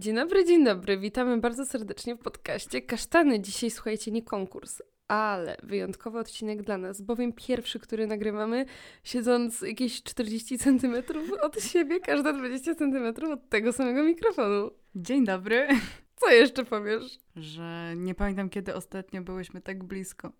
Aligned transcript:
Dzień 0.00 0.14
dobry, 0.14 0.44
dzień 0.44 0.64
dobry. 0.64 0.98
Witamy 0.98 1.40
bardzo 1.40 1.66
serdecznie 1.66 2.14
w 2.14 2.18
podcaście 2.18 2.82
Kasztany. 2.82 3.40
Dzisiaj 3.40 3.70
słuchajcie, 3.70 4.10
nie 4.10 4.22
konkurs, 4.22 4.82
ale 5.08 5.56
wyjątkowy 5.62 6.18
odcinek 6.18 6.62
dla 6.62 6.78
nas, 6.78 7.02
bowiem 7.02 7.32
pierwszy, 7.32 7.80
który 7.80 8.06
nagrywamy, 8.06 8.64
siedząc 9.04 9.60
jakieś 9.60 10.02
40 10.02 10.58
cm 10.58 10.94
od 11.42 11.62
siebie, 11.62 12.00
każda 12.00 12.32
20 12.32 12.74
cm 12.74 13.32
od 13.32 13.48
tego 13.48 13.72
samego 13.72 14.02
mikrofonu. 14.02 14.70
Dzień 14.94 15.24
dobry. 15.24 15.68
Co 16.16 16.30
jeszcze 16.30 16.64
powiesz? 16.64 17.18
Że 17.36 17.92
nie 17.96 18.14
pamiętam, 18.14 18.50
kiedy 18.50 18.74
ostatnio 18.74 19.22
byłyśmy 19.22 19.60
tak 19.60 19.84
blisko. 19.84 20.32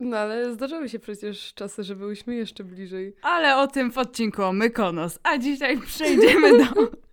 No 0.00 0.16
ale 0.16 0.52
zdarzały 0.52 0.88
się 0.88 0.98
przecież 0.98 1.54
czasy, 1.54 1.82
że 1.82 1.96
byłyśmy 1.96 2.34
jeszcze 2.34 2.64
bliżej. 2.64 3.14
Ale 3.22 3.56
o 3.56 3.66
tym 3.66 3.92
w 3.92 3.98
odcinku 3.98 4.42
o 4.42 4.52
Mykonos. 4.52 5.18
A 5.22 5.38
dzisiaj 5.38 5.78
przejdziemy 5.78 6.58
do, 6.58 6.64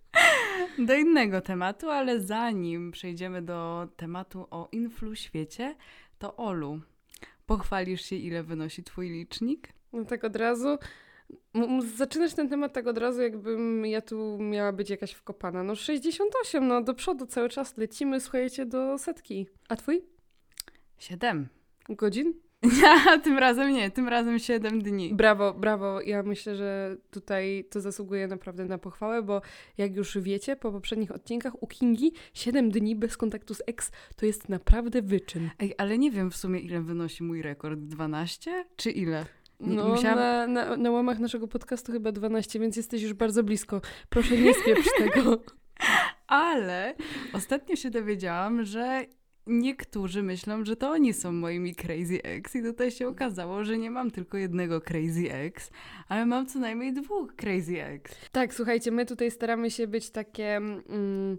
do 0.78 0.94
innego 0.94 1.40
tematu, 1.40 1.90
ale 1.90 2.20
zanim 2.20 2.92
przejdziemy 2.92 3.42
do 3.42 3.88
tematu 3.96 4.46
o 4.50 4.68
influ 4.72 5.14
świecie, 5.14 5.76
to 6.18 6.36
Olu, 6.36 6.80
pochwalisz 7.46 8.02
się, 8.02 8.16
ile 8.16 8.42
wynosi 8.42 8.82
twój 8.82 9.10
licznik? 9.10 9.68
No 9.92 10.04
tak 10.04 10.24
od 10.24 10.36
razu. 10.36 10.78
Zaczynasz 11.96 12.34
ten 12.34 12.48
temat 12.48 12.72
tak 12.72 12.86
od 12.86 12.98
razu, 12.98 13.22
jakbym 13.22 13.86
ja 13.86 14.00
tu 14.00 14.38
miała 14.38 14.72
być 14.72 14.90
jakaś 14.90 15.12
wkopana. 15.12 15.62
No 15.62 15.74
68, 15.74 16.68
no 16.68 16.82
do 16.82 16.94
przodu 16.94 17.26
cały 17.26 17.48
czas 17.48 17.76
lecimy, 17.76 18.20
słuchajcie, 18.20 18.66
do 18.66 18.98
setki. 18.98 19.46
A 19.68 19.76
twój? 19.76 20.02
Siedem. 20.98 21.48
Godzin? 21.88 22.45
Tym 23.24 23.38
razem 23.38 23.72
nie, 23.72 23.90
tym 23.90 24.08
razem 24.08 24.38
siedem 24.38 24.82
dni. 24.82 25.14
Brawo, 25.14 25.54
brawo. 25.54 26.00
Ja 26.00 26.22
myślę, 26.22 26.56
że 26.56 26.96
tutaj 27.10 27.64
to 27.70 27.80
zasługuje 27.80 28.26
naprawdę 28.28 28.64
na 28.64 28.78
pochwałę, 28.78 29.22
bo 29.22 29.40
jak 29.78 29.96
już 29.96 30.18
wiecie 30.18 30.56
po 30.56 30.72
poprzednich 30.72 31.10
odcinkach 31.10 31.62
u 31.62 31.66
Kingi 31.66 32.12
7 32.34 32.70
dni 32.70 32.96
bez 32.96 33.16
kontaktu 33.16 33.54
z 33.54 33.62
ex 33.66 33.90
to 34.16 34.26
jest 34.26 34.48
naprawdę 34.48 35.02
wyczyn. 35.02 35.50
Ej, 35.58 35.74
ale 35.78 35.98
nie 35.98 36.10
wiem 36.10 36.30
w 36.30 36.36
sumie, 36.36 36.60
ile 36.60 36.80
wynosi 36.80 37.22
mój 37.22 37.42
rekord. 37.42 37.80
12 37.80 38.64
czy 38.76 38.90
ile? 38.90 39.26
Nie- 39.60 39.76
No, 39.76 39.88
musiałam- 39.88 40.18
na, 40.18 40.46
na, 40.46 40.76
na 40.76 40.90
łamach 40.90 41.18
naszego 41.18 41.48
podcastu 41.48 41.92
chyba 41.92 42.12
12, 42.12 42.60
więc 42.60 42.76
jesteś 42.76 43.02
już 43.02 43.12
bardzo 43.12 43.42
blisko. 43.42 43.80
Proszę 44.08 44.36
nie 44.36 44.54
spieprz 44.54 44.88
tego. 44.98 45.38
Ale 46.26 46.94
ostatnio 47.32 47.76
się 47.76 47.90
dowiedziałam, 47.90 48.64
że 48.64 49.04
niektórzy 49.46 50.22
myślą, 50.22 50.64
że 50.64 50.76
to 50.76 50.90
oni 50.90 51.12
są 51.12 51.32
moimi 51.32 51.74
crazy 51.74 52.22
ex 52.22 52.56
i 52.56 52.62
tutaj 52.62 52.90
się 52.90 53.08
okazało, 53.08 53.64
że 53.64 53.78
nie 53.78 53.90
mam 53.90 54.10
tylko 54.10 54.36
jednego 54.38 54.80
crazy 54.80 55.32
ex, 55.32 55.70
ale 56.08 56.26
mam 56.26 56.46
co 56.46 56.58
najmniej 56.58 56.92
dwóch 56.92 57.36
crazy 57.36 57.82
ex. 57.84 58.12
Tak, 58.32 58.54
słuchajcie, 58.54 58.90
my 58.90 59.06
tutaj 59.06 59.30
staramy 59.30 59.70
się 59.70 59.86
być 59.86 60.10
takie 60.10 60.56
mm, 60.56 61.38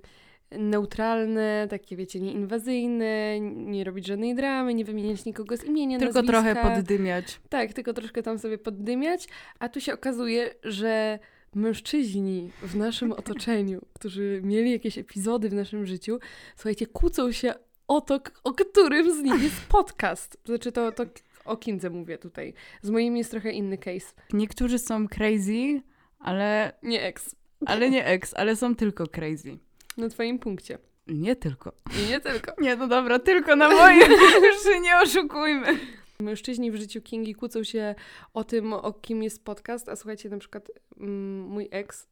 neutralne, 0.51 1.67
takie 1.69 1.95
wiecie, 1.95 2.19
nieinwazyjne, 2.19 3.39
nie 3.41 3.83
robić 3.83 4.07
żadnej 4.07 4.35
dramy, 4.35 4.73
nie 4.73 4.85
wymieniać 4.85 5.25
nikogo 5.25 5.57
z 5.57 5.63
imienia, 5.63 5.99
Tylko 5.99 6.21
nazwiska. 6.21 6.41
trochę 6.41 6.75
poddymiać. 6.75 7.39
Tak, 7.49 7.73
tylko 7.73 7.93
troszkę 7.93 8.23
tam 8.23 8.39
sobie 8.39 8.57
poddymiać, 8.57 9.27
a 9.59 9.69
tu 9.69 9.81
się 9.81 9.93
okazuje, 9.93 10.53
że 10.63 11.19
mężczyźni 11.55 12.51
w 12.61 12.75
naszym 12.75 13.11
otoczeniu, 13.11 13.81
którzy 13.93 14.41
mieli 14.43 14.71
jakieś 14.71 14.97
epizody 14.97 15.49
w 15.49 15.53
naszym 15.53 15.85
życiu, 15.85 16.19
słuchajcie, 16.55 16.87
kłócą 16.87 17.31
się 17.31 17.53
o 17.87 18.01
to, 18.01 18.19
o 18.43 18.53
którym 18.53 19.13
z 19.13 19.23
nich 19.23 19.43
jest 19.43 19.61
podcast. 19.69 20.37
Znaczy 20.45 20.71
to, 20.71 20.91
to 20.91 21.05
o 21.45 21.57
Kindze 21.57 21.89
mówię 21.89 22.17
tutaj. 22.17 22.53
Z 22.81 22.89
moim 22.89 23.17
jest 23.17 23.31
trochę 23.31 23.51
inny 23.51 23.77
case. 23.77 24.13
Niektórzy 24.33 24.79
są 24.79 25.07
crazy, 25.07 25.81
ale, 26.19 26.73
Nie 26.83 27.03
ex. 27.03 27.35
ale 27.65 27.89
nie 27.89 28.05
ex, 28.05 28.33
ale 28.37 28.55
są 28.55 28.75
tylko 28.75 29.07
crazy. 29.07 29.57
Na 29.97 30.09
twoim 30.09 30.39
punkcie. 30.39 30.77
Nie 31.07 31.35
tylko. 31.35 31.71
I 31.99 32.09
nie 32.09 32.19
tylko. 32.19 32.51
Nie, 32.63 32.75
no 32.75 32.87
dobra, 32.87 33.19
tylko 33.19 33.55
na 33.55 33.69
moim. 33.69 34.11
Już 34.45 34.63
się 34.63 34.79
nie 34.79 34.99
oszukujmy. 34.99 35.79
Mężczyźni 36.19 36.71
w 36.71 36.75
życiu 36.75 37.01
Kingi 37.01 37.35
kłócą 37.35 37.63
się 37.63 37.95
o 38.33 38.43
tym, 38.43 38.73
o 38.73 38.93
kim 38.93 39.23
jest 39.23 39.43
podcast, 39.43 39.89
a 39.89 39.95
słuchajcie, 39.95 40.29
na 40.29 40.37
przykład 40.37 40.71
mm, 40.99 41.41
mój 41.41 41.67
ex... 41.71 42.07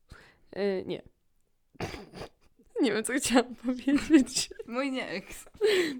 e, 0.51 0.83
nie. 0.83 1.01
Nie 2.81 2.93
wiem, 2.93 3.03
co 3.03 3.13
chciałam 3.13 3.55
powiedzieć. 3.65 4.49
Mój 4.67 4.91
nie 4.91 5.09
ex. 5.09 5.45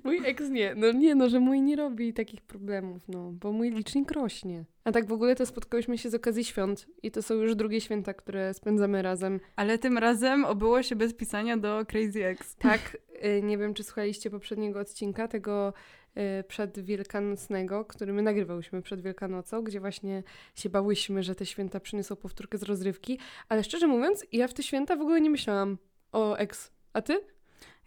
Mój 0.04 0.22
ex 0.26 0.50
nie. 0.50 0.76
No 0.76 0.92
nie, 0.92 1.16
no, 1.16 1.30
że 1.30 1.40
mój 1.40 1.62
nie 1.62 1.76
robi 1.76 2.14
takich 2.14 2.42
problemów, 2.42 3.02
no, 3.08 3.32
bo 3.32 3.52
mój 3.52 3.72
licznik 3.72 4.12
rośnie. 4.12 4.66
A 4.84 4.92
tak 4.92 5.08
w 5.08 5.12
ogóle 5.12 5.36
to 5.36 5.46
spotkałyśmy 5.46 5.98
się 5.98 6.10
z 6.10 6.16
okazji 6.16 6.44
świąt 6.44 6.88
i 7.04 7.12
to 7.12 7.22
są 7.22 7.34
już 7.34 7.56
drugie 7.56 7.82
święta, 7.82 8.14
które 8.14 8.54
spędzamy 8.54 9.02
razem. 9.02 9.40
Ale 9.56 9.78
tym 9.78 9.98
razem 9.98 10.46
obyło 10.46 10.84
się 10.84 10.96
bez 10.96 11.14
pisania 11.14 11.58
do 11.58 11.86
crazy 11.88 12.26
ex. 12.26 12.56
Tak, 12.56 12.98
y, 13.26 13.42
nie 13.44 13.58
wiem, 13.58 13.74
czy 13.74 13.84
słuchaliście 13.84 14.30
poprzedniego 14.30 14.80
odcinka, 14.80 15.28
tego 15.28 15.74
y, 16.18 16.44
przedwielkanocnego, 16.44 17.86
który 17.86 18.14
my 18.14 18.22
nagrywałyśmy 18.22 18.82
przed 18.82 19.02
Wielkanocą, 19.02 19.62
gdzie 19.62 19.80
właśnie 19.80 20.24
się 20.56 20.70
bałyśmy, 20.70 21.24
że 21.24 21.36
te 21.36 21.46
święta 21.46 21.80
przyniosą 21.80 22.16
powtórkę 22.16 22.58
z 22.58 22.64
rozrywki, 22.64 23.20
ale 23.50 23.64
szczerze 23.64 23.88
mówiąc, 23.88 24.26
ja 24.32 24.48
w 24.48 24.54
te 24.54 24.64
święta 24.64 24.96
w 24.96 25.02
ogóle 25.02 25.22
nie 25.22 25.30
myślałam 25.30 25.78
o 26.16 26.38
ex. 26.38 26.72
A 26.94 27.02
ty? 27.02 27.20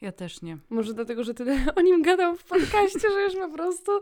Ja 0.00 0.12
też 0.12 0.42
nie. 0.42 0.58
Może 0.70 0.94
dlatego, 0.94 1.24
że 1.24 1.34
tyle 1.34 1.56
o 1.76 1.80
nim 1.80 2.02
gadam 2.02 2.36
w 2.36 2.44
podcaście, 2.44 3.10
że 3.10 3.22
już 3.22 3.34
po 3.34 3.48
prostu 3.48 3.92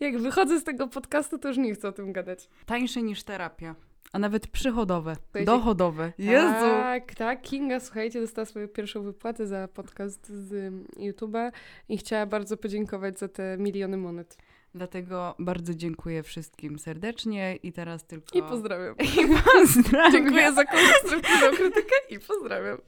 jak 0.00 0.18
wychodzę 0.18 0.60
z 0.60 0.64
tego 0.64 0.86
podcastu, 0.88 1.38
to 1.38 1.48
już 1.48 1.56
nie 1.56 1.74
chcę 1.74 1.88
o 1.88 1.92
tym 1.92 2.12
gadać. 2.12 2.48
Tańsze 2.66 3.02
niż 3.02 3.22
terapia. 3.22 3.74
A 4.12 4.18
nawet 4.18 4.46
przychodowe, 4.46 5.16
Słuchajcie- 5.24 5.46
dochodowe. 5.46 6.12
Jezu! 6.18 6.48
Tak, 6.60 7.14
tak. 7.14 7.42
Kinga, 7.42 7.80
słuchajcie, 7.80 8.20
dostała 8.20 8.44
swoją 8.44 8.68
pierwszą 8.68 9.02
wypłatę 9.02 9.46
za 9.46 9.68
podcast 9.68 10.26
z 10.28 10.72
YouTube'a 10.96 11.52
i 11.88 11.98
chciała 11.98 12.26
bardzo 12.26 12.56
podziękować 12.56 13.18
za 13.18 13.28
te 13.28 13.58
miliony 13.58 13.96
monet. 13.96 14.36
Dlatego 14.74 15.34
bardzo 15.38 15.74
dziękuję 15.74 16.22
wszystkim 16.22 16.78
serdecznie 16.78 17.56
i 17.62 17.72
teraz 17.72 18.04
tylko... 18.04 18.38
I 18.38 18.42
pozdrawiam. 18.42 18.94
I 19.20 19.28
pozdrawiam. 19.44 20.12
Dziękuję 20.12 20.52
za 20.52 20.64
konstruktywną 20.64 21.50
krytykę 21.56 21.94
i 22.10 22.18
pozdrawiam. 22.18 22.78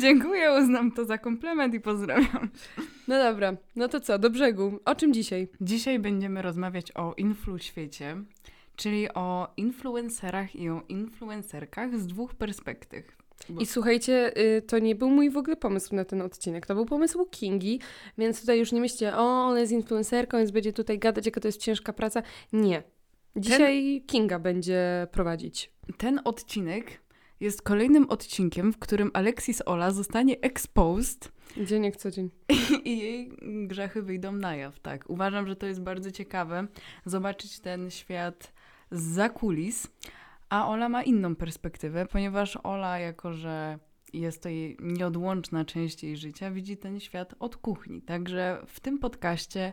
Dziękuję, 0.00 0.52
uznam 0.52 0.92
to 0.92 1.04
za 1.04 1.18
komplement 1.18 1.74
i 1.74 1.80
pozdrawiam. 1.80 2.50
No 3.08 3.18
dobra, 3.18 3.56
no 3.76 3.88
to 3.88 4.00
co, 4.00 4.18
do 4.18 4.30
brzegu. 4.30 4.80
O 4.84 4.94
czym 4.94 5.12
dzisiaj? 5.14 5.48
Dzisiaj 5.60 5.98
będziemy 5.98 6.42
rozmawiać 6.42 6.92
o 6.92 7.14
influ 7.14 7.58
świecie, 7.58 8.16
czyli 8.76 9.14
o 9.14 9.52
influencerach 9.56 10.56
i 10.56 10.70
o 10.70 10.82
influencerkach 10.88 11.98
z 11.98 12.06
dwóch 12.06 12.34
perspektyw. 12.34 13.19
I 13.60 13.66
słuchajcie, 13.66 14.38
y, 14.38 14.62
to 14.62 14.78
nie 14.78 14.94
był 14.94 15.10
mój 15.10 15.30
w 15.30 15.36
ogóle 15.36 15.56
pomysł 15.56 15.94
na 15.94 16.04
ten 16.04 16.22
odcinek. 16.22 16.66
To 16.66 16.74
był 16.74 16.86
pomysł 16.86 17.26
Kingi, 17.26 17.80
więc 18.18 18.40
tutaj 18.40 18.58
już 18.58 18.72
nie 18.72 18.80
myślcie, 18.80 19.16
o, 19.16 19.20
ona 19.20 19.60
jest 19.60 19.72
influencerką, 19.72 20.38
więc 20.38 20.50
będzie 20.50 20.72
tutaj 20.72 20.98
gadać, 20.98 21.26
jaka 21.26 21.40
to 21.40 21.48
jest 21.48 21.60
ciężka 21.60 21.92
praca. 21.92 22.22
Nie. 22.52 22.82
Dzisiaj 23.36 24.04
Kinga 24.06 24.38
będzie 24.38 25.06
prowadzić. 25.12 25.72
Ten 25.98 26.20
odcinek 26.24 27.00
jest 27.40 27.62
kolejnym 27.62 28.10
odcinkiem, 28.10 28.72
w 28.72 28.78
którym 28.78 29.10
Alexis 29.14 29.62
Ola 29.66 29.90
zostanie 29.90 30.40
exposed 30.40 31.32
Dzień 31.56 31.84
jak 31.84 31.96
co 31.96 32.10
dzień. 32.10 32.30
i 32.84 32.98
jej 32.98 33.32
grzechy 33.66 34.02
wyjdą 34.02 34.32
na 34.32 34.56
jaw, 34.56 34.80
tak. 34.80 35.10
Uważam, 35.10 35.46
że 35.46 35.56
to 35.56 35.66
jest 35.66 35.80
bardzo 35.80 36.10
ciekawe 36.10 36.66
zobaczyć 37.06 37.60
ten 37.60 37.90
świat 37.90 38.52
za 38.90 39.28
kulis, 39.28 39.88
a 40.50 40.68
Ola 40.68 40.88
ma 40.88 41.02
inną 41.02 41.36
perspektywę, 41.36 42.06
ponieważ 42.06 42.58
Ola, 42.62 42.98
jako 42.98 43.32
że 43.32 43.78
jest 44.12 44.42
to 44.42 44.48
jej 44.48 44.76
nieodłączna 44.80 45.64
część 45.64 46.04
jej 46.04 46.16
życia, 46.16 46.50
widzi 46.50 46.76
ten 46.76 47.00
świat 47.00 47.34
od 47.38 47.56
kuchni. 47.56 48.02
Także 48.02 48.62
w 48.66 48.80
tym 48.80 48.98
podcaście 48.98 49.72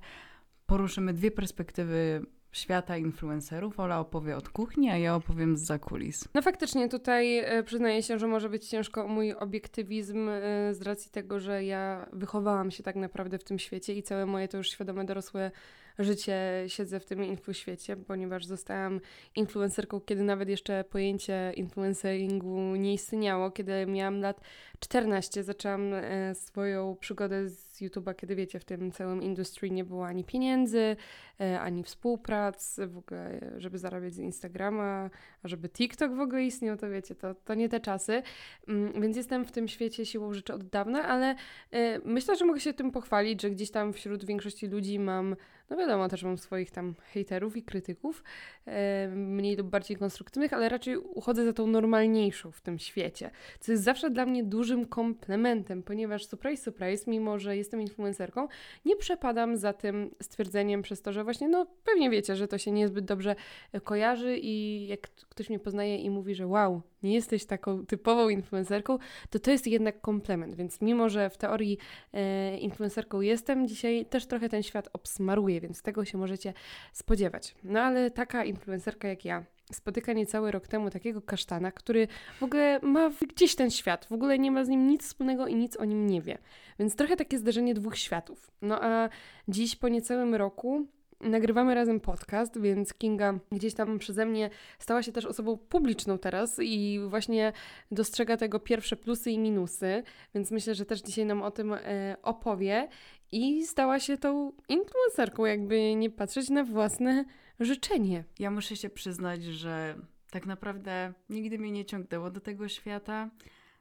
poruszymy 0.65 1.13
dwie 1.13 1.31
perspektywy 1.31 2.25
świata 2.51 2.97
influencerów. 2.97 3.79
Ola 3.79 3.99
opowie 3.99 4.37
od 4.37 4.49
kuchni, 4.49 4.89
a 4.89 4.97
ja 4.97 5.15
opowiem 5.15 5.57
z 5.57 5.81
kulis. 5.81 6.27
No 6.33 6.41
faktycznie 6.41 6.89
tutaj 6.89 7.37
e, 7.37 7.63
przyznaję 7.63 8.03
się, 8.03 8.19
że 8.19 8.27
może 8.27 8.49
być 8.49 8.67
ciężko 8.67 9.07
mój 9.07 9.33
obiektywizm 9.33 10.29
e, 10.29 10.73
z 10.73 10.81
racji 10.81 11.11
tego, 11.11 11.39
że 11.39 11.63
ja 11.63 12.09
wychowałam 12.13 12.71
się 12.71 12.83
tak 12.83 12.95
naprawdę 12.95 13.39
w 13.39 13.43
tym 13.43 13.59
świecie 13.59 13.93
i 13.93 14.03
całe 14.03 14.25
moje 14.25 14.47
to 14.47 14.57
już 14.57 14.69
świadome 14.69 15.05
dorosłe 15.05 15.51
życie 15.99 16.63
siedzę 16.67 16.99
w 16.99 17.05
tym 17.05 17.23
infoświecie, 17.23 17.95
ponieważ 17.97 18.45
zostałam 18.45 18.99
influencerką, 19.35 20.01
kiedy 20.01 20.23
nawet 20.23 20.49
jeszcze 20.49 20.83
pojęcie 20.83 21.51
influenceringu 21.55 22.75
nie 22.75 22.93
istniało. 22.93 23.51
Kiedy 23.51 23.85
miałam 23.85 24.21
lat 24.21 24.41
14, 24.79 25.43
zaczęłam 25.43 25.93
e, 25.93 26.35
swoją 26.35 26.95
przygodę 26.95 27.49
z 27.49 27.66
YouTube'a, 27.81 28.15
kiedy 28.15 28.35
wiecie, 28.35 28.59
w 28.59 28.65
tym 28.65 28.91
całym 28.91 29.23
industrii 29.23 29.71
nie 29.71 29.83
było 29.83 30.07
ani 30.07 30.23
pieniędzy, 30.23 30.95
e, 31.41 31.59
ani 31.59 31.83
współprac, 31.83 32.79
w 32.87 32.97
ogóle, 32.97 33.51
żeby 33.57 33.77
zarabiać 33.77 34.13
z 34.13 34.19
Instagrama, 34.19 35.09
a 35.43 35.47
żeby 35.47 35.69
TikTok 35.69 36.15
w 36.15 36.19
ogóle 36.19 36.43
istniał, 36.43 36.77
to 36.77 36.89
wiecie, 36.89 37.15
to, 37.15 37.35
to 37.35 37.53
nie 37.53 37.69
te 37.69 37.79
czasy. 37.79 38.23
Mm, 38.67 39.01
Więc 39.01 39.17
jestem 39.17 39.45
w 39.45 39.51
tym 39.51 39.67
świecie 39.67 40.05
siłą 40.05 40.33
rzeczy 40.33 40.53
od 40.53 40.63
dawna, 40.63 41.03
ale 41.03 41.35
e, 41.71 41.99
myślę, 42.05 42.35
że 42.35 42.45
mogę 42.45 42.59
się 42.59 42.73
tym 42.73 42.91
pochwalić, 42.91 43.41
że 43.41 43.49
gdzieś 43.49 43.71
tam 43.71 43.93
wśród 43.93 44.25
większości 44.25 44.67
ludzi 44.67 44.99
mam 44.99 45.35
No 45.69 45.77
wiadomo, 45.77 46.09
też 46.09 46.23
mam 46.23 46.37
swoich 46.37 46.71
tam 46.71 46.95
hejterów 47.13 47.57
i 47.57 47.63
krytyków, 47.63 48.23
e, 48.65 49.07
mniej 49.07 49.55
lub 49.55 49.69
bardziej 49.69 49.97
konstruktywnych, 49.97 50.53
ale 50.53 50.69
raczej 50.69 50.97
uchodzę 50.97 51.45
za 51.45 51.53
tą 51.53 51.67
normalniejszą 51.67 52.51
w 52.51 52.61
tym 52.61 52.79
świecie, 52.79 53.31
co 53.59 53.71
jest 53.71 53.83
zawsze 53.83 54.09
dla 54.09 54.25
mnie 54.25 54.43
dużym 54.43 54.85
komplementem, 54.85 55.83
ponieważ 55.83 56.25
surprise, 56.25 56.63
surprise, 56.63 57.11
mimo 57.11 57.39
że 57.39 57.57
jestem 57.67 57.81
influencerką, 57.81 58.47
nie 58.85 58.95
przepadam 58.95 59.57
za 59.57 59.73
tym 59.73 60.15
stwierdzeniem 60.21 60.81
przez 60.81 61.01
to, 61.01 61.13
że 61.13 61.23
właśnie, 61.23 61.47
no 61.47 61.65
pewnie 61.83 62.09
wiecie, 62.09 62.35
że 62.35 62.47
to 62.47 62.57
się 62.57 62.71
niezbyt 62.71 63.05
dobrze 63.05 63.35
kojarzy 63.83 64.37
i 64.37 64.87
jak 64.87 65.01
ktoś 65.29 65.49
mnie 65.49 65.59
poznaje 65.59 65.97
i 65.97 66.09
mówi, 66.09 66.35
że 66.35 66.47
wow, 66.47 66.81
nie 67.03 67.13
jesteś 67.13 67.45
taką 67.45 67.85
typową 67.85 68.29
influencerką, 68.29 68.97
to 69.29 69.39
to 69.39 69.51
jest 69.51 69.67
jednak 69.67 70.01
komplement. 70.01 70.55
Więc 70.55 70.81
mimo, 70.81 71.09
że 71.09 71.29
w 71.29 71.37
teorii 71.37 71.77
e, 72.13 72.57
influencerką 72.57 73.21
jestem, 73.21 73.67
dzisiaj 73.67 74.05
też 74.05 74.25
trochę 74.25 74.49
ten 74.49 74.63
świat 74.63 74.89
obsmaruję, 74.93 75.61
więc 75.61 75.81
tego 75.81 76.05
się 76.05 76.17
możecie 76.17 76.53
spodziewać. 76.93 77.55
No 77.63 77.79
ale 77.79 78.11
taka 78.11 78.45
influencerka 78.45 79.07
jak 79.07 79.25
ja 79.25 79.45
spotyka 79.73 80.13
niecały 80.13 80.51
rok 80.51 80.67
temu 80.67 80.89
takiego 80.89 81.21
kasztana, 81.21 81.71
który 81.71 82.07
w 82.39 82.43
ogóle 82.43 82.79
ma 82.83 83.11
gdzieś 83.35 83.55
ten 83.55 83.71
świat, 83.71 84.05
w 84.05 84.11
ogóle 84.11 84.39
nie 84.39 84.51
ma 84.51 84.65
z 84.65 84.69
nim 84.69 84.87
nic 84.87 85.03
wspólnego 85.03 85.47
i 85.47 85.55
nic 85.55 85.77
o 85.77 85.85
nim 85.85 86.07
nie 86.07 86.21
wie. 86.21 86.37
Więc 86.79 86.95
trochę 86.95 87.15
takie 87.15 87.37
zdarzenie 87.37 87.73
dwóch 87.73 87.97
światów. 87.97 88.51
No 88.61 88.83
a 88.83 89.09
dziś 89.47 89.75
po 89.75 89.89
niecałym 89.89 90.35
roku 90.35 90.87
Nagrywamy 91.21 91.75
razem 91.75 91.99
podcast, 91.99 92.61
więc 92.61 92.93
Kinga 92.93 93.39
gdzieś 93.51 93.73
tam 93.73 93.99
przeze 93.99 94.25
mnie 94.25 94.49
stała 94.79 95.03
się 95.03 95.11
też 95.11 95.25
osobą 95.25 95.57
publiczną 95.57 96.17
teraz 96.17 96.59
i 96.61 96.99
właśnie 97.09 97.53
dostrzega 97.91 98.37
tego 98.37 98.59
pierwsze 98.59 98.95
plusy 98.95 99.31
i 99.31 99.39
minusy, 99.39 100.03
więc 100.35 100.51
myślę, 100.51 100.75
że 100.75 100.85
też 100.85 101.01
dzisiaj 101.01 101.25
nam 101.25 101.41
o 101.41 101.51
tym 101.51 101.73
e, 101.73 102.15
opowie 102.23 102.87
i 103.31 103.65
stała 103.65 103.99
się 103.99 104.17
tą 104.17 104.51
influencerką, 104.69 105.45
jakby 105.45 105.95
nie 105.95 106.09
patrzeć 106.09 106.49
na 106.49 106.63
własne 106.63 107.25
życzenie. 107.59 108.23
Ja 108.39 108.51
muszę 108.51 108.75
się 108.75 108.89
przyznać, 108.89 109.43
że 109.43 109.95
tak 110.31 110.45
naprawdę 110.45 111.13
nigdy 111.29 111.59
mnie 111.59 111.71
nie 111.71 111.85
ciągnęło 111.85 112.29
do 112.31 112.39
tego 112.39 112.67
świata. 112.67 113.29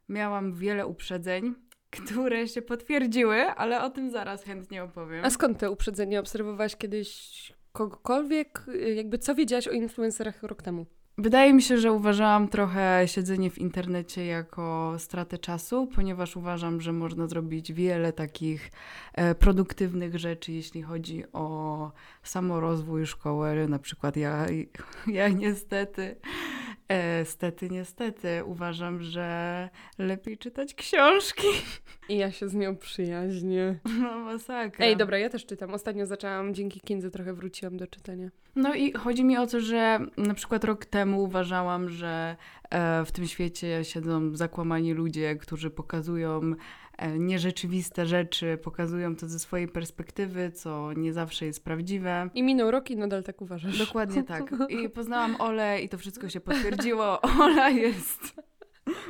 Miałam 0.08 0.54
wiele 0.54 0.86
uprzedzeń, 0.86 1.54
które 2.04 2.48
się 2.48 2.62
potwierdziły, 2.62 3.42
ale 3.42 3.82
o 3.82 3.90
tym 3.90 4.10
zaraz 4.10 4.44
chętnie 4.44 4.84
opowiem. 4.84 5.24
A 5.24 5.30
skąd 5.30 5.58
te 5.58 5.70
uprzedzenia? 5.70 6.20
Obserwowałaś 6.20 6.76
kiedyś 6.76 7.52
kogokolwiek? 7.72 8.66
Jakby 8.96 9.18
co 9.18 9.34
wiedziałaś 9.34 9.68
o 9.68 9.72
influencerach 9.72 10.42
rok 10.42 10.62
temu? 10.62 10.86
Wydaje 11.18 11.54
mi 11.54 11.62
się, 11.62 11.78
że 11.78 11.92
uważałam 11.92 12.48
trochę 12.48 13.02
siedzenie 13.06 13.50
w 13.50 13.58
internecie 13.58 14.26
jako 14.26 14.94
stratę 14.98 15.38
czasu, 15.38 15.86
ponieważ 15.94 16.36
uważam, 16.36 16.80
że 16.80 16.92
można 16.92 17.26
zrobić 17.26 17.72
wiele 17.72 18.12
takich 18.12 18.70
e, 19.14 19.34
produktywnych 19.34 20.18
rzeczy, 20.18 20.52
jeśli 20.52 20.82
chodzi 20.82 21.24
o 21.32 21.92
samorozwój 22.22 23.06
szkoły. 23.06 23.68
Na 23.68 23.78
przykład 23.78 24.16
ja, 24.16 24.46
ja 25.06 25.28
niestety 25.28 26.16
stety, 27.24 27.70
niestety, 27.70 28.44
uważam, 28.44 29.02
że 29.02 29.68
lepiej 29.98 30.38
czytać 30.38 30.74
książki. 30.74 31.46
I 32.08 32.16
ja 32.16 32.32
się 32.32 32.48
z 32.48 32.54
nią 32.54 32.76
przyjaźnię. 32.76 33.78
No 34.00 34.18
masakra. 34.18 34.86
Ej, 34.86 34.96
dobra, 34.96 35.18
ja 35.18 35.28
też 35.28 35.46
czytam. 35.46 35.74
Ostatnio 35.74 36.06
zaczęłam, 36.06 36.54
dzięki 36.54 36.80
Kindze 36.80 37.10
trochę 37.10 37.34
wróciłam 37.34 37.76
do 37.76 37.86
czytania. 37.86 38.30
No 38.56 38.74
i 38.74 38.92
chodzi 38.92 39.24
mi 39.24 39.36
o 39.36 39.46
to, 39.46 39.60
że 39.60 39.98
na 40.16 40.34
przykład 40.34 40.64
rok 40.64 40.84
temu 40.84 41.22
uważałam, 41.22 41.88
że 41.88 42.36
e, 42.70 43.04
w 43.04 43.12
tym 43.12 43.26
świecie 43.26 43.84
siedzą 43.84 44.36
zakłamani 44.36 44.92
ludzie, 44.92 45.36
którzy 45.36 45.70
pokazują 45.70 46.40
nierzeczywiste 47.18 48.06
rzeczy, 48.06 48.58
pokazują 48.62 49.16
to 49.16 49.28
ze 49.28 49.38
swojej 49.38 49.68
perspektywy, 49.68 50.50
co 50.50 50.92
nie 50.92 51.12
zawsze 51.12 51.46
jest 51.46 51.64
prawdziwe. 51.64 52.30
I 52.34 52.42
minął 52.42 52.70
rok 52.70 52.90
i 52.90 52.96
nadal 52.96 53.22
tak 53.22 53.42
uważasz. 53.42 53.78
Dokładnie 53.78 54.22
tak. 54.22 54.54
I 54.84 54.88
poznałam 54.88 55.40
Olę 55.40 55.80
i 55.80 55.88
to 55.88 55.98
wszystko 55.98 56.28
się 56.28 56.40
potwierdziło. 56.40 57.20
Ola 57.20 57.70
jest 57.70 58.36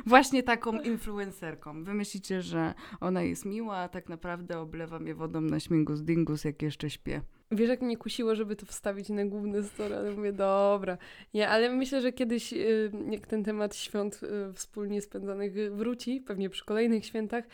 właśnie 0.06 0.42
taką 0.42 0.80
influencerką. 0.80 1.84
Wy 1.84 1.94
myślicie, 1.94 2.42
że 2.42 2.74
ona 3.00 3.22
jest 3.22 3.44
miła, 3.44 3.76
a 3.76 3.88
tak 3.88 4.08
naprawdę 4.08 4.58
oblewa 4.58 4.98
mnie 4.98 5.14
wodą 5.14 5.40
na 5.40 5.60
śmigus 5.60 6.02
dingus, 6.02 6.44
jak 6.44 6.62
jeszcze 6.62 6.90
śpię. 6.90 7.20
Wiesz, 7.50 7.68
jak 7.68 7.82
mnie 7.82 7.96
kusiło, 7.96 8.34
żeby 8.34 8.56
to 8.56 8.66
wstawić 8.66 9.08
na 9.08 9.24
główny 9.24 9.62
story, 9.62 9.96
ale 9.96 10.10
mówię, 10.12 10.32
dobra. 10.32 10.98
Nie, 11.34 11.48
ale 11.48 11.70
myślę, 11.70 12.00
że 12.00 12.12
kiedyś, 12.12 12.52
y, 12.52 12.92
jak 13.10 13.26
ten 13.26 13.44
temat 13.44 13.76
świąt 13.76 14.20
y, 14.22 14.52
wspólnie 14.52 15.02
spędzanych 15.02 15.52
wróci, 15.72 16.20
pewnie 16.20 16.50
przy 16.50 16.64
kolejnych 16.64 17.06
świętach, 17.06 17.44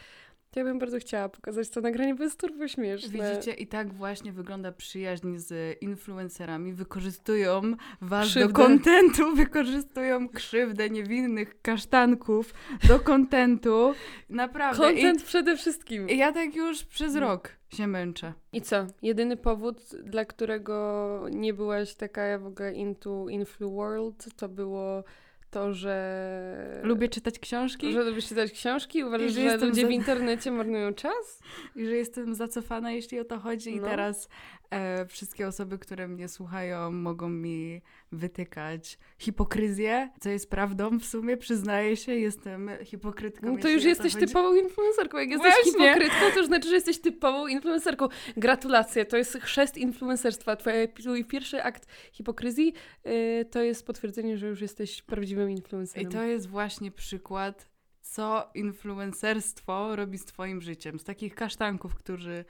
to 0.52 0.60
ja 0.60 0.64
bym 0.64 0.78
bardzo 0.78 0.98
chciała 0.98 1.28
pokazać 1.28 1.68
to 1.68 1.80
nagranie, 1.80 2.14
bo 2.14 2.24
jest 2.24 2.40
turbo 2.40 2.68
śmieszne. 2.68 3.30
Widzicie, 3.30 3.52
i 3.52 3.66
tak 3.66 3.92
właśnie 3.92 4.32
wygląda 4.32 4.72
przyjaźń 4.72 5.36
z 5.36 5.78
influencerami. 5.82 6.72
Wykorzystują 6.72 7.62
was 8.00 8.26
krzywdę. 8.26 8.48
do 8.48 8.54
kontentu, 8.54 9.34
wykorzystują 9.36 10.28
krzywdę 10.28 10.90
niewinnych 10.90 11.62
kasztanków 11.62 12.54
do 12.88 13.00
kontentu. 13.00 13.94
Naprawdę. 14.30 14.82
Kontent 14.82 15.22
przede 15.22 15.56
wszystkim. 15.56 16.08
I 16.08 16.16
ja 16.16 16.32
tak 16.32 16.54
już 16.54 16.84
przez 16.84 17.16
rok 17.16 17.50
się 17.68 17.86
męczę. 17.86 18.32
I 18.52 18.62
co? 18.62 18.86
Jedyny 19.02 19.36
powód, 19.36 19.76
dla 20.04 20.24
którego 20.24 21.26
nie 21.30 21.54
byłaś 21.54 21.94
taka 21.94 22.38
w 22.38 22.46
ogóle 22.46 22.72
into 22.72 23.28
Influ 23.28 23.74
World, 23.74 24.26
to 24.36 24.48
było 24.48 25.04
to, 25.52 25.74
że... 25.74 26.80
Lubię 26.82 27.08
czytać 27.08 27.38
książki. 27.38 27.92
Że 27.92 28.04
lubię 28.04 28.22
czytać 28.22 28.52
książki? 28.52 29.04
Uważasz, 29.04 29.32
że, 29.32 29.50
że 29.50 29.66
ludzie 29.66 29.82
za... 29.82 29.88
w 29.88 29.90
internecie 29.90 30.50
marnują 30.50 30.94
czas? 30.94 31.42
I 31.76 31.86
że 31.86 31.96
jestem 31.96 32.34
zacofana, 32.34 32.92
jeśli 32.92 33.20
o 33.20 33.24
to 33.24 33.38
chodzi. 33.38 33.80
No. 33.80 33.86
I 33.86 33.90
teraz 33.90 34.28
e, 34.72 35.06
wszystkie 35.06 35.48
osoby, 35.48 35.78
które 35.78 36.08
mnie 36.08 36.28
słuchają, 36.28 36.90
mogą 36.90 37.28
mi 37.28 37.82
wytykać 38.12 38.98
hipokryzję, 39.18 40.10
co 40.20 40.30
jest 40.30 40.50
prawdą 40.50 40.98
w 40.98 41.04
sumie, 41.04 41.36
przyznaję 41.36 41.96
się, 41.96 42.14
jestem 42.14 42.70
hipokrytką. 42.84 43.52
No 43.52 43.58
to 43.58 43.68
już 43.68 43.84
jesteś 43.84 44.14
typową 44.14 44.54
influencerką. 44.54 45.18
Jak 45.18 45.30
jesteś 45.30 45.52
Właśnie. 45.52 45.72
hipokrytką, 45.72 46.26
to 46.34 46.44
znaczy, 46.46 46.68
że 46.68 46.74
jesteś 46.74 47.00
typową 47.00 47.46
influencerką. 47.46 48.08
Gratulacje, 48.36 49.04
to 49.04 49.16
jest 49.16 49.38
chrzest 49.38 49.76
influencerstwa. 49.78 50.56
Twój 50.56 51.24
pierwszy 51.24 51.62
akt 51.62 51.86
hipokryzji 52.12 52.74
yy, 53.04 53.44
to 53.44 53.62
jest 53.62 53.86
potwierdzenie, 53.86 54.36
że 54.36 54.46
już 54.46 54.60
jesteś 54.60 55.02
prawdziwym 55.02 55.50
influencerem. 55.50 56.08
I 56.08 56.12
to 56.12 56.22
jest 56.22 56.48
właśnie 56.48 56.90
przykład 56.90 57.71
co 58.02 58.50
influencerstwo 58.54 59.96
robi 59.96 60.18
z 60.18 60.24
Twoim 60.24 60.60
życiem. 60.60 60.98
Z 60.98 61.04
takich 61.04 61.34
kasztanków, 61.34 61.94
którzy 61.94 62.44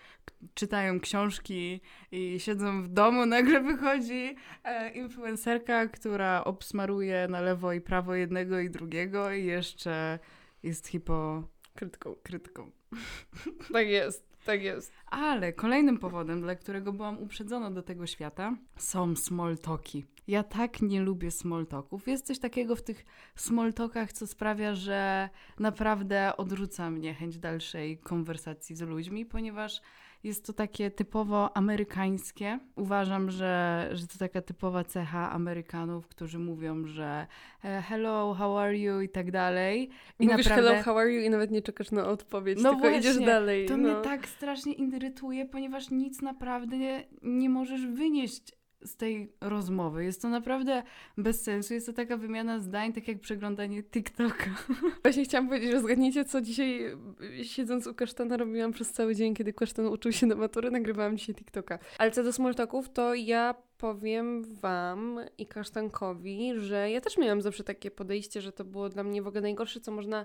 czytają 0.55 1.01
książki 1.01 1.81
i 2.13 2.41
siedzą 2.41 2.83
w 2.83 2.89
domu, 2.89 3.27
nagle 3.37 3.61
wychodzi 3.61 4.37
e, 4.65 4.91
influencerka, 4.91 5.89
która 5.89 6.45
obsmaruje 6.45 7.29
na 7.29 7.41
lewo 7.41 7.73
i 7.73 7.81
prawo 7.81 8.15
jednego 8.15 8.61
i 8.61 8.71
drugiego 8.71 9.33
i 9.33 9.45
jeszcze 9.45 10.19
jest 10.63 10.89
hipokrytką. 10.89 12.15
Krytką. 12.23 12.71
Tak 13.73 13.87
jest. 13.87 14.32
Tak 14.45 14.63
jest. 14.63 14.93
Ale 15.07 15.53
kolejnym 15.53 15.99
powodem, 15.99 16.41
dla 16.41 16.55
którego 16.55 16.93
byłam 16.93 17.19
uprzedzona 17.19 17.71
do 17.71 17.83
tego 17.83 18.07
świata, 18.07 18.57
są 18.77 19.17
small 19.17 19.59
talki. 19.59 20.05
Ja 20.27 20.43
tak 20.43 20.83
nie 20.83 21.03
lubię 21.03 21.31
small 21.31 21.67
talków. 21.67 22.09
Jest 22.09 22.27
coś 22.27 22.39
takiego 22.39 22.77
w 22.77 22.83
tych 22.83 23.05
small 23.37 23.73
talkach, 23.73 24.13
co 24.13 24.27
sprawia, 24.27 24.75
że 24.75 25.29
naprawdę 25.59 26.37
odrzuca 26.37 26.91
mnie 26.91 27.15
chęć 27.15 27.39
dalszej 27.39 27.99
konwersacji 27.99 28.77
z 28.77 28.81
ludźmi, 28.81 29.27
ponieważ 29.27 29.81
jest 30.25 30.47
to 30.47 30.53
takie 30.53 30.91
typowo 30.91 31.57
amerykańskie. 31.57 32.59
Uważam, 32.77 33.31
że, 33.31 33.89
że 33.93 34.07
to 34.07 34.19
taka 34.19 34.43
typowa 34.43 34.85
cecha 34.85 35.33
Amerykanów, 35.33 36.09
którzy 36.09 36.39
mówią, 36.39 36.87
że 36.87 37.27
e, 37.65 37.83
hello, 37.83 38.35
how 38.35 38.59
are 38.59 38.79
you 38.79 39.01
i 39.01 39.09
tak 39.09 39.31
dalej. 39.31 39.91
I 40.19 40.27
Mówisz 40.27 40.47
naprawdę... 40.47 40.71
hello, 40.71 40.83
how 40.83 40.99
are 40.99 41.13
you 41.13 41.21
i 41.23 41.31
nawet 41.31 41.51
nie 41.51 41.63
czekasz 41.63 41.91
na 41.91 42.07
odpowiedź, 42.07 42.59
no 42.63 42.71
tylko 42.71 42.81
właśnie, 42.81 42.99
idziesz 42.99 43.19
dalej. 43.19 43.67
To 43.67 43.77
no. 43.77 43.83
mnie 43.83 44.03
tak 44.03 44.29
strasznie 44.29 44.73
irytuje, 44.73 45.47
ponieważ 45.47 45.91
nic 45.91 46.23
naprawdę 46.23 46.79
nie, 46.79 47.05
nie 47.23 47.51
możesz 47.51 47.87
wynieść 47.87 48.62
z 48.85 48.97
tej 48.97 49.33
rozmowy. 49.41 50.05
Jest 50.05 50.23
to 50.23 50.29
naprawdę 50.29 50.83
bez 51.19 51.43
sensu. 51.43 51.75
Jest 51.75 51.87
to 51.87 51.93
taka 51.93 52.17
wymiana 52.17 52.61
zdań, 52.61 52.93
tak 52.93 53.09
jak 53.09 53.21
przeglądanie 53.21 53.83
TikToka. 53.83 54.51
Właśnie 55.03 55.25
chciałam 55.25 55.49
powiedzieć, 55.49 55.71
że 55.71 55.81
zgadnijcie, 55.81 56.25
co 56.25 56.41
dzisiaj 56.41 56.97
siedząc 57.43 57.87
u 57.87 57.95
kasztana 57.95 58.37
robiłam 58.37 58.73
przez 58.73 58.93
cały 58.93 59.15
dzień, 59.15 59.35
kiedy 59.35 59.53
kasztan 59.53 59.87
uczył 59.87 60.13
się 60.13 60.27
na 60.27 60.35
matury, 60.35 60.71
nagrywałam 60.71 61.19
dzisiaj 61.19 61.35
TikToka. 61.35 61.79
Ale 61.99 62.11
co 62.11 62.23
do 62.23 62.33
smalltalków, 62.33 62.91
to 62.91 63.15
ja 63.15 63.55
powiem 63.79 64.45
wam 64.45 65.21
i 65.39 65.47
kasztankowi, 65.47 66.53
że 66.57 66.91
ja 66.91 67.01
też 67.01 67.19
miałam 67.19 67.43
zawsze 67.43 67.65
takie 67.65 67.91
podejście, 67.91 68.41
że 68.41 68.53
to 68.53 68.65
było 68.65 68.89
dla 68.89 69.05
mnie 69.05 69.23
w 69.23 69.27
ogóle 69.27 69.41
najgorsze, 69.41 69.81
co 69.81 69.93
można 69.93 70.25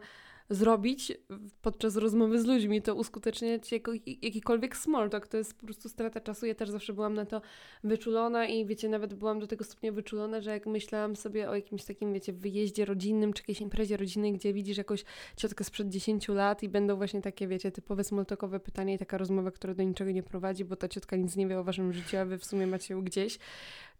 zrobić 0.49 1.13
podczas 1.61 1.95
rozmowy 1.95 2.41
z 2.41 2.45
ludźmi, 2.45 2.81
to 2.81 2.95
uskuteczniać 2.95 3.71
jako, 3.71 3.91
jakikolwiek 4.21 4.77
small 4.77 5.09
talk, 5.09 5.27
to 5.27 5.37
jest 5.37 5.59
po 5.59 5.65
prostu 5.65 5.89
strata 5.89 6.21
czasu. 6.21 6.45
Ja 6.45 6.55
też 6.55 6.69
zawsze 6.69 6.93
byłam 6.93 7.13
na 7.13 7.25
to 7.25 7.41
wyczulona 7.83 8.45
i 8.45 8.65
wiecie, 8.65 8.89
nawet 8.89 9.13
byłam 9.13 9.39
do 9.39 9.47
tego 9.47 9.63
stopnia 9.63 9.91
wyczulona, 9.91 10.41
że 10.41 10.51
jak 10.51 10.65
myślałam 10.65 11.15
sobie 11.15 11.49
o 11.49 11.55
jakimś 11.55 11.83
takim, 11.83 12.13
wiecie, 12.13 12.33
wyjeździe 12.33 12.85
rodzinnym 12.85 13.33
czy 13.33 13.41
jakiejś 13.41 13.61
imprezie 13.61 13.97
rodzinnej, 13.97 14.33
gdzie 14.33 14.53
widzisz 14.53 14.77
jakąś 14.77 15.03
ciotkę 15.35 15.63
sprzed 15.63 15.89
10 15.89 16.27
lat 16.27 16.63
i 16.63 16.69
będą 16.69 16.95
właśnie 16.95 17.21
takie, 17.21 17.47
wiecie, 17.47 17.71
typowe 17.71 18.03
small 18.03 18.25
talkowe 18.25 18.59
pytania 18.59 18.93
i 18.93 18.97
taka 18.97 19.17
rozmowa, 19.17 19.51
która 19.51 19.73
do 19.73 19.83
niczego 19.83 20.11
nie 20.11 20.23
prowadzi, 20.23 20.65
bo 20.65 20.75
ta 20.75 20.87
ciotka 20.87 21.15
nic 21.15 21.35
nie 21.35 21.47
wie 21.47 21.59
o 21.59 21.63
waszym 21.63 21.93
życiu, 21.93 22.17
a 22.17 22.25
wy 22.25 22.37
w 22.37 22.45
sumie 22.45 22.67
macie 22.67 22.93
ją 22.93 23.01
gdzieś, 23.01 23.39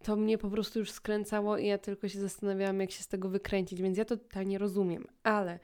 to 0.02 0.16
mnie 0.16 0.38
po 0.38 0.50
prostu 0.50 0.78
już 0.78 0.90
skręcało 0.90 1.58
i 1.58 1.66
ja 1.66 1.78
tylko 1.78 2.08
się 2.08 2.20
zastanawiałam, 2.20 2.80
jak 2.80 2.90
się 2.90 3.02
z 3.02 3.08
tego 3.08 3.28
wykręcić, 3.28 3.82
więc 3.82 3.98
ja 3.98 4.04
to 4.04 4.16
totalnie 4.16 4.58
rozumiem. 4.58 5.06
Ale 5.22 5.58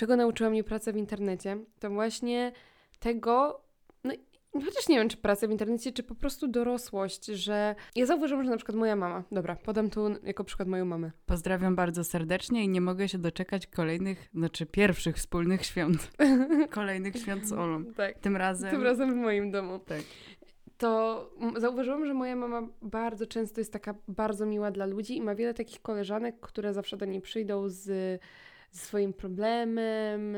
czego 0.00 0.16
nauczyła 0.16 0.50
mnie 0.50 0.64
praca 0.64 0.92
w 0.92 0.96
internecie, 0.96 1.58
to 1.78 1.90
właśnie 1.90 2.52
tego, 2.98 3.60
no 4.04 4.14
chociaż 4.52 4.88
nie 4.88 4.98
wiem, 4.98 5.08
czy 5.08 5.16
praca 5.16 5.46
w 5.46 5.50
internecie, 5.50 5.92
czy 5.92 6.02
po 6.02 6.14
prostu 6.14 6.48
dorosłość, 6.48 7.26
że 7.26 7.74
ja 7.96 8.06
zauważyłam, 8.06 8.44
że 8.44 8.50
na 8.50 8.56
przykład 8.56 8.76
moja 8.76 8.96
mama, 8.96 9.24
dobra, 9.32 9.56
podam 9.56 9.90
tu 9.90 10.08
jako 10.22 10.44
przykład 10.44 10.68
moją 10.68 10.84
mamę. 10.84 11.10
Pozdrawiam 11.26 11.76
bardzo 11.76 12.04
serdecznie 12.04 12.64
i 12.64 12.68
nie 12.68 12.80
mogę 12.80 13.08
się 13.08 13.18
doczekać 13.18 13.66
kolejnych, 13.66 14.28
znaczy 14.34 14.66
pierwszych 14.66 15.16
wspólnych 15.16 15.66
świąt. 15.66 16.10
kolejnych 16.70 17.16
świąt 17.16 17.48
z 17.48 17.52
Olą. 17.52 17.84
Tak. 17.84 18.18
Tym 18.18 18.36
razem. 18.36 18.70
Tym 18.70 18.82
razem 18.82 19.12
w 19.12 19.16
moim 19.16 19.50
domu. 19.50 19.78
Tak 19.78 20.02
to 20.78 21.30
zauważyłam, 21.56 22.06
że 22.06 22.14
moja 22.14 22.36
mama 22.36 22.68
bardzo 22.82 23.26
często 23.26 23.60
jest 23.60 23.72
taka 23.72 23.94
bardzo 24.08 24.46
miła 24.46 24.70
dla 24.70 24.86
ludzi 24.86 25.16
i 25.16 25.22
ma 25.22 25.34
wiele 25.34 25.54
takich 25.54 25.82
koleżanek, 25.82 26.40
które 26.40 26.74
zawsze 26.74 26.96
do 26.96 27.06
niej 27.06 27.20
przyjdą 27.20 27.68
z, 27.68 28.20
ze 28.72 28.80
swoim 28.80 29.12
problemem. 29.12 30.36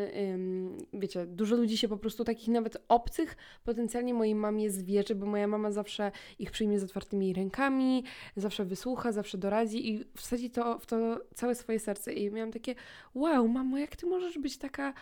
wiecie, 0.92 1.26
dużo 1.26 1.56
ludzi 1.56 1.78
się 1.78 1.88
po 1.88 1.96
prostu 1.96 2.24
takich 2.24 2.48
nawet 2.48 2.76
obcych 2.88 3.36
potencjalnie 3.64 4.14
mojej 4.14 4.34
mamie 4.34 4.70
zwierzy, 4.70 5.14
bo 5.14 5.26
moja 5.26 5.46
mama 5.46 5.70
zawsze 5.70 6.12
ich 6.38 6.50
przyjmie 6.50 6.78
z 6.78 6.84
otwartymi 6.84 7.34
rękami, 7.34 8.04
zawsze 8.36 8.64
wysłucha, 8.64 9.12
zawsze 9.12 9.38
doradzi 9.38 9.90
i 9.90 10.04
wsadzi 10.16 10.50
to 10.50 10.78
w 10.78 10.86
to 10.86 11.20
całe 11.34 11.54
swoje 11.54 11.78
serce. 11.78 12.12
I 12.12 12.30
miałam 12.30 12.52
takie, 12.52 12.74
wow, 13.14 13.48
mamo, 13.48 13.78
jak 13.78 13.96
ty 13.96 14.06
możesz 14.06 14.38
być 14.38 14.58
taka 14.58 14.94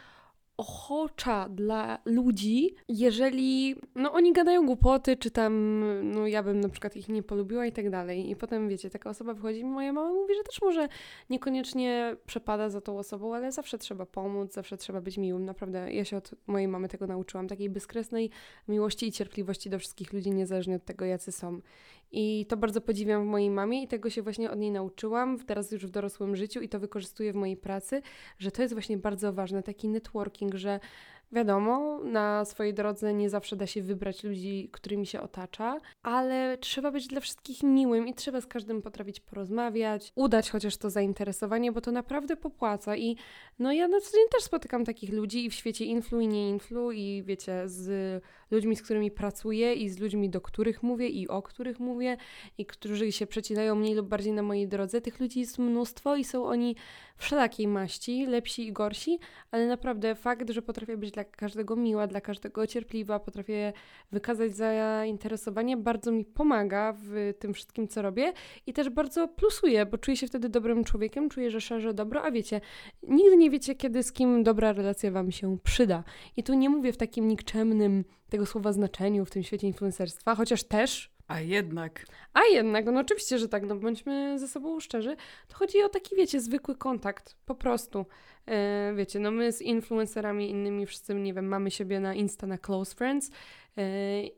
ochocza 0.60 1.48
dla 1.48 1.98
ludzi, 2.04 2.74
jeżeli 2.88 3.76
no 3.94 4.12
oni 4.12 4.32
gadają 4.32 4.66
głupoty, 4.66 5.16
czy 5.16 5.30
tam 5.30 5.84
no 6.12 6.26
ja 6.26 6.42
bym 6.42 6.60
na 6.60 6.68
przykład 6.68 6.96
ich 6.96 7.08
nie 7.08 7.22
polubiła 7.22 7.66
i 7.66 7.72
tak 7.72 7.90
dalej. 7.90 8.30
I 8.30 8.36
potem 8.36 8.68
wiecie, 8.68 8.90
taka 8.90 9.10
osoba 9.10 9.34
wychodzi 9.34 9.60
i 9.60 9.64
moja 9.64 9.92
mama 9.92 10.12
mówi, 10.12 10.34
że 10.34 10.42
też 10.42 10.62
może 10.62 10.88
niekoniecznie 11.30 12.16
przepada 12.26 12.68
za 12.68 12.80
tą 12.80 12.98
osobą, 12.98 13.34
ale 13.34 13.52
zawsze 13.52 13.78
trzeba 13.78 14.06
pomóc, 14.06 14.52
zawsze 14.52 14.76
trzeba 14.76 15.00
być 15.00 15.18
miłym. 15.18 15.44
Naprawdę 15.44 15.92
ja 15.92 16.04
się 16.04 16.16
od 16.16 16.34
mojej 16.46 16.68
mamy 16.68 16.88
tego 16.88 17.06
nauczyłam, 17.06 17.48
takiej 17.48 17.70
bezkresnej 17.70 18.30
miłości 18.68 19.06
i 19.06 19.12
cierpliwości 19.12 19.70
do 19.70 19.78
wszystkich 19.78 20.12
ludzi, 20.12 20.30
niezależnie 20.30 20.76
od 20.76 20.84
tego, 20.84 21.04
jacy 21.04 21.32
są. 21.32 21.60
I 22.12 22.46
to 22.48 22.56
bardzo 22.56 22.80
podziwiam 22.80 23.22
w 23.22 23.26
mojej 23.26 23.50
mamie 23.50 23.82
i 23.82 23.88
tego 23.88 24.10
się 24.10 24.22
właśnie 24.22 24.50
od 24.50 24.58
niej 24.58 24.70
nauczyłam, 24.70 25.38
teraz 25.38 25.72
już 25.72 25.86
w 25.86 25.90
dorosłym 25.90 26.36
życiu 26.36 26.60
i 26.60 26.68
to 26.68 26.80
wykorzystuję 26.80 27.32
w 27.32 27.36
mojej 27.36 27.56
pracy, 27.56 28.02
że 28.38 28.50
to 28.50 28.62
jest 28.62 28.74
właśnie 28.74 28.98
bardzo 28.98 29.32
ważne, 29.32 29.62
taki 29.62 29.88
networking, 29.88 30.54
że 30.54 30.80
Wiadomo, 31.32 32.00
na 32.04 32.44
swojej 32.44 32.74
drodze 32.74 33.14
nie 33.14 33.30
zawsze 33.30 33.56
da 33.56 33.66
się 33.66 33.82
wybrać 33.82 34.24
ludzi, 34.24 34.68
którymi 34.72 35.06
się 35.06 35.20
otacza, 35.20 35.78
ale 36.02 36.58
trzeba 36.58 36.90
być 36.90 37.06
dla 37.06 37.20
wszystkich 37.20 37.62
miłym 37.62 38.08
i 38.08 38.14
trzeba 38.14 38.40
z 38.40 38.46
każdym 38.46 38.82
potrafić 38.82 39.20
porozmawiać, 39.20 40.12
udać 40.14 40.50
chociaż 40.50 40.76
to 40.76 40.90
zainteresowanie, 40.90 41.72
bo 41.72 41.80
to 41.80 41.92
naprawdę 41.92 42.36
popłaca. 42.36 42.96
I 42.96 43.16
no 43.58 43.72
ja 43.72 43.88
na 43.88 44.00
co 44.00 44.12
dzień 44.12 44.26
też 44.32 44.42
spotykam 44.42 44.84
takich 44.84 45.12
ludzi 45.12 45.44
i 45.44 45.50
w 45.50 45.54
świecie 45.54 45.84
influ 45.84 46.20
i 46.20 46.28
nie 46.28 46.50
influ 46.50 46.92
i 46.92 47.22
wiecie, 47.26 47.62
z 47.68 48.22
ludźmi, 48.50 48.76
z 48.76 48.82
którymi 48.82 49.10
pracuję 49.10 49.74
i 49.74 49.88
z 49.88 49.98
ludźmi, 49.98 50.30
do 50.30 50.40
których 50.40 50.82
mówię 50.82 51.08
i 51.08 51.28
o 51.28 51.42
których 51.42 51.80
mówię 51.80 52.16
i 52.58 52.66
którzy 52.66 53.12
się 53.12 53.26
przecinają 53.26 53.74
mniej 53.74 53.94
lub 53.94 54.08
bardziej 54.08 54.32
na 54.32 54.42
mojej 54.42 54.68
drodze. 54.68 55.00
Tych 55.00 55.20
ludzi 55.20 55.40
jest 55.40 55.58
mnóstwo 55.58 56.16
i 56.16 56.24
są 56.24 56.44
oni 56.44 56.76
wszelakiej 57.20 57.68
maści, 57.68 58.26
lepsi 58.26 58.66
i 58.66 58.72
gorsi, 58.72 59.18
ale 59.50 59.66
naprawdę 59.66 60.14
fakt, 60.14 60.50
że 60.50 60.62
potrafię 60.62 60.96
być 60.96 61.10
dla 61.10 61.24
każdego 61.24 61.76
miła, 61.76 62.06
dla 62.06 62.20
każdego 62.20 62.66
cierpliwa, 62.66 63.20
potrafię 63.20 63.72
wykazać 64.12 64.56
zainteresowanie, 64.56 65.76
bardzo 65.76 66.12
mi 66.12 66.24
pomaga 66.24 66.94
w 67.02 67.34
tym 67.38 67.54
wszystkim, 67.54 67.88
co 67.88 68.02
robię 68.02 68.32
i 68.66 68.72
też 68.72 68.88
bardzo 68.90 69.28
plusuje, 69.28 69.86
bo 69.86 69.98
czuję 69.98 70.16
się 70.16 70.26
wtedy 70.26 70.48
dobrym 70.48 70.84
człowiekiem, 70.84 71.28
czuję, 71.28 71.50
że 71.50 71.60
szerzę 71.60 71.94
dobro, 71.94 72.22
a 72.22 72.30
wiecie, 72.30 72.60
nigdy 73.02 73.36
nie 73.36 73.50
wiecie, 73.50 73.74
kiedy 73.74 74.02
z 74.02 74.12
kim 74.12 74.42
dobra 74.42 74.72
relacja 74.72 75.10
Wam 75.10 75.32
się 75.32 75.58
przyda. 75.62 76.04
I 76.36 76.42
tu 76.42 76.54
nie 76.54 76.68
mówię 76.68 76.92
w 76.92 76.96
takim 76.96 77.28
nikczemnym 77.28 78.04
tego 78.30 78.46
słowa 78.46 78.72
znaczeniu 78.72 79.24
w 79.24 79.30
tym 79.30 79.42
świecie 79.42 79.66
influencerstwa, 79.66 80.34
chociaż 80.34 80.64
też 80.64 81.10
a 81.30 81.40
jednak. 81.40 82.06
A 82.34 82.40
jednak, 82.44 82.86
no 82.86 83.00
oczywiście, 83.00 83.38
że 83.38 83.48
tak, 83.48 83.66
no 83.66 83.76
bądźmy 83.76 84.38
ze 84.38 84.48
sobą 84.48 84.80
szczerzy. 84.80 85.16
To 85.48 85.56
chodzi 85.56 85.82
o 85.82 85.88
taki, 85.88 86.16
wiecie, 86.16 86.40
zwykły 86.40 86.76
kontakt, 86.76 87.36
po 87.46 87.54
prostu. 87.54 88.06
E, 88.46 88.92
wiecie, 88.96 89.18
no 89.18 89.30
my 89.30 89.52
z 89.52 89.62
influencerami 89.62 90.50
innymi 90.50 90.86
wszyscy, 90.86 91.14
nie 91.14 91.34
wiem, 91.34 91.48
mamy 91.48 91.70
siebie 91.70 92.00
na 92.00 92.14
Insta, 92.14 92.46
na 92.46 92.58
Close 92.58 92.94
Friends 92.94 93.30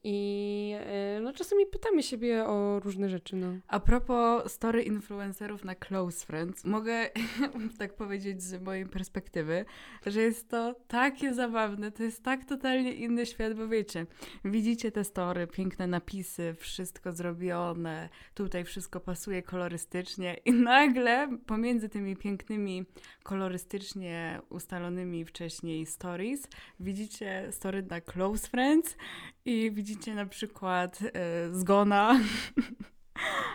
i 0.04 0.74
e, 0.80 1.20
no 1.20 1.32
czasami 1.32 1.66
pytamy 1.66 2.02
siebie 2.02 2.44
o 2.44 2.80
różne 2.80 3.08
rzeczy, 3.08 3.36
no. 3.36 3.46
A 3.68 3.80
propos 3.80 4.52
story 4.52 4.82
influencerów 4.82 5.64
na 5.64 5.74
Close 5.74 6.26
Friends, 6.26 6.64
mogę 6.64 7.10
tak 7.78 7.94
powiedzieć 7.94 8.42
z 8.42 8.62
mojej 8.62 8.86
perspektywy, 8.86 9.64
że 10.06 10.20
jest 10.20 10.48
to 10.48 10.74
takie 10.88 11.34
zabawne, 11.34 11.92
to 11.92 12.02
jest 12.02 12.22
tak 12.22 12.44
totalnie 12.44 12.92
inny 12.92 13.26
świat, 13.26 13.54
bo 13.54 13.68
wiecie, 13.68 14.06
widzicie 14.44 14.92
te 14.92 15.04
story, 15.04 15.46
piękne 15.46 15.86
napisy, 15.86 16.54
wszystko 16.58 17.12
zrobione, 17.12 18.08
tutaj 18.34 18.64
wszystko 18.64 19.00
pasuje 19.00 19.42
kolorystycznie 19.42 20.36
i 20.44 20.52
nagle 20.52 21.38
pomiędzy 21.46 21.88
tymi 21.88 22.16
pięknymi 22.16 22.84
kolorystycznie 23.22 24.40
ustalonymi 24.48 25.24
wcześniej 25.24 25.86
stories. 25.86 26.48
Widzicie 26.80 27.48
story 27.50 27.82
na 27.82 28.00
Close 28.00 28.48
Friends 28.48 28.96
i 29.44 29.70
widzicie 29.70 30.14
na 30.14 30.26
przykład 30.26 30.98
e, 31.02 31.54
zgona. 31.54 32.18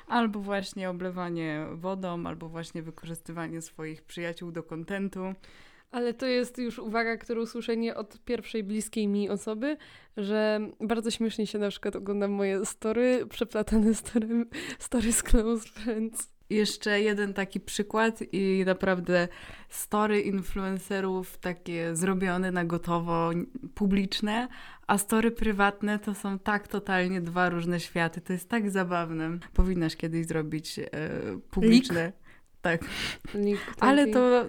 albo 0.07 0.39
właśnie 0.39 0.89
oblewanie 0.89 1.65
wodą, 1.73 2.27
albo 2.27 2.49
właśnie 2.49 2.83
wykorzystywanie 2.83 3.61
swoich 3.61 4.03
przyjaciół 4.03 4.51
do 4.51 4.63
kontentu. 4.63 5.33
Ale 5.91 6.13
to 6.13 6.25
jest 6.25 6.57
już 6.57 6.79
uwaga, 6.79 7.17
którą 7.17 7.45
słyszę 7.45 7.77
nie 7.77 7.95
od 7.95 8.19
pierwszej 8.25 8.63
bliskiej 8.63 9.07
mi 9.07 9.29
osoby, 9.29 9.77
że 10.17 10.59
bardzo 10.79 11.11
śmiesznie 11.11 11.47
się 11.47 11.59
na 11.59 11.69
przykład 11.69 11.95
oglądam 11.95 12.31
moje 12.31 12.65
story, 12.65 13.25
przeplatane 13.29 13.93
story, 13.93 14.45
story 14.79 15.13
z 15.13 15.23
Close 15.23 15.69
Friends. 15.69 16.29
Jeszcze 16.49 17.01
jeden 17.01 17.33
taki 17.33 17.59
przykład 17.59 18.19
i 18.31 18.63
naprawdę 18.65 19.27
story 19.69 20.21
influencerów 20.21 21.37
takie 21.37 21.95
zrobione 21.95 22.51
na 22.51 22.65
gotowo, 22.65 23.29
publiczne, 23.75 24.47
a 24.87 24.97
story 24.97 25.31
prywatne 25.31 25.99
to 25.99 26.15
są 26.15 26.39
tak 26.39 26.67
totalnie 26.67 27.21
dwa 27.21 27.49
różne 27.49 27.79
światy. 27.79 28.21
To 28.21 28.33
jest 28.33 28.49
tak 28.49 28.69
zabawne. 28.69 29.37
Powinnaś 29.53 29.95
kiedyś 29.95 30.25
zrobić 30.25 30.79
e, 30.79 30.89
publiczne. 31.51 32.01
Leak? 32.01 32.13
Tak. 32.61 32.81
Ale 33.79 34.07
to, 34.07 34.47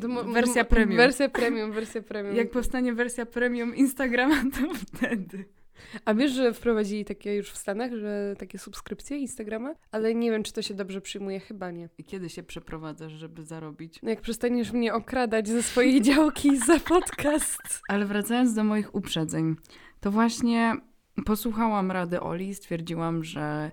to 0.00 0.24
wersja 0.24 0.64
premium. 0.64 0.96
Wersja 0.96 1.28
premium, 1.28 1.72
wersja 1.72 2.02
premium. 2.02 2.36
Jak 2.36 2.50
powstanie 2.50 2.92
wersja 2.92 3.26
premium 3.26 3.76
Instagrama, 3.76 4.36
to 4.36 4.74
wtedy. 4.74 5.44
A 6.04 6.14
wiesz, 6.14 6.32
że 6.32 6.54
wprowadzili 6.54 7.04
takie 7.04 7.34
już 7.34 7.50
w 7.50 7.56
Stanach, 7.56 7.94
że 7.94 8.34
takie 8.38 8.58
subskrypcje 8.58 9.18
Instagrama? 9.18 9.74
Ale 9.92 10.14
nie 10.14 10.30
wiem, 10.30 10.42
czy 10.42 10.52
to 10.52 10.62
się 10.62 10.74
dobrze 10.74 11.00
przyjmuje, 11.00 11.40
chyba 11.40 11.70
nie. 11.70 11.88
I 11.98 12.04
kiedy 12.04 12.28
się 12.28 12.42
przeprowadzasz, 12.42 13.12
żeby 13.12 13.44
zarobić? 13.44 14.02
No 14.02 14.10
jak 14.10 14.20
przestaniesz 14.20 14.72
mnie 14.72 14.94
okradać 14.94 15.48
ze 15.48 15.62
swojej 15.62 16.02
działki 16.10 16.58
za 16.58 16.80
podcast. 16.80 17.82
Ale 17.88 18.06
wracając 18.06 18.54
do 18.54 18.64
moich 18.64 18.94
uprzedzeń, 18.94 19.56
to 20.00 20.10
właśnie 20.10 20.76
posłuchałam 21.26 21.90
rady 21.90 22.20
Oli, 22.20 22.54
stwierdziłam, 22.54 23.24
że 23.24 23.70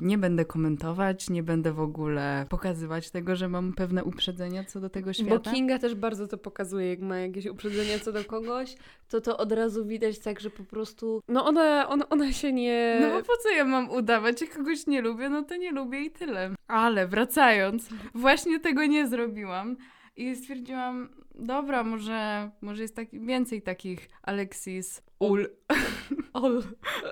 nie 0.00 0.18
będę 0.18 0.44
komentować, 0.44 1.30
nie 1.30 1.42
będę 1.42 1.72
w 1.72 1.80
ogóle 1.80 2.46
pokazywać 2.48 3.10
tego, 3.10 3.36
że 3.36 3.48
mam 3.48 3.72
pewne 3.72 4.04
uprzedzenia 4.04 4.64
co 4.64 4.80
do 4.80 4.90
tego 4.90 5.12
świata. 5.12 5.50
Bo 5.50 5.50
Kinga 5.50 5.78
też 5.78 5.94
bardzo 5.94 6.28
to 6.28 6.38
pokazuje, 6.38 6.90
jak 6.90 7.00
ma 7.00 7.18
jakieś 7.18 7.46
uprzedzenia 7.46 7.98
co 7.98 8.12
do 8.12 8.24
kogoś, 8.24 8.76
to 9.08 9.20
to 9.20 9.36
od 9.36 9.52
razu 9.52 9.86
widać 9.86 10.18
tak, 10.18 10.40
że 10.40 10.50
po 10.50 10.64
prostu, 10.64 11.20
no 11.28 11.46
ona, 11.46 11.88
ona, 11.88 12.08
ona 12.08 12.32
się 12.32 12.52
nie... 12.52 12.98
No 13.00 13.10
bo 13.10 13.22
po 13.22 13.36
co 13.42 13.50
ja 13.50 13.64
mam 13.64 13.90
udawać? 13.90 14.40
Jak 14.40 14.56
kogoś 14.56 14.86
nie 14.86 15.00
lubię, 15.00 15.28
no 15.28 15.42
to 15.42 15.56
nie 15.56 15.72
lubię 15.72 16.00
i 16.00 16.10
tyle. 16.10 16.50
Ale 16.68 17.06
wracając, 17.08 17.88
właśnie 18.14 18.60
tego 18.60 18.86
nie 18.86 19.08
zrobiłam. 19.08 19.76
I 20.16 20.36
stwierdziłam, 20.36 21.08
dobra, 21.34 21.84
może, 21.84 22.50
może 22.60 22.82
jest 22.82 22.96
tak, 22.96 23.08
więcej 23.26 23.62
takich 23.62 24.08
Alexis 24.22 25.02
Ul. 25.18 25.48
Ol. 26.32 26.62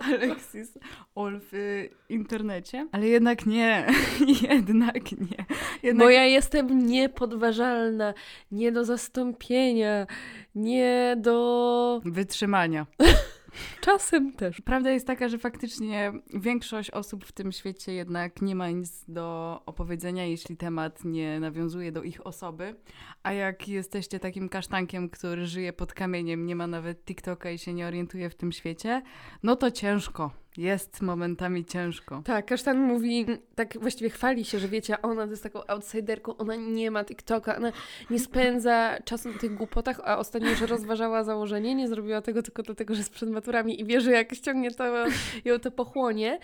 Alexis 0.01 0.79
Ol 1.15 1.41
w 1.41 1.55
y, 1.55 1.91
internecie. 2.09 2.89
Ale 2.93 3.09
jednak 3.09 3.47
nie. 3.47 3.87
jednak 4.51 5.13
nie. 5.13 5.47
Jednak... 5.83 6.07
Bo 6.07 6.11
ja 6.11 6.25
jestem 6.25 6.87
niepodważalna, 6.87 8.15
nie 8.53 8.73
do 8.73 8.85
zastąpienia, 8.85 10.07
nie 10.55 11.17
do... 11.19 12.01
Wytrzymania. 12.05 12.87
Czasem 13.81 14.33
też. 14.33 14.61
Prawda 14.61 14.91
jest 14.91 15.07
taka, 15.07 15.29
że 15.29 15.39
faktycznie 15.39 16.13
większość 16.35 16.91
osób 16.91 17.25
w 17.25 17.33
tym 17.33 17.53
świecie 17.53 17.93
jednak 17.93 18.43
nie 18.43 18.55
ma 18.55 18.71
nic 18.71 19.05
do 19.09 19.61
opowiedzenia, 19.67 20.27
jeśli 20.27 20.57
temat 20.57 21.05
nie 21.05 21.41
nawiązuje 21.41 21.93
do 21.93 22.03
ich 22.03 22.27
osoby. 22.27 22.77
A 23.23 23.33
jak 23.33 23.69
jesteście 23.69 24.19
takim 24.19 24.49
kasztankiem, 24.49 25.11
który 25.11 25.47
żyje 25.47 25.73
pod 25.73 25.93
kamieniem, 25.93 26.47
nie 26.47 26.57
ma 26.57 26.67
nawet 26.67 27.05
TikToka 27.05 27.51
i 27.51 27.59
się 27.59 27.75
nie 27.75 27.87
orientuje 27.87 28.31
w 28.31 28.35
tym 28.35 28.53
świecie, 28.53 29.03
no 29.43 29.57
to 29.57 29.71
ciężko. 29.71 30.42
Jest 30.57 31.03
momentami 31.03 31.65
ciężko. 31.65 32.23
Tak, 32.25 32.47
Kasztan 32.47 32.81
mówi, 32.81 33.27
tak 33.55 33.79
właściwie 33.81 34.11
chwali 34.11 34.45
się, 34.45 34.59
że 34.59 34.69
wiecie, 34.69 35.03
ona 35.03 35.25
jest 35.25 35.43
taką 35.43 35.67
outsiderką, 35.67 36.37
ona 36.37 36.57
nie 36.57 36.91
ma 36.91 37.05
TikToka, 37.05 37.57
ona 37.57 37.73
nie 38.11 38.19
spędza 38.19 38.97
czasu 39.05 39.29
na 39.29 39.39
tych 39.39 39.55
głupotach, 39.55 40.01
a 40.05 40.19
ostatnio 40.19 40.51
już 40.51 40.61
rozważała 40.61 41.25
założenie, 41.25 41.75
nie 41.75 41.89
zrobiła 41.89 42.23
tego 42.23 42.43
tylko 42.43 42.63
dlatego, 42.63 42.95
że 42.95 43.01
jest 43.01 43.13
przed 43.13 43.31
maturami 43.31 43.81
i 43.81 43.85
wie, 43.85 44.01
że 44.01 44.11
jak 44.11 44.35
ściągnie 44.35 44.71
to, 44.71 44.85
ją 45.45 45.59
to 45.59 45.71
pochłonie. 45.71 46.39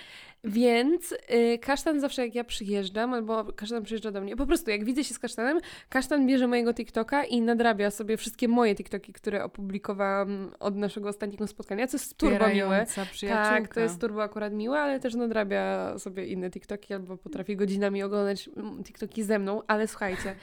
Więc 0.45 1.13
y, 1.13 1.59
kasztan 1.59 2.01
zawsze 2.01 2.27
jak 2.27 2.35
ja 2.35 2.45
przyjeżdżam, 2.45 3.15
albo 3.15 3.45
kasztan 3.53 3.83
przyjeżdża 3.83 4.11
do 4.11 4.21
mnie, 4.21 4.37
po 4.37 4.47
prostu 4.47 4.71
jak 4.71 4.85
widzę 4.85 5.05
się 5.05 5.15
z 5.15 5.19
kasztanem, 5.19 5.59
kasztan 5.89 6.27
bierze 6.27 6.47
mojego 6.47 6.75
TikToka 6.75 7.25
i 7.25 7.41
nadrabia 7.41 7.91
sobie 7.91 8.17
wszystkie 8.17 8.49
moje 8.49 8.75
TikToki, 8.75 9.13
które 9.13 9.45
opublikowałam 9.45 10.51
od 10.61 10.77
naszego 10.77 11.09
ostatniego 11.09 11.47
spotkania, 11.47 11.87
co 11.87 11.97
jest 11.97 12.17
turbo 12.17 12.49
miłe. 12.49 12.87
Tak, 13.29 13.75
to 13.75 13.81
jest 13.81 13.98
turbo 13.99 14.23
akurat 14.23 14.53
miłe, 14.53 14.81
ale 14.81 15.01
też 15.01 15.15
nadrabia 15.15 15.99
sobie 15.99 16.27
inne 16.27 16.51
TikToki, 16.51 16.95
albo 16.95 17.17
potrafi 17.17 17.57
godzinami 17.57 18.03
oglądać 18.03 18.51
mm, 18.57 18.85
TikToki 18.85 19.23
ze 19.23 19.39
mną, 19.39 19.63
ale 19.67 19.89
słuchajcie, 19.89 20.35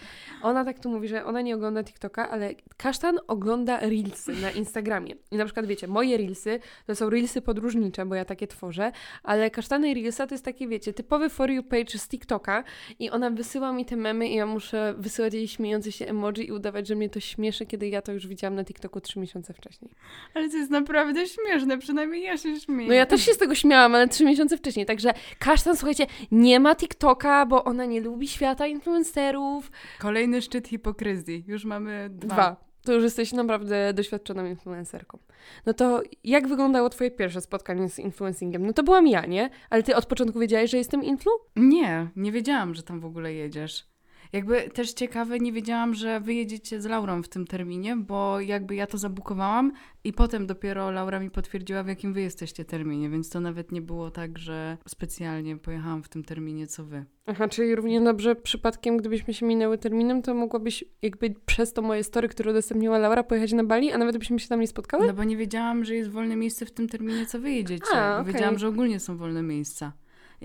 ona 0.42 0.66
tak 0.66 0.80
tu 0.80 0.90
mówi, 0.90 1.08
że 1.08 1.26
ona 1.26 1.42
nie 1.42 1.56
ogląda 1.56 1.84
TikToka, 1.84 2.30
ale 2.30 2.56
kasztan 2.78 3.20
ogląda 3.28 3.80
Reelsy 3.80 4.34
na 4.42 4.52
Instagramie. 4.52 5.16
I 5.32 5.38
na 5.38 5.46
przykład 5.46 5.66
wiecie, 5.66 5.88
moje 5.88 6.18
Reelsy 6.18 6.60
to 6.88 6.96
są 6.96 7.10
Reelsy 7.10 7.42
podróżnicze, 7.42 8.06
bo 8.06 8.16
ja 8.16 8.26
takie 8.26 8.48
tworzę, 8.48 8.92
ale 9.24 9.52
kasztany 9.52 9.94
Reelsa 9.94 10.28
to 10.28 10.34
jest 10.34 10.46
takie, 10.46 10.68
wiecie, 10.68 10.94
typowy 10.94 11.30
for 11.30 11.52
you 11.52 11.64
page 11.64 11.98
z 11.98 12.08
TikToka 12.08 12.64
i 13.00 13.10
ona 13.10 13.30
wysyła 13.30 13.72
mi 13.72 13.86
te 13.86 13.96
memy 13.96 14.30
i 14.30 14.36
ja 14.36 14.46
muszę 14.46 14.96
wysyłać 14.98 15.34
jej 15.34 15.48
śmiejące 15.48 15.92
się 15.92 16.06
emoji 16.06 16.48
i 16.48 16.52
udawać, 16.52 16.88
że 16.88 16.96
mnie 16.96 17.10
to 17.10 17.20
śmieszy, 17.20 17.66
kiedy 17.66 17.88
ja 17.90 18.02
to 18.02 18.12
już 18.12 18.28
widziałam 18.28 18.56
na 18.56 18.64
TikToku 18.64 19.02
trzy 19.02 19.20
miesiące 19.20 19.54
wcześniej. 19.54 19.92
Ale 20.34 20.50
to 20.50 20.58
jest 20.58 20.72
naprawdę 20.72 21.28
śmieszne, 21.28 21.78
przynajmniej 21.78 22.24
ja 22.24 22.38
się 22.38 22.60
śmieję. 22.60 22.90
No 22.90 22.94
ja 22.96 23.06
też 23.06 23.22
się 23.22 23.34
z 23.34 23.38
tego 23.46 23.56
śmiałam, 23.56 23.96
ale 23.96 24.08
trzy 24.08 24.26
miesiące 24.26 24.58
wcześniej, 24.58 24.86
także 24.86 25.14
kasztan, 25.40 25.78
słuchajcie, 25.78 26.06
nie 26.32 26.60
ma 26.60 26.76
TikToka, 26.76 27.46
bo 27.46 27.64
ona 27.64 27.86
nie 27.86 28.02
lubi 28.02 28.28
świata 28.28 28.68
influencerów. 28.68 29.72
Kolejny 30.00 30.42
szczyt 30.42 30.68
hipokryzji. 30.68 31.44
Już 31.48 31.66
mamy 31.66 32.10
dwa. 32.10 32.34
Dwa. 32.36 32.66
To 32.84 32.94
już 32.94 33.04
jesteś 33.04 33.34
naprawdę 33.34 33.94
doświadczoną 33.94 34.46
influencerką. 34.46 35.20
No 35.66 35.74
to 35.74 36.02
jak 36.24 36.48
wyglądało 36.48 36.90
twoje 36.90 37.12
pierwsze 37.12 37.42
spotkanie 37.42 37.90
z 37.90 38.00
influencingiem? 38.00 38.66
No 38.66 38.74
to 38.74 38.84
byłam 38.84 39.08
ja, 39.08 39.26
nie? 39.26 39.50
Ale 39.70 39.84
ty 39.84 39.96
od 39.96 40.06
początku 40.06 40.40
wiedziałeś, 40.40 40.72
że 40.72 40.78
jestem 40.78 41.04
influ? 41.04 41.32
Nie, 41.56 42.08
nie 42.16 42.32
wiedziałam, 42.32 42.76
że 42.76 42.84
tam 42.84 43.00
w 43.00 43.06
ogóle 43.06 43.34
jedziesz. 43.34 43.88
Jakby 44.34 44.62
też 44.62 44.94
ciekawe, 44.94 45.40
nie 45.40 45.52
wiedziałam, 45.52 45.94
że 45.94 46.20
wy 46.20 46.34
jedziecie 46.34 46.82
z 46.82 46.86
Laurą 46.86 47.24
w 47.24 47.30
tym 47.30 47.48
terminie, 47.48 47.96
bo 47.96 48.40
jakby 48.40 48.76
ja 48.76 48.88
to 48.88 48.98
zabukowałam 48.98 49.72
i 50.04 50.14
potem 50.14 50.48
dopiero 50.48 50.92
Laura 50.92 51.20
mi 51.20 51.32
potwierdziła, 51.32 51.84
w 51.84 51.88
jakim 51.88 52.14
wy 52.14 52.22
jesteście 52.22 52.66
terminie, 52.66 53.10
więc 53.10 53.30
to 53.30 53.40
nawet 53.40 53.72
nie 53.72 53.82
było 53.82 54.12
tak, 54.12 54.38
że 54.38 54.78
specjalnie 54.88 55.58
pojechałam 55.58 56.04
w 56.04 56.10
tym 56.10 56.24
terminie, 56.24 56.68
co 56.68 56.86
wy. 56.86 57.06
Aha, 57.26 57.48
czyli 57.48 57.76
równie 57.76 58.02
dobrze 58.02 58.36
przypadkiem, 58.36 58.98
gdybyśmy 58.98 59.34
się 59.34 59.46
minęły 59.46 59.78
terminem, 59.78 60.22
to 60.22 60.34
mogłabyś 60.34 60.84
jakby 61.02 61.34
przez 61.46 61.74
to 61.74 61.82
moje 61.82 62.04
story, 62.04 62.30
które 62.30 62.52
udostępniła 62.52 62.98
Laura, 62.98 63.24
pojechać 63.24 63.54
na 63.54 63.64
Bali, 63.64 63.92
a 63.92 63.98
nawet 63.98 64.18
byśmy 64.18 64.40
się 64.40 64.48
tam 64.48 64.60
nie 64.60 64.68
spotkały? 64.68 65.08
No 65.08 65.14
bo 65.14 65.24
nie 65.24 65.38
wiedziałam, 65.38 65.86
że 65.86 65.96
jest 65.96 66.10
wolne 66.10 66.36
miejsce 66.36 66.66
w 66.66 66.72
tym 66.72 66.88
terminie, 66.88 67.26
co 67.26 67.40
wy 67.40 67.52
jedziecie. 67.52 67.96
A, 67.96 68.20
okay. 68.20 68.34
Wiedziałam, 68.34 68.60
że 68.60 68.68
ogólnie 68.68 69.00
są 69.00 69.18
wolne 69.18 69.44
miejsca 69.44 69.94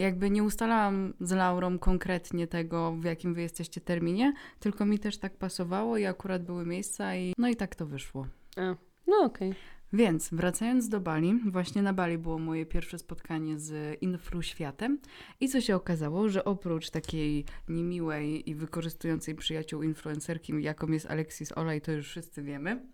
jakby 0.00 0.30
nie 0.30 0.44
ustalałam 0.44 1.14
z 1.20 1.32
Laurą 1.32 1.78
konkretnie 1.78 2.46
tego, 2.46 2.92
w 2.92 3.04
jakim 3.04 3.34
wy 3.34 3.42
jesteście 3.42 3.80
terminie, 3.80 4.32
tylko 4.60 4.86
mi 4.86 4.98
też 4.98 5.18
tak 5.18 5.36
pasowało 5.36 5.98
i 5.98 6.04
akurat 6.04 6.44
były 6.44 6.66
miejsca 6.66 7.16
i 7.16 7.34
no 7.38 7.48
i 7.48 7.56
tak 7.56 7.74
to 7.74 7.86
wyszło. 7.86 8.26
A, 8.56 8.76
no 9.06 9.16
okej. 9.24 9.50
Okay. 9.50 9.60
Więc 9.92 10.28
wracając 10.32 10.88
do 10.88 11.00
Bali, 11.00 11.40
właśnie 11.46 11.82
na 11.82 11.92
Bali 11.92 12.18
było 12.18 12.38
moje 12.38 12.66
pierwsze 12.66 12.98
spotkanie 12.98 13.58
z 13.58 14.02
influ 14.02 14.42
światem 14.42 14.98
i 15.40 15.48
co 15.48 15.60
się 15.60 15.76
okazało, 15.76 16.28
że 16.28 16.44
oprócz 16.44 16.90
takiej 16.90 17.44
niemiłej 17.68 18.50
i 18.50 18.54
wykorzystującej 18.54 19.34
przyjaciół 19.34 19.82
influencerki, 19.82 20.52
jaką 20.62 20.86
jest 20.86 21.06
Alexis 21.06 21.52
Olaj, 21.52 21.80
to 21.80 21.92
już 21.92 22.08
wszyscy 22.08 22.42
wiemy, 22.42 22.86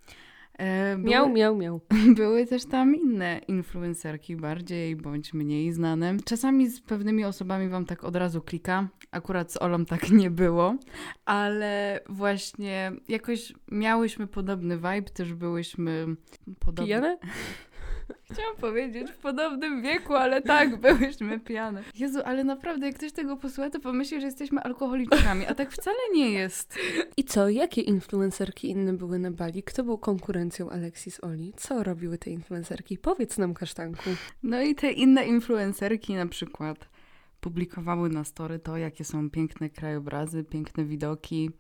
były, 0.58 1.10
miał, 1.10 1.28
miał, 1.28 1.56
miał. 1.56 1.80
Były 2.16 2.46
też 2.46 2.64
tam 2.64 2.96
inne 2.96 3.40
influencerki, 3.48 4.36
bardziej 4.36 4.96
bądź 4.96 5.34
mniej 5.34 5.72
znane. 5.72 6.16
Czasami 6.24 6.68
z 6.70 6.80
pewnymi 6.80 7.24
osobami 7.24 7.68
wam 7.68 7.84
tak 7.84 8.04
od 8.04 8.16
razu 8.16 8.40
klika. 8.40 8.88
Akurat 9.10 9.52
z 9.52 9.62
Olą 9.62 9.84
tak 9.84 10.10
nie 10.20 10.30
było, 10.30 10.76
ale 11.24 12.00
właśnie 12.08 12.92
jakoś 13.08 13.52
miałyśmy 13.70 14.26
podobny 14.26 14.76
vibe, 14.76 15.02
też 15.02 15.34
byłyśmy 15.34 16.06
podobne. 16.58 16.86
Pijane? 16.86 17.18
Chciałam 18.32 18.56
powiedzieć 18.56 19.10
w 19.10 19.16
podobnym 19.16 19.82
wieku, 19.82 20.14
ale 20.14 20.42
tak, 20.42 20.80
byłyśmy 20.80 21.40
pijane. 21.40 21.82
Jezu, 21.94 22.20
ale 22.24 22.44
naprawdę, 22.44 22.86
jak 22.86 22.96
ktoś 22.96 23.12
tego 23.12 23.36
posłucha, 23.36 23.70
to 23.70 23.80
pomyśli, 23.80 24.20
że 24.20 24.26
jesteśmy 24.26 24.60
alkoholiczkami, 24.60 25.46
a 25.46 25.54
tak 25.54 25.70
wcale 25.70 25.96
nie 26.14 26.30
jest. 26.30 26.78
I 27.16 27.24
co, 27.24 27.48
jakie 27.48 27.80
influencerki 27.80 28.70
inne 28.70 28.92
były 28.92 29.18
na 29.18 29.30
Bali? 29.30 29.62
Kto 29.62 29.84
był 29.84 29.98
konkurencją 29.98 30.70
Alexis 30.70 31.24
Oli? 31.24 31.52
Co 31.56 31.82
robiły 31.82 32.18
te 32.18 32.30
influencerki? 32.30 32.98
Powiedz 32.98 33.38
nam, 33.38 33.54
kasztanku. 33.54 34.10
No 34.42 34.62
i 34.62 34.74
te 34.74 34.90
inne 34.90 35.26
influencerki 35.26 36.14
na 36.14 36.26
przykład 36.26 36.88
publikowały 37.40 38.08
na 38.08 38.24
story 38.24 38.58
to, 38.58 38.76
jakie 38.76 39.04
są 39.04 39.30
piękne 39.30 39.70
krajobrazy, 39.70 40.44
piękne 40.44 40.84
widoki, 40.84 41.50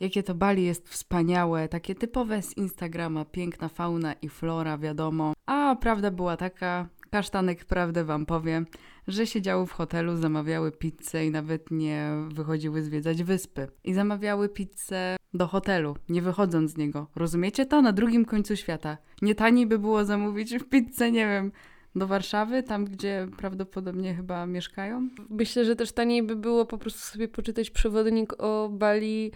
jakie 0.00 0.22
to 0.22 0.34
Bali 0.34 0.64
jest 0.64 0.88
wspaniałe, 0.88 1.68
takie 1.68 1.94
typowe 1.94 2.42
z 2.42 2.56
Instagrama, 2.56 3.24
piękna 3.24 3.68
fauna 3.68 4.12
i 4.12 4.28
flora, 4.28 4.78
wiadomo. 4.78 5.32
A 5.52 5.76
prawda 5.76 6.10
była 6.10 6.36
taka, 6.36 6.88
kasztanek 7.10 7.64
prawdę 7.64 8.04
wam 8.04 8.26
powie, 8.26 8.64
że 9.08 9.26
siedziały 9.26 9.66
w 9.66 9.72
hotelu, 9.72 10.16
zamawiały 10.16 10.72
pizzę 10.72 11.26
i 11.26 11.30
nawet 11.30 11.70
nie 11.70 12.10
wychodziły 12.28 12.82
zwiedzać 12.82 13.22
wyspy. 13.22 13.68
I 13.84 13.94
zamawiały 13.94 14.48
pizzę 14.48 15.16
do 15.34 15.46
hotelu, 15.46 15.96
nie 16.08 16.22
wychodząc 16.22 16.70
z 16.70 16.76
niego. 16.76 17.06
Rozumiecie 17.16 17.66
to? 17.66 17.82
Na 17.82 17.92
drugim 17.92 18.24
końcu 18.24 18.56
świata. 18.56 18.98
Nie 19.22 19.34
taniej 19.34 19.66
by 19.66 19.78
było 19.78 20.04
zamówić 20.04 20.54
pizzę, 20.70 21.12
nie 21.12 21.26
wiem, 21.26 21.52
do 21.94 22.06
Warszawy, 22.06 22.62
tam 22.62 22.84
gdzie 22.84 23.28
prawdopodobnie 23.36 24.14
chyba 24.14 24.46
mieszkają? 24.46 25.08
Myślę, 25.30 25.64
że 25.64 25.76
też 25.76 25.92
taniej 25.92 26.22
by 26.22 26.36
było 26.36 26.66
po 26.66 26.78
prostu 26.78 27.00
sobie 27.00 27.28
poczytać 27.28 27.70
przewodnik 27.70 28.34
o 28.38 28.68
Bali 28.68 29.32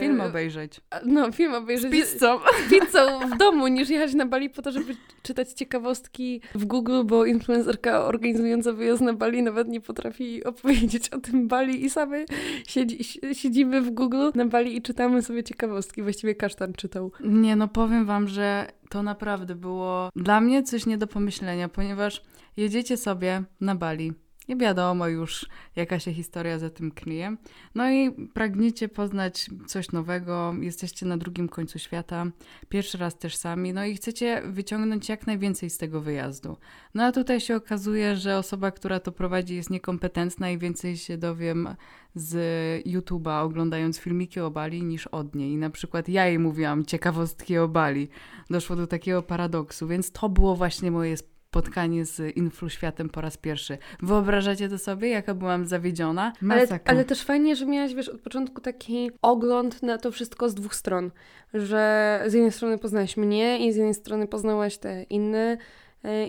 Film 0.00 0.20
obejrzeć. 0.20 0.80
No, 1.04 1.32
film 1.32 1.54
obejrzeć. 1.54 1.90
Z 1.90 2.12
pizzą. 2.12 2.38
Z 2.66 2.70
pizzą 2.70 3.28
w 3.34 3.38
domu, 3.38 3.68
niż 3.68 3.88
jechać 3.88 4.14
na 4.14 4.26
Bali 4.26 4.50
po 4.50 4.62
to, 4.62 4.72
żeby 4.72 4.96
czytać 5.22 5.52
ciekawostki 5.52 6.40
w 6.54 6.64
Google, 6.64 7.04
bo 7.04 7.24
influencerka 7.24 8.04
organizująca 8.04 8.72
wyjazd 8.72 9.02
na 9.02 9.12
Bali 9.12 9.42
nawet 9.42 9.68
nie 9.68 9.80
potrafi 9.80 10.44
opowiedzieć 10.44 11.08
o 11.08 11.18
tym 11.18 11.48
Bali 11.48 11.84
i 11.84 11.90
same 11.90 12.24
siedzi, 12.66 13.04
siedzimy 13.32 13.80
w 13.80 13.90
Google 13.90 14.30
na 14.34 14.46
Bali 14.46 14.76
i 14.76 14.82
czytamy 14.82 15.22
sobie 15.22 15.44
ciekawostki. 15.44 16.02
Właściwie 16.02 16.34
kasztan 16.34 16.72
czytał. 16.72 17.12
Nie, 17.20 17.56
no 17.56 17.68
powiem 17.68 18.06
wam, 18.06 18.28
że 18.28 18.66
to 18.90 19.02
naprawdę 19.02 19.54
było 19.54 20.10
dla 20.16 20.40
mnie 20.40 20.62
coś 20.62 20.86
nie 20.86 20.98
do 20.98 21.06
pomyślenia, 21.06 21.68
ponieważ 21.68 22.22
jedziecie 22.56 22.96
sobie 22.96 23.42
na 23.60 23.74
Bali 23.74 24.12
nie 24.48 24.56
wiadomo 24.56 25.08
już, 25.08 25.46
jaka 25.76 25.98
się 25.98 26.12
historia 26.12 26.58
za 26.58 26.70
tym 26.70 26.90
kryje. 26.90 27.36
No 27.74 27.90
i 27.90 28.10
pragniecie 28.34 28.88
poznać 28.88 29.50
coś 29.66 29.92
nowego, 29.92 30.54
jesteście 30.60 31.06
na 31.06 31.16
drugim 31.16 31.48
końcu 31.48 31.78
świata, 31.78 32.26
pierwszy 32.68 32.98
raz 32.98 33.18
też 33.18 33.36
sami, 33.36 33.72
no 33.72 33.84
i 33.84 33.94
chcecie 33.94 34.42
wyciągnąć 34.44 35.08
jak 35.08 35.26
najwięcej 35.26 35.70
z 35.70 35.78
tego 35.78 36.00
wyjazdu. 36.00 36.56
No 36.94 37.04
a 37.04 37.12
tutaj 37.12 37.40
się 37.40 37.56
okazuje, 37.56 38.16
że 38.16 38.38
osoba, 38.38 38.70
która 38.70 39.00
to 39.00 39.12
prowadzi, 39.12 39.54
jest 39.54 39.70
niekompetentna 39.70 40.50
i 40.50 40.58
więcej 40.58 40.96
się 40.96 41.18
dowiem 41.18 41.68
z 42.14 42.36
YouTube'a, 42.86 43.44
oglądając 43.44 43.98
filmiki 43.98 44.40
o 44.40 44.50
Bali, 44.50 44.82
niż 44.82 45.06
od 45.06 45.34
niej. 45.34 45.56
Na 45.56 45.70
przykład 45.70 46.08
ja 46.08 46.26
jej 46.26 46.38
mówiłam 46.38 46.84
ciekawostki 46.84 47.58
o 47.58 47.68
Bali. 47.68 48.08
Doszło 48.50 48.76
do 48.76 48.86
takiego 48.86 49.22
paradoksu, 49.22 49.88
więc 49.88 50.10
to 50.10 50.28
było 50.28 50.56
właśnie 50.56 50.90
moje 50.90 51.16
spotkanie 51.16 51.31
z 52.02 52.36
influ 52.36 52.68
światem 52.68 53.08
po 53.08 53.20
raz 53.20 53.36
pierwszy. 53.36 53.78
Wyobrażacie 54.02 54.68
to 54.68 54.78
sobie, 54.78 55.08
jaka 55.08 55.34
byłam 55.34 55.66
zawiedziona? 55.66 56.32
Ale, 56.50 56.80
ale 56.84 57.04
też 57.04 57.22
fajnie, 57.22 57.56
że 57.56 57.66
miałaś, 57.66 57.94
wiesz, 57.94 58.08
od 58.08 58.20
początku 58.20 58.60
taki 58.60 59.10
ogląd 59.22 59.82
na 59.82 59.98
to 59.98 60.10
wszystko 60.12 60.48
z 60.48 60.54
dwóch 60.54 60.74
stron. 60.74 61.10
Że 61.54 62.22
z 62.26 62.32
jednej 62.32 62.52
strony 62.52 62.78
poznałaś 62.78 63.16
mnie 63.16 63.66
i 63.66 63.72
z 63.72 63.76
jednej 63.76 63.94
strony 63.94 64.26
poznałaś 64.26 64.78
te 64.78 65.02
inne 65.02 65.58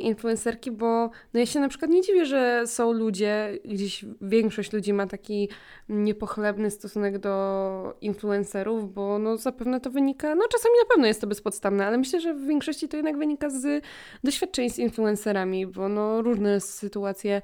influencerki, 0.01 0.71
bo 0.71 1.09
no 1.33 1.39
ja 1.39 1.45
się 1.45 1.59
na 1.59 1.69
przykład 1.69 1.91
nie 1.91 2.01
dziwię, 2.01 2.25
że 2.25 2.63
są 2.67 2.91
ludzie, 2.91 3.59
gdzieś 3.65 4.05
większość 4.21 4.73
ludzi 4.73 4.93
ma 4.93 5.07
taki 5.07 5.49
niepochlebny 5.89 6.71
stosunek 6.71 7.19
do 7.19 7.97
influencerów, 8.01 8.93
bo 8.93 9.19
no 9.19 9.37
zapewne 9.37 9.79
to 9.79 9.91
wynika, 9.91 10.35
no 10.35 10.43
czasami 10.51 10.75
na 10.83 10.93
pewno 10.93 11.07
jest 11.07 11.21
to 11.21 11.27
bezpodstawne, 11.27 11.87
ale 11.87 11.97
myślę, 11.97 12.19
że 12.21 12.33
w 12.33 12.45
większości 12.45 12.87
to 12.87 12.97
jednak 12.97 13.17
wynika 13.17 13.49
z 13.49 13.83
doświadczeń 14.23 14.69
z 14.69 14.79
influencerami, 14.79 15.67
bo 15.67 15.89
no 15.89 16.21
różne 16.21 16.59
sytuacje 16.59 17.35
e, 17.35 17.41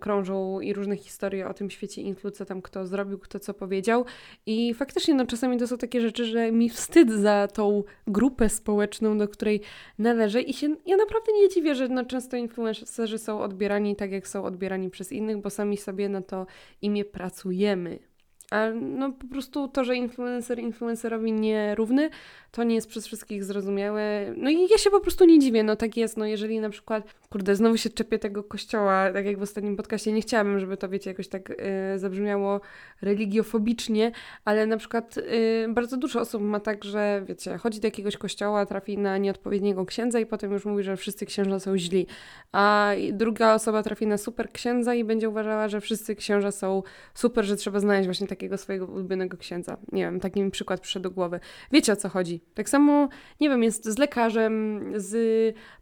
krążą 0.00 0.60
i 0.60 0.72
różne 0.72 0.96
historie 0.96 1.48
o 1.48 1.54
tym 1.54 1.70
świecie 1.70 2.02
influ, 2.02 2.30
co 2.30 2.44
tam 2.44 2.62
kto 2.62 2.86
zrobił, 2.86 3.18
kto 3.18 3.38
co 3.38 3.54
powiedział 3.54 4.04
i 4.46 4.74
faktycznie 4.74 5.14
no 5.14 5.26
czasami 5.26 5.58
to 5.58 5.66
są 5.66 5.78
takie 5.78 6.00
rzeczy, 6.00 6.24
że 6.24 6.52
mi 6.52 6.68
wstyd 6.68 7.10
za 7.10 7.48
tą 7.48 7.84
grupę 8.06 8.48
społeczną, 8.48 9.18
do 9.18 9.28
której 9.28 9.60
należę 9.98 10.40
i 10.40 10.52
się, 10.52 10.76
ja 10.86 10.96
naprawdę 10.96 11.32
nie 11.32 11.48
dziwię, 11.48 11.74
że 11.74 11.88
no, 11.88 12.04
często 12.04 12.36
influencerzy 12.36 13.18
są 13.18 13.40
odbierani 13.40 13.96
tak, 13.96 14.12
jak 14.12 14.28
są 14.28 14.44
odbierani 14.44 14.90
przez 14.90 15.12
innych, 15.12 15.38
bo 15.38 15.50
sami 15.50 15.76
sobie 15.76 16.08
na 16.08 16.22
to 16.22 16.46
imię 16.82 17.04
pracujemy. 17.04 18.11
A 18.52 18.70
no 18.70 19.12
po 19.12 19.26
prostu 19.26 19.68
to, 19.68 19.84
że 19.84 19.96
influencer 19.96 20.58
influencerowi 20.58 21.32
nierówny, 21.32 22.10
to 22.50 22.62
nie 22.64 22.74
jest 22.74 22.88
przez 22.88 23.06
wszystkich 23.06 23.44
zrozumiałe. 23.44 24.34
No 24.36 24.50
i 24.50 24.68
ja 24.68 24.78
się 24.78 24.90
po 24.90 25.00
prostu 25.00 25.24
nie 25.24 25.38
dziwię, 25.38 25.62
no 25.62 25.76
tak 25.76 25.96
jest, 25.96 26.16
no 26.16 26.26
jeżeli 26.26 26.60
na 26.60 26.70
przykład, 26.70 27.14
kurde, 27.30 27.56
znowu 27.56 27.76
się 27.76 27.90
czepię 27.90 28.18
tego 28.18 28.44
kościoła, 28.44 29.12
tak 29.12 29.26
jak 29.26 29.38
w 29.38 29.42
ostatnim 29.42 29.76
podcaście, 29.76 30.12
nie 30.12 30.20
chciałabym, 30.20 30.60
żeby 30.60 30.76
to, 30.76 30.88
wiecie, 30.88 31.10
jakoś 31.10 31.28
tak 31.28 31.50
y, 31.50 31.54
zabrzmiało 31.98 32.60
religiofobicznie, 33.02 34.12
ale 34.44 34.66
na 34.66 34.76
przykład 34.76 35.18
y, 35.18 35.66
bardzo 35.68 35.96
dużo 35.96 36.20
osób 36.20 36.42
ma 36.42 36.60
tak, 36.60 36.84
że, 36.84 37.22
wiecie, 37.28 37.58
chodzi 37.58 37.80
do 37.80 37.86
jakiegoś 37.86 38.16
kościoła, 38.16 38.66
trafi 38.66 38.98
na 38.98 39.18
nieodpowiedniego 39.18 39.86
księdza 39.86 40.20
i 40.20 40.26
potem 40.26 40.52
już 40.52 40.64
mówi, 40.64 40.82
że 40.82 40.96
wszyscy 40.96 41.26
księża 41.26 41.60
są 41.60 41.78
źli, 41.78 42.06
a 42.52 42.92
druga 43.12 43.54
osoba 43.54 43.82
trafi 43.82 44.06
na 44.06 44.18
super 44.18 44.52
księdza 44.52 44.94
i 44.94 45.04
będzie 45.04 45.28
uważała, 45.28 45.68
że 45.68 45.80
wszyscy 45.80 46.16
księża 46.16 46.50
są 46.50 46.82
super, 47.14 47.44
że 47.44 47.56
trzeba 47.56 47.80
znaleźć 47.80 48.06
właśnie 48.06 48.26
takiego 48.42 48.58
swojego 48.58 48.86
ulubionego 48.86 49.36
księdza. 49.36 49.76
Nie 49.92 50.02
wiem, 50.02 50.20
taki 50.20 50.42
mi 50.42 50.50
przykład 50.50 50.80
przyszedł 50.80 51.02
do 51.02 51.10
głowy. 51.10 51.40
Wiecie 51.72 51.92
o 51.92 51.96
co 51.96 52.08
chodzi? 52.08 52.40
Tak 52.54 52.68
samo, 52.68 53.08
nie 53.40 53.48
wiem, 53.48 53.62
jest 53.62 53.84
z 53.84 53.98
lekarzem, 53.98 54.84
z 54.96 55.14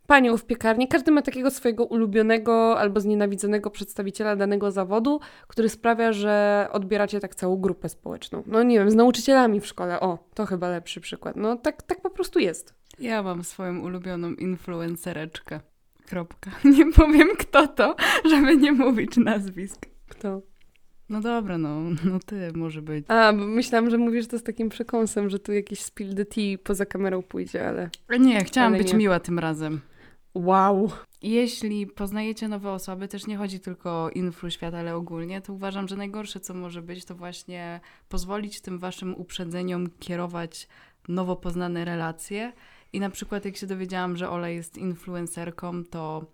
panią 0.07 0.37
w 0.37 0.45
piekarni. 0.45 0.89
Każdy 0.89 1.13
ma 1.13 1.23
takiego 1.23 1.51
swojego 1.51 1.85
ulubionego 1.85 2.79
albo 2.79 3.01
znienawidzonego 3.01 3.71
przedstawiciela 3.71 4.37
danego 4.37 4.71
zawodu, 4.71 5.21
który 5.49 5.69
sprawia, 5.69 6.13
że 6.13 6.67
odbieracie 6.73 7.21
tak 7.21 7.35
całą 7.35 7.57
grupę 7.57 7.89
społeczną. 7.89 8.43
No 8.47 8.63
nie 8.63 8.79
wiem, 8.79 8.91
z 8.91 8.95
nauczycielami 8.95 9.61
w 9.61 9.67
szkole. 9.67 10.01
O, 10.01 10.19
to 10.35 10.47
chyba 10.47 10.69
lepszy 10.69 11.01
przykład. 11.01 11.37
No 11.37 11.57
tak, 11.57 11.83
tak 11.83 12.01
po 12.01 12.11
prostu 12.11 12.39
jest. 12.39 12.75
Ja 12.99 13.23
mam 13.23 13.45
swoją 13.45 13.81
ulubioną 13.81 14.33
influencereczkę. 14.33 15.61
Kropka. 16.09 16.51
Nie 16.77 16.93
powiem 16.93 17.29
kto 17.39 17.69
to, 17.69 17.97
żeby 18.31 18.57
nie 18.57 18.73
mówić 18.73 19.17
nazwisk. 19.17 19.87
Kto? 20.09 20.43
No 21.11 21.21
dobra, 21.21 21.59
no, 21.59 21.81
no 22.05 22.19
ty 22.27 22.53
może 22.55 22.83
być. 22.83 23.05
A, 23.09 23.33
bo 23.33 23.47
myślałam, 23.47 23.91
że 23.91 23.99
mówisz 23.99 24.27
to 24.27 24.39
z 24.39 24.43
takim 24.43 24.69
przekąsem, 24.69 25.31
że 25.31 25.39
tu 25.39 25.53
jakiś 25.53 25.81
spill 25.81 26.15
the 26.15 26.25
tea 26.25 26.59
poza 26.65 26.87
kamerą 26.87 27.23
pójdzie, 27.23 27.69
ale... 27.69 27.91
Nie, 28.21 28.45
chciałam 28.45 28.73
ale 28.73 28.83
być 28.83 28.93
nie. 28.93 28.99
miła 28.99 29.21
tym 29.21 29.39
razem. 29.39 29.81
Wow. 30.35 30.91
Jeśli 31.23 31.87
poznajecie 31.87 32.49
nowe 32.49 32.71
osoby, 32.71 33.09
też 33.09 33.27
nie 33.27 33.37
chodzi 33.37 33.61
tylko 33.61 33.91
o 34.05 34.11
influ 34.11 34.51
świata, 34.51 34.79
ale 34.79 34.95
ogólnie, 34.95 35.41
to 35.41 35.53
uważam, 35.53 35.89
że 35.89 35.97
najgorsze, 35.97 36.41
co 36.41 36.55
może 36.55 36.83
być, 36.83 37.05
to 37.05 37.15
właśnie 37.15 37.81
pozwolić 38.09 38.61
tym 38.61 38.79
waszym 38.79 39.15
uprzedzeniom 39.15 39.87
kierować 39.99 40.69
nowo 41.09 41.37
poznane 41.37 41.85
relacje. 41.85 42.53
I 42.93 43.01
na 43.01 43.11
przykład, 43.11 43.45
jak 43.45 43.57
się 43.57 43.67
dowiedziałam, 43.67 44.17
że 44.17 44.31
Ola 44.31 44.49
jest 44.49 44.79
influencerką, 44.79 45.85
to 45.85 46.25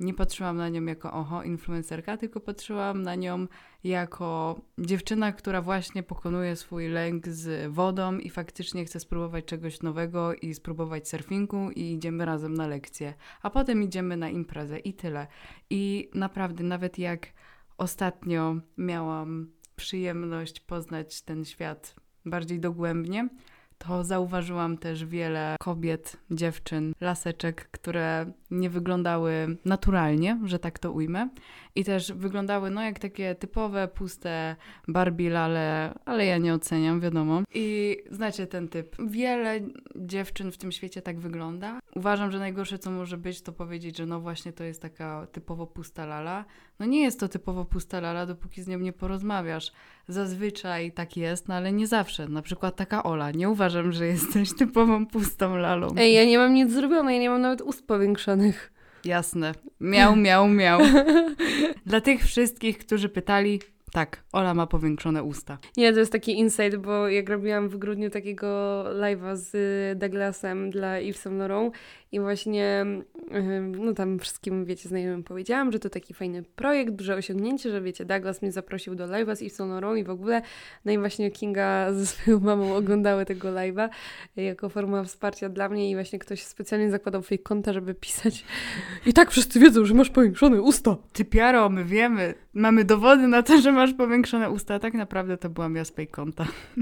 nie 0.00 0.14
patrzyłam 0.14 0.56
na 0.56 0.68
nią 0.68 0.84
jako 0.84 1.12
oho, 1.12 1.42
influencerka, 1.42 2.16
tylko 2.16 2.40
patrzyłam 2.40 3.02
na 3.02 3.14
nią 3.14 3.46
jako 3.84 4.60
dziewczyna, 4.78 5.32
która 5.32 5.62
właśnie 5.62 6.02
pokonuje 6.02 6.56
swój 6.56 6.88
lęk 6.88 7.28
z 7.28 7.72
wodą 7.72 8.18
i 8.18 8.30
faktycznie 8.30 8.84
chce 8.84 9.00
spróbować 9.00 9.44
czegoś 9.44 9.82
nowego 9.82 10.34
i 10.34 10.54
spróbować 10.54 11.08
surfingu 11.08 11.70
i 11.70 11.92
idziemy 11.92 12.24
razem 12.24 12.54
na 12.54 12.66
lekcję, 12.66 13.14
a 13.42 13.50
potem 13.50 13.82
idziemy 13.82 14.16
na 14.16 14.28
imprezę 14.28 14.78
i 14.78 14.94
tyle. 14.94 15.26
I 15.70 16.10
naprawdę, 16.14 16.64
nawet 16.64 16.98
jak 16.98 17.26
ostatnio 17.78 18.56
miałam 18.78 19.50
przyjemność 19.76 20.60
poznać 20.60 21.22
ten 21.22 21.44
świat 21.44 21.94
bardziej 22.24 22.60
dogłębnie, 22.60 23.28
to 23.78 24.04
zauważyłam 24.04 24.78
też 24.78 25.04
wiele 25.04 25.56
kobiet, 25.60 26.16
dziewczyn, 26.30 26.92
laseczek, 27.00 27.68
które 27.70 28.32
nie 28.50 28.70
wyglądały 28.70 29.56
naturalnie, 29.64 30.40
że 30.44 30.58
tak 30.58 30.78
to 30.78 30.92
ujmę. 30.92 31.28
I 31.74 31.84
też 31.84 32.12
wyglądały 32.12 32.70
no 32.70 32.82
jak 32.82 32.98
takie 32.98 33.34
typowe, 33.34 33.88
puste 33.88 34.56
Barbie 34.88 35.30
lale, 35.30 35.94
ale 36.04 36.26
ja 36.26 36.38
nie 36.38 36.54
oceniam, 36.54 37.00
wiadomo. 37.00 37.42
I 37.54 37.96
znacie 38.10 38.46
ten 38.46 38.68
typ. 38.68 38.96
Wiele 39.06 39.60
dziewczyn 39.96 40.52
w 40.52 40.58
tym 40.58 40.72
świecie 40.72 41.02
tak 41.02 41.20
wygląda. 41.20 41.80
Uważam, 41.94 42.30
że 42.30 42.38
najgorsze 42.38 42.78
co 42.78 42.90
może 42.90 43.18
być 43.18 43.42
to 43.42 43.52
powiedzieć, 43.52 43.96
że 43.96 44.06
no 44.06 44.20
właśnie 44.20 44.52
to 44.52 44.64
jest 44.64 44.82
taka 44.82 45.26
typowo 45.32 45.66
pusta 45.66 46.06
lala. 46.06 46.44
No 46.78 46.86
nie 46.86 47.02
jest 47.02 47.20
to 47.20 47.28
typowo 47.28 47.64
pusta 47.64 48.00
lala, 48.00 48.26
dopóki 48.26 48.62
z 48.62 48.68
nią 48.68 48.78
nie 48.78 48.92
porozmawiasz. 48.92 49.72
Zazwyczaj 50.08 50.92
tak 50.92 51.16
jest, 51.16 51.48
no 51.48 51.54
ale 51.54 51.72
nie 51.72 51.86
zawsze. 51.86 52.28
Na 52.28 52.42
przykład 52.42 52.76
taka 52.76 53.02
Ola. 53.02 53.30
Nie 53.30 53.50
uważam, 53.50 53.92
że 53.92 54.06
jesteś 54.06 54.56
typową 54.56 55.06
pustą 55.06 55.56
lalą. 55.56 55.88
Ej, 55.96 56.14
ja 56.14 56.24
nie 56.24 56.38
mam 56.38 56.54
nic 56.54 56.72
zrobione, 56.72 57.14
ja 57.14 57.20
nie 57.20 57.30
mam 57.30 57.40
nawet 57.40 57.62
ust 57.62 57.86
powiększonych. 57.86 58.39
Jasne. 59.04 59.52
Miał, 59.80 60.16
miał, 60.16 60.48
miał. 60.48 60.80
Dla 61.86 62.00
tych 62.00 62.24
wszystkich, 62.24 62.78
którzy 62.78 63.08
pytali, 63.08 63.60
tak, 63.92 64.22
Ola 64.32 64.54
ma 64.54 64.66
powiększone 64.66 65.22
usta. 65.22 65.58
Nie, 65.76 65.92
to 65.92 65.98
jest 65.98 66.12
taki 66.12 66.38
insight, 66.38 66.76
bo 66.76 67.08
jak 67.08 67.28
robiłam 67.28 67.68
w 67.68 67.76
grudniu 67.76 68.10
takiego 68.10 68.84
live'a 68.84 69.36
z 69.36 69.98
Douglasem 69.98 70.70
dla 70.70 70.98
Yves 70.98 71.20
Saint 71.20 71.38
Laurent 71.38 71.74
i 72.12 72.20
właśnie 72.20 72.86
no 73.78 73.92
tam 73.94 74.18
wszystkim, 74.18 74.64
wiecie, 74.64 74.88
znajomym 74.88 75.22
powiedziałam, 75.22 75.72
że 75.72 75.78
to 75.78 75.90
taki 75.90 76.14
fajny 76.14 76.42
projekt, 76.42 76.94
duże 76.94 77.14
osiągnięcie, 77.14 77.70
że 77.70 77.80
wiecie, 77.80 78.04
Douglas 78.04 78.42
mnie 78.42 78.52
zaprosił 78.52 78.94
do 78.94 79.04
live'a 79.04 79.36
z 79.36 79.42
Yves 79.42 79.56
Saint 79.56 79.72
Laurent 79.72 79.98
i 79.98 80.04
w 80.04 80.10
ogóle 80.10 80.42
no 80.84 80.92
i 80.92 80.98
właśnie 80.98 81.30
Kinga 81.30 81.86
ze 81.92 82.06
swoją 82.06 82.40
mamą 82.40 82.74
oglądały 82.76 83.24
tego 83.24 83.48
live'a 83.48 83.88
jako 84.36 84.68
forma 84.68 85.04
wsparcia 85.04 85.48
dla 85.48 85.68
mnie 85.68 85.90
i 85.90 85.94
właśnie 85.94 86.18
ktoś 86.18 86.42
specjalnie 86.42 86.90
zakładał 86.90 87.22
fake 87.22 87.42
konta, 87.42 87.72
żeby 87.72 87.94
pisać 87.94 88.44
i 89.06 89.12
tak 89.12 89.30
wszyscy 89.30 89.60
wiedzą, 89.60 89.84
że 89.84 89.94
masz 89.94 90.10
powiększone 90.10 90.62
usta. 90.62 90.96
Ty 91.12 91.24
piaro, 91.24 91.68
my 91.68 91.84
wiemy, 91.84 92.34
mamy 92.54 92.84
dowody 92.84 93.26
na 93.26 93.42
to, 93.42 93.60
że 93.60 93.72
masz 93.72 93.94
powiększone 93.94 94.50
usta. 94.50 94.78
Tak 94.78 94.94
naprawdę 94.94 95.36
to 95.36 95.50
byłam 95.50 95.76
ja 95.76 95.84
z. 95.84 95.92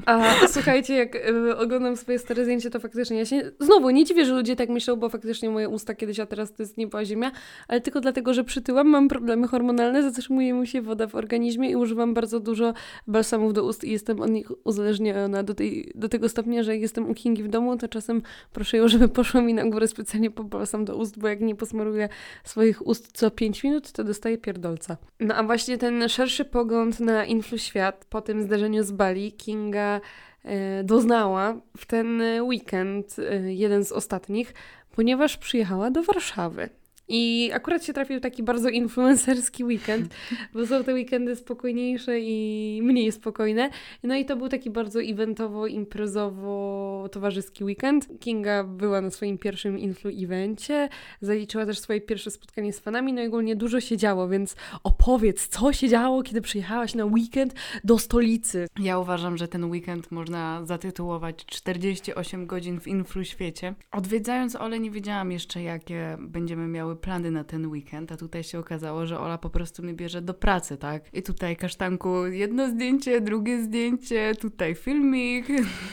A 0.06 0.34
słuchajcie, 0.48 0.94
jak 0.94 1.14
y, 1.14 1.56
oglądam 1.56 1.96
swoje 1.96 2.18
stare 2.18 2.44
zdjęcie, 2.44 2.70
to 2.70 2.80
faktycznie 2.80 3.18
ja 3.18 3.24
się 3.24 3.50
znowu 3.60 3.90
nie 3.90 4.04
dziwię, 4.04 4.24
że 4.24 4.32
ludzie 4.32 4.56
tak 4.56 4.68
myślą, 4.68 4.96
bo 4.96 5.08
faktycznie 5.08 5.50
moje 5.50 5.68
usta 5.68 5.94
kiedyś, 5.94 6.20
a 6.20 6.26
teraz 6.26 6.52
to 6.52 6.62
jest 6.62 6.76
nieba 6.76 7.04
ziemia, 7.04 7.32
ale 7.68 7.80
tylko 7.80 8.00
dlatego, 8.00 8.34
że 8.34 8.44
przytyłam, 8.44 8.88
mam 8.88 9.08
problemy 9.08 9.48
hormonalne, 9.48 10.02
zatrzymuje 10.02 10.52
mi 10.52 10.66
się 10.66 10.82
woda 10.82 11.06
w 11.06 11.14
organizmie 11.14 11.70
i 11.70 11.76
używam 11.76 12.14
bardzo 12.14 12.40
dużo 12.40 12.74
balsamów 13.06 13.52
do 13.52 13.64
ust 13.64 13.84
i 13.84 13.90
jestem 13.90 14.20
od 14.20 14.30
nich 14.30 14.66
uzależniona 14.66 15.42
do, 15.42 15.54
tej, 15.54 15.92
do 15.94 16.08
tego 16.08 16.28
stopnia, 16.28 16.62
że 16.62 16.72
jak 16.72 16.80
jestem 16.80 17.10
u 17.10 17.14
Kingi 17.14 17.42
w 17.42 17.48
domu, 17.48 17.76
to 17.76 17.88
czasem 17.88 18.22
proszę 18.52 18.76
ją, 18.76 18.88
żeby 18.88 19.08
poszła 19.08 19.40
mi 19.40 19.54
na 19.54 19.64
górę 19.64 19.88
specjalnie 19.88 20.30
po 20.30 20.44
balsam 20.44 20.84
do 20.84 20.96
ust, 20.96 21.18
bo 21.18 21.28
jak 21.28 21.40
nie 21.40 21.54
posmaruję 21.54 22.08
swoich 22.44 22.86
ust 22.86 23.10
co 23.12 23.30
5 23.30 23.64
minut, 23.64 23.92
to 23.92 24.04
dostaję 24.04 24.38
pierdolca. 24.38 24.96
No 25.20 25.34
a 25.34 25.42
właśnie 25.42 25.57
ten 25.78 26.08
szerszy 26.08 26.44
pogląd 26.44 27.00
na 27.00 27.24
influ 27.24 27.58
świat 27.58 28.06
po 28.10 28.20
tym 28.20 28.42
zdarzeniu 28.42 28.84
z 28.84 28.90
Bali 28.90 29.32
Kinga 29.32 30.00
e, 30.44 30.84
doznała 30.84 31.60
w 31.76 31.86
ten 31.86 32.22
weekend, 32.42 33.16
e, 33.18 33.52
jeden 33.52 33.84
z 33.84 33.92
ostatnich, 33.92 34.54
ponieważ 34.90 35.36
przyjechała 35.36 35.90
do 35.90 36.02
Warszawy. 36.02 36.70
I 37.08 37.50
akurat 37.54 37.84
się 37.84 37.92
trafił 37.92 38.20
taki 38.20 38.42
bardzo 38.42 38.68
influencerski 38.68 39.64
weekend, 39.64 40.14
bo 40.54 40.66
są 40.66 40.84
te 40.84 40.94
weekendy 40.94 41.36
spokojniejsze 41.36 42.20
i 42.20 42.80
mniej 42.82 43.12
spokojne. 43.12 43.70
No 44.02 44.16
i 44.16 44.24
to 44.24 44.36
był 44.36 44.48
taki 44.48 44.70
bardzo 44.70 45.02
eventowo, 45.02 45.66
imprezowo, 45.66 47.08
towarzyski 47.12 47.64
weekend. 47.64 48.08
Kinga 48.20 48.64
była 48.64 49.00
na 49.00 49.10
swoim 49.10 49.38
pierwszym 49.38 49.78
influ 49.78 50.10
evencie, 50.24 50.88
zaliczyła 51.20 51.66
też 51.66 51.78
swoje 51.78 52.00
pierwsze 52.00 52.30
spotkanie 52.30 52.72
z 52.72 52.80
fanami, 52.80 53.12
no 53.12 53.22
i 53.22 53.26
ogólnie 53.26 53.56
dużo 53.56 53.80
się 53.80 53.96
działo, 53.96 54.28
więc 54.28 54.56
opowiedz, 54.84 55.48
co 55.48 55.72
się 55.72 55.88
działo, 55.88 56.22
kiedy 56.22 56.40
przyjechałaś 56.40 56.94
na 56.94 57.04
weekend 57.04 57.54
do 57.84 57.98
stolicy. 57.98 58.66
Ja 58.80 58.98
uważam, 58.98 59.36
że 59.36 59.48
ten 59.48 59.64
weekend 59.64 60.10
można 60.10 60.64
zatytułować 60.64 61.46
48 61.46 62.46
godzin 62.46 62.80
w 62.80 62.86
influ 62.86 63.24
świecie. 63.24 63.74
Odwiedzając 63.92 64.56
Ole 64.56 64.80
nie 64.80 64.90
wiedziałam 64.90 65.32
jeszcze, 65.32 65.62
jakie 65.62 66.16
będziemy 66.20 66.66
miały 66.66 66.97
plany 66.98 67.30
na 67.30 67.44
ten 67.44 67.66
weekend, 67.66 68.12
a 68.12 68.16
tutaj 68.16 68.44
się 68.44 68.58
okazało, 68.58 69.06
że 69.06 69.20
Ola 69.20 69.38
po 69.38 69.50
prostu 69.50 69.82
mnie 69.82 69.94
bierze 69.94 70.22
do 70.22 70.34
pracy, 70.34 70.76
tak? 70.76 71.02
I 71.12 71.22
tutaj 71.22 71.56
kasztanku 71.56 72.26
jedno 72.26 72.68
zdjęcie, 72.68 73.20
drugie 73.20 73.62
zdjęcie, 73.62 74.34
tutaj 74.40 74.74
filmik. 74.74 75.46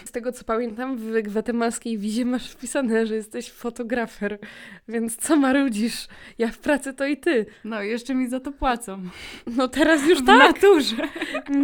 Z 0.05 0.11
tego 0.11 0.31
co 0.31 0.43
pamiętam, 0.43 0.97
w 0.97 1.21
gwatemalskiej 1.21 1.97
wizie 1.97 2.25
masz 2.25 2.49
wpisane, 2.49 3.05
że 3.05 3.15
jesteś 3.15 3.51
fotografer, 3.51 4.39
więc 4.87 5.15
co 5.15 5.35
marudzisz? 5.35 6.07
Ja 6.37 6.47
w 6.47 6.57
pracy 6.57 6.93
to 6.93 7.05
i 7.05 7.17
ty. 7.17 7.45
No, 7.63 7.81
jeszcze 7.81 8.15
mi 8.15 8.27
za 8.27 8.39
to 8.39 8.51
płacą. 8.51 9.01
No 9.47 9.67
teraz 9.67 10.07
już 10.09 10.21
W 10.21 10.25
tak. 10.25 10.53
naturze. 10.53 10.95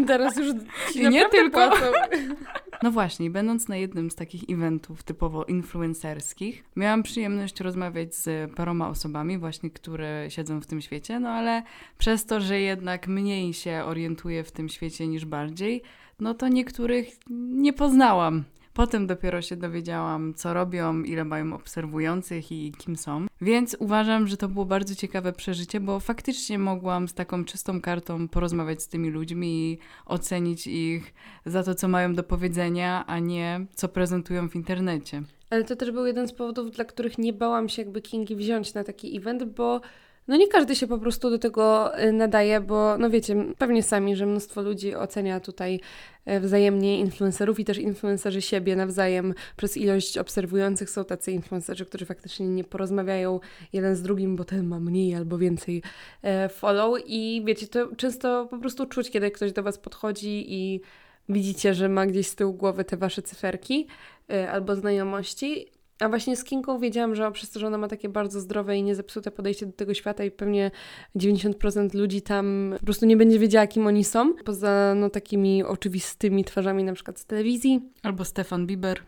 Teraz 0.07 0.37
już 0.37 0.47
I 0.95 1.09
nie 1.09 1.29
tylko. 1.29 1.69
Płacą. 1.69 1.85
No 2.83 2.91
właśnie, 2.91 3.29
będąc 3.29 3.67
na 3.67 3.77
jednym 3.77 4.11
z 4.11 4.15
takich 4.15 4.43
eventów 4.49 5.03
typowo 5.03 5.45
influencerskich, 5.45 6.63
miałam 6.75 7.03
przyjemność 7.03 7.59
rozmawiać 7.59 8.15
z 8.15 8.51
paroma 8.55 8.89
osobami 8.89 9.37
właśnie, 9.37 9.69
które 9.69 10.25
siedzą 10.29 10.61
w 10.61 10.67
tym 10.67 10.81
świecie, 10.81 11.19
no 11.19 11.29
ale 11.29 11.63
przez 11.97 12.25
to, 12.25 12.41
że 12.41 12.59
jednak 12.59 13.07
mniej 13.07 13.53
się 13.53 13.83
orientuję 13.85 14.43
w 14.43 14.51
tym 14.51 14.69
świecie 14.69 15.07
niż 15.07 15.25
bardziej, 15.25 15.81
no 16.19 16.33
to 16.33 16.47
niektórych 16.47 17.07
nie 17.29 17.73
poznałam. 17.73 18.43
Potem 18.73 19.07
dopiero 19.07 19.41
się 19.41 19.55
dowiedziałam, 19.55 20.33
co 20.33 20.53
robią, 20.53 21.03
ile 21.03 21.25
mają 21.25 21.53
obserwujących 21.53 22.51
i 22.51 22.71
kim 22.71 22.95
są. 22.95 23.25
Więc 23.41 23.75
uważam, 23.79 24.27
że 24.27 24.37
to 24.37 24.47
było 24.47 24.65
bardzo 24.65 24.95
ciekawe 24.95 25.33
przeżycie, 25.33 25.79
bo 25.79 25.99
faktycznie 25.99 26.59
mogłam 26.59 27.07
z 27.07 27.13
taką 27.13 27.45
czystą 27.45 27.81
kartą 27.81 28.27
porozmawiać 28.27 28.81
z 28.81 28.87
tymi 28.87 29.09
ludźmi 29.09 29.71
i 29.71 29.77
ocenić 30.05 30.67
ich 30.67 31.13
za 31.45 31.63
to, 31.63 31.75
co 31.75 31.87
mają 31.87 32.13
do 32.13 32.23
powiedzenia, 32.23 33.05
a 33.07 33.19
nie 33.19 33.65
co 33.73 33.87
prezentują 33.87 34.49
w 34.49 34.55
internecie. 34.55 35.23
Ale 35.49 35.63
to 35.63 35.75
też 35.75 35.91
był 35.91 36.05
jeden 36.05 36.27
z 36.27 36.33
powodów, 36.33 36.71
dla 36.71 36.85
których 36.85 37.17
nie 37.17 37.33
bałam 37.33 37.69
się 37.69 37.81
jakby 37.81 38.01
Kingi 38.01 38.35
wziąć 38.35 38.73
na 38.73 38.83
taki 38.83 39.17
event, 39.17 39.43
bo 39.43 39.81
no 40.27 40.37
nie 40.37 40.47
każdy 40.47 40.75
się 40.75 40.87
po 40.87 40.97
prostu 40.97 41.29
do 41.29 41.39
tego 41.39 41.97
y, 41.99 42.11
nadaje, 42.11 42.61
bo 42.61 42.97
no 42.97 43.09
wiecie, 43.09 43.35
pewnie 43.57 43.83
sami, 43.83 44.15
że 44.15 44.25
mnóstwo 44.25 44.61
ludzi 44.61 44.95
ocenia 44.95 45.39
tutaj 45.39 45.79
e, 46.25 46.39
wzajemnie 46.39 46.99
influencerów 46.99 47.59
i 47.59 47.65
też 47.65 47.77
influencerzy 47.77 48.41
siebie 48.41 48.75
nawzajem 48.75 49.33
przez 49.57 49.77
ilość 49.77 50.17
obserwujących 50.17 50.89
są 50.89 51.05
tacy 51.05 51.31
influencerzy, 51.31 51.85
którzy 51.85 52.05
faktycznie 52.05 52.47
nie 52.47 52.63
porozmawiają 52.63 53.39
jeden 53.73 53.95
z 53.95 54.01
drugim, 54.01 54.35
bo 54.35 54.43
ten 54.43 54.67
ma 54.67 54.79
mniej 54.79 55.15
albo 55.15 55.37
więcej 55.37 55.83
e, 56.21 56.49
follow 56.49 57.01
i 57.05 57.41
wiecie, 57.45 57.67
to 57.67 57.95
często 57.95 58.47
po 58.49 58.57
prostu 58.57 58.85
czuć, 58.85 59.09
kiedy 59.09 59.31
ktoś 59.31 59.51
do 59.51 59.63
was 59.63 59.77
podchodzi 59.77 60.53
i 60.53 60.81
widzicie, 61.29 61.73
że 61.73 61.89
ma 61.89 62.05
gdzieś 62.05 62.27
z 62.27 62.35
tyłu 62.35 62.53
głowy 62.53 62.83
te 62.83 62.97
wasze 62.97 63.21
cyferki 63.21 63.87
y, 64.33 64.49
albo 64.49 64.75
znajomości. 64.75 65.67
A 66.01 66.09
właśnie 66.09 66.35
z 66.35 66.43
Kingą 66.43 66.79
wiedziałam, 66.79 67.15
że 67.15 67.31
przez 67.31 67.49
to, 67.49 67.59
że 67.59 67.67
ona 67.67 67.77
ma 67.77 67.87
takie 67.87 68.09
bardzo 68.09 68.39
zdrowe 68.39 68.77
i 68.77 68.83
niezepsute 68.83 69.31
podejście 69.31 69.65
do 69.65 69.71
tego 69.71 69.93
świata 69.93 70.23
i 70.23 70.31
pewnie 70.31 70.71
90% 71.15 71.95
ludzi 71.95 72.21
tam 72.21 72.75
po 72.79 72.85
prostu 72.85 73.05
nie 73.05 73.17
będzie 73.17 73.39
wiedziała, 73.39 73.67
kim 73.67 73.87
oni 73.87 74.03
są. 74.03 74.33
Poza 74.33 74.93
no 74.95 75.09
takimi 75.09 75.63
oczywistymi 75.63 76.43
twarzami 76.43 76.83
na 76.83 76.93
przykład 76.93 77.19
z 77.19 77.25
telewizji. 77.25 77.81
Albo 78.03 78.25
Stefan 78.25 78.67
Bieber. 78.67 79.03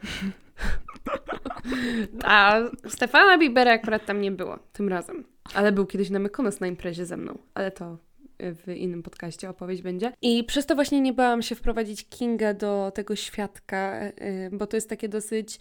A 2.23 2.59
Stefana 2.87 3.37
Biebera 3.37 3.71
akurat 3.71 4.05
tam 4.05 4.21
nie 4.21 4.31
było 4.31 4.59
tym 4.73 4.89
razem. 4.89 5.23
Ale 5.53 5.71
był 5.71 5.85
kiedyś 5.85 6.09
na 6.09 6.19
Mykonos 6.19 6.59
na 6.59 6.67
imprezie 6.67 7.05
ze 7.05 7.17
mną. 7.17 7.37
Ale 7.53 7.71
to 7.71 7.97
w 8.39 8.67
innym 8.75 9.03
podcaście 9.03 9.49
opowieść 9.49 9.81
będzie. 9.81 10.11
I 10.21 10.43
przez 10.43 10.65
to 10.65 10.75
właśnie 10.75 11.01
nie 11.01 11.13
bałam 11.13 11.41
się 11.41 11.55
wprowadzić 11.55 12.09
Kinga 12.09 12.53
do 12.53 12.91
tego 12.95 13.15
świadka, 13.15 14.01
y, 14.05 14.11
bo 14.51 14.67
to 14.67 14.77
jest 14.77 14.89
takie 14.89 15.09
dosyć 15.09 15.59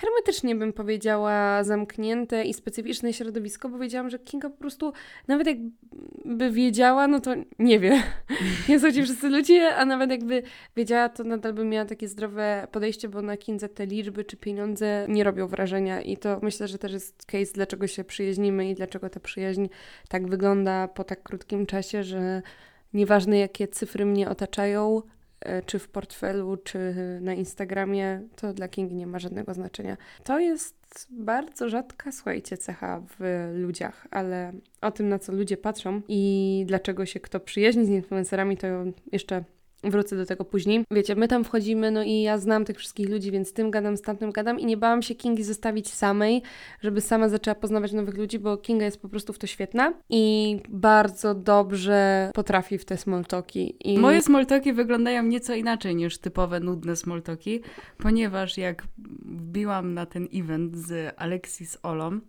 hermetycznie 0.00 0.56
bym 0.56 0.72
powiedziała 0.72 1.64
zamknięte 1.64 2.44
i 2.44 2.54
specyficzne 2.54 3.12
środowisko, 3.12 3.68
bo 3.68 3.78
wiedziałam, 3.78 4.10
że 4.10 4.18
Kinga 4.18 4.50
po 4.50 4.56
prostu 4.56 4.92
nawet 5.28 5.46
jakby 5.46 6.50
wiedziała, 6.50 7.08
no 7.08 7.20
to 7.20 7.30
nie 7.58 7.80
wie. 7.80 8.02
Nie 8.68 8.80
są 8.80 8.92
ci 8.92 9.02
wszyscy 9.02 9.28
ludzie, 9.28 9.74
a 9.76 9.84
nawet 9.84 10.10
jakby 10.10 10.42
wiedziała, 10.76 11.08
to 11.08 11.24
nadal 11.24 11.52
by 11.52 11.64
miała 11.64 11.84
takie 11.84 12.08
zdrowe 12.08 12.66
podejście, 12.72 13.08
bo 13.08 13.22
na 13.22 13.36
Kindze 13.36 13.68
te 13.68 13.86
liczby 13.86 14.24
czy 14.24 14.36
pieniądze 14.36 15.06
nie 15.08 15.24
robią 15.24 15.46
wrażenia 15.46 16.00
i 16.00 16.16
to 16.16 16.38
myślę, 16.42 16.68
że 16.68 16.78
też 16.78 16.92
jest 16.92 17.26
case, 17.26 17.52
dlaczego 17.54 17.86
się 17.86 18.04
przyjaźnimy 18.04 18.70
i 18.70 18.74
dlaczego 18.74 19.10
ta 19.10 19.20
przyjaźń 19.20 19.66
tak 20.08 20.28
wygląda 20.28 20.88
po 20.88 21.04
tak 21.04 21.22
krótkim 21.22 21.66
czasie, 21.66 22.02
że 22.02 22.42
nieważne 22.94 23.38
jakie 23.38 23.68
cyfry 23.68 24.06
mnie 24.06 24.28
otaczają, 24.28 25.02
czy 25.66 25.78
w 25.78 25.88
portfelu, 25.88 26.56
czy 26.56 26.94
na 27.20 27.34
Instagramie, 27.34 28.22
to 28.36 28.52
dla 28.52 28.68
Kingi 28.68 28.94
nie 28.94 29.06
ma 29.06 29.18
żadnego 29.18 29.54
znaczenia. 29.54 29.96
To 30.24 30.40
jest 30.40 31.06
bardzo 31.10 31.68
rzadka, 31.68 32.12
słuchajcie, 32.12 32.56
cecha 32.56 33.02
w 33.18 33.50
ludziach, 33.54 34.06
ale 34.10 34.52
o 34.80 34.90
tym, 34.90 35.08
na 35.08 35.18
co 35.18 35.32
ludzie 35.32 35.56
patrzą 35.56 36.02
i 36.08 36.64
dlaczego 36.68 37.06
się 37.06 37.20
kto 37.20 37.40
przyjaźni 37.40 37.86
z 37.86 37.88
influencerami, 37.88 38.56
to 38.56 38.66
jeszcze 39.12 39.44
wrócę 39.84 40.16
do 40.16 40.26
tego 40.26 40.44
później. 40.44 40.84
Wiecie, 40.90 41.14
my 41.14 41.28
tam 41.28 41.44
wchodzimy, 41.44 41.90
no 41.90 42.02
i 42.02 42.22
ja 42.22 42.38
znam 42.38 42.64
tych 42.64 42.78
wszystkich 42.78 43.08
ludzi, 43.08 43.30
więc 43.30 43.52
tym 43.52 43.70
gadam, 43.70 43.96
z 43.96 44.02
tamtym 44.02 44.30
gadam 44.30 44.60
i 44.60 44.66
nie 44.66 44.76
bałam 44.76 45.02
się 45.02 45.14
Kingi 45.14 45.44
zostawić 45.44 45.92
samej, 45.92 46.42
żeby 46.80 47.00
sama 47.00 47.28
zaczęła 47.28 47.54
poznawać 47.54 47.92
nowych 47.92 48.16
ludzi, 48.16 48.38
bo 48.38 48.56
Kinga 48.56 48.84
jest 48.84 49.02
po 49.02 49.08
prostu 49.08 49.32
w 49.32 49.38
to 49.38 49.46
świetna 49.46 49.92
i 50.10 50.56
bardzo 50.68 51.34
dobrze 51.34 52.30
potrafi 52.34 52.78
w 52.78 52.84
te 52.84 52.96
small 52.96 53.24
talki. 53.24 53.76
I... 53.84 53.98
Moje 53.98 54.22
smoltoki 54.22 54.72
wyglądają 54.72 55.22
nieco 55.22 55.54
inaczej 55.54 55.96
niż 55.96 56.18
typowe 56.18 56.60
nudne 56.60 56.96
smoltoki, 56.96 57.60
ponieważ 57.98 58.58
jak 58.58 58.82
wbiłam 59.24 59.94
na 59.94 60.06
ten 60.06 60.28
event 60.34 60.76
z 60.76 61.14
Alexis 61.16 61.78
Olą, 61.82 62.20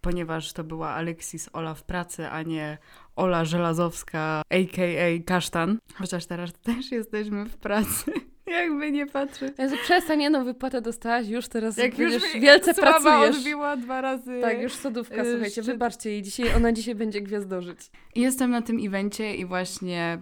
ponieważ 0.00 0.52
to 0.52 0.64
była 0.64 0.88
Alexis 0.88 1.50
Ola 1.52 1.74
w 1.74 1.82
pracy, 1.82 2.26
a 2.26 2.42
nie 2.42 2.78
Ola 3.16 3.44
Żelazowska, 3.44 4.42
a.k.a. 4.50 5.24
Kasztan. 5.26 5.78
Chociaż 5.94 6.26
teraz 6.26 6.52
też 6.52 6.92
jesteśmy 6.92 7.44
w 7.44 7.56
pracy. 7.56 8.12
Jakby 8.46 8.90
nie 8.92 9.06
patrzeć. 9.06 9.54
Jezu, 9.58 9.76
przestań, 9.82 10.22
jedną 10.22 10.44
wypłatę 10.44 10.80
dostałaś, 10.80 11.28
już 11.28 11.48
teraz 11.48 11.76
Jak 11.76 11.98
już 11.98 12.34
mi 12.34 12.40
wielce 12.40 12.74
słaba 12.74 12.92
pracujesz. 13.00 13.36
odbiła 13.36 13.76
dwa 13.76 14.00
razy. 14.00 14.38
Tak, 14.40 14.62
już 14.62 14.72
sodówka, 14.72 15.22
y, 15.22 15.30
słuchajcie, 15.30 15.50
szczyt. 15.62 15.66
wybaczcie 15.66 16.10
jej, 16.10 16.22
dzisiaj, 16.22 16.54
ona 16.56 16.72
dzisiaj 16.72 16.94
będzie 16.94 17.20
gwiazdożyć. 17.20 17.78
Jestem 18.14 18.50
na 18.50 18.62
tym 18.62 18.78
evencie 18.86 19.34
i 19.36 19.44
właśnie 19.46 20.18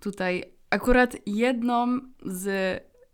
tutaj 0.00 0.44
akurat 0.70 1.16
jedną 1.26 2.00
z, 2.24 2.46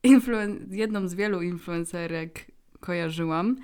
influen- 0.06 0.58
jedną 0.70 1.08
z 1.08 1.14
wielu 1.14 1.42
influencerek 1.42 2.46
kojarzyłam. 2.80 3.56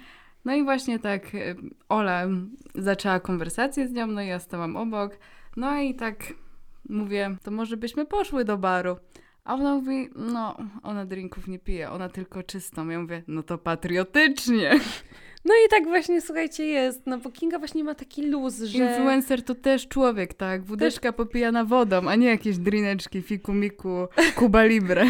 No 0.44 0.54
i 0.54 0.62
właśnie 0.64 0.98
tak 0.98 1.34
e, 1.34 1.54
Ola 1.88 2.26
zaczęła 2.74 3.20
konwersację 3.20 3.88
z 3.88 3.92
nią, 3.92 4.06
no 4.06 4.22
i 4.22 4.26
ja 4.26 4.38
stałam 4.38 4.76
obok. 4.76 5.18
No 5.60 5.80
i 5.80 5.94
tak 5.94 6.16
mówię, 6.88 7.36
to 7.42 7.50
może 7.50 7.76
byśmy 7.76 8.06
poszły 8.06 8.44
do 8.44 8.58
baru. 8.58 8.96
A 9.44 9.54
ona 9.54 9.74
mówi, 9.74 10.08
no, 10.16 10.56
ona 10.82 11.06
drinków 11.06 11.48
nie 11.48 11.58
pije, 11.58 11.90
ona 11.90 12.08
tylko 12.08 12.42
czystą. 12.42 12.88
Ja 12.88 13.00
mówię, 13.00 13.22
no 13.28 13.42
to 13.42 13.58
patriotycznie. 13.58 14.80
No 15.44 15.54
i 15.54 15.68
tak 15.70 15.84
właśnie, 15.84 16.20
słuchajcie, 16.20 16.66
jest, 16.66 17.06
no 17.06 17.18
bo 17.18 17.30
Kinga 17.30 17.58
właśnie 17.58 17.84
ma 17.84 17.94
taki 17.94 18.26
luz, 18.26 18.62
że... 18.62 18.78
Influencer 18.78 19.42
to 19.42 19.54
też 19.54 19.88
człowiek, 19.88 20.34
tak? 20.34 20.64
Wódeczka 20.64 21.12
popijana 21.12 21.64
wodą, 21.64 22.08
a 22.08 22.14
nie 22.14 22.26
jakieś 22.26 22.58
drineczki, 22.58 23.22
fiku 23.22 23.52
miku, 23.52 24.06
Cuba 24.38 24.64
Libre. 24.64 25.04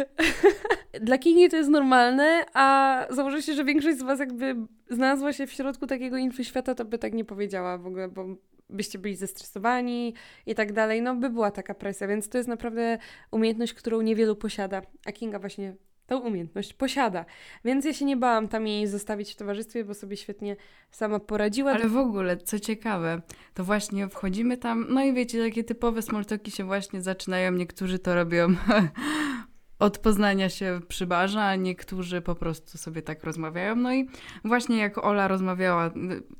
Dla 1.00 1.18
Kingi 1.18 1.48
to 1.48 1.56
jest 1.56 1.70
normalne, 1.70 2.44
a 2.54 2.98
założę 3.10 3.42
się, 3.42 3.54
że 3.54 3.64
większość 3.64 3.98
z 3.98 4.02
was 4.02 4.20
jakby 4.20 4.56
znalazła 4.90 5.32
się 5.32 5.46
w 5.46 5.52
środku 5.52 5.86
takiego 5.86 6.16
infoświata, 6.16 6.74
to 6.74 6.84
by 6.84 6.98
tak 6.98 7.12
nie 7.12 7.24
powiedziała 7.24 7.78
w 7.78 7.86
ogóle, 7.86 8.08
bo 8.08 8.26
byście 8.70 8.98
byli 8.98 9.16
zestresowani 9.16 10.14
i 10.46 10.54
tak 10.54 10.72
dalej, 10.72 11.02
no 11.02 11.16
by 11.16 11.30
była 11.30 11.50
taka 11.50 11.74
presja, 11.74 12.06
więc 12.08 12.28
to 12.28 12.38
jest 12.38 12.48
naprawdę 12.48 12.98
umiejętność, 13.30 13.74
którą 13.74 14.00
niewielu 14.00 14.36
posiada, 14.36 14.82
a 15.06 15.12
Kinga 15.12 15.38
właśnie 15.38 15.74
tą 16.06 16.18
umiejętność 16.18 16.74
posiada, 16.74 17.24
więc 17.64 17.84
ja 17.84 17.92
się 17.92 18.04
nie 18.04 18.16
bałam 18.16 18.48
tam 18.48 18.66
jej 18.66 18.86
zostawić 18.86 19.32
w 19.32 19.36
towarzystwie, 19.36 19.84
bo 19.84 19.94
sobie 19.94 20.16
świetnie 20.16 20.56
sama 20.90 21.20
poradziła. 21.20 21.72
Ale 21.72 21.88
w 21.88 21.96
ogóle, 21.96 22.36
co 22.36 22.60
ciekawe, 22.60 23.22
to 23.54 23.64
właśnie 23.64 24.08
wchodzimy 24.08 24.56
tam, 24.56 24.86
no 24.88 25.04
i 25.04 25.12
wiecie, 25.12 25.44
takie 25.44 25.64
typowe 25.64 26.02
smoltoki 26.02 26.50
się 26.50 26.64
właśnie 26.64 27.02
zaczynają, 27.02 27.52
niektórzy 27.52 27.98
to 27.98 28.14
robią 28.14 28.48
od 29.84 29.98
poznania 29.98 30.48
się 30.48 30.80
przy 30.88 31.06
barze, 31.06 31.42
a 31.42 31.56
niektórzy 31.56 32.20
po 32.20 32.34
prostu 32.34 32.78
sobie 32.78 33.02
tak 33.02 33.24
rozmawiają. 33.24 33.76
No 33.76 33.94
i 33.94 34.08
właśnie 34.44 34.78
jak 34.78 35.04
Ola 35.04 35.28
rozmawiała, 35.28 35.90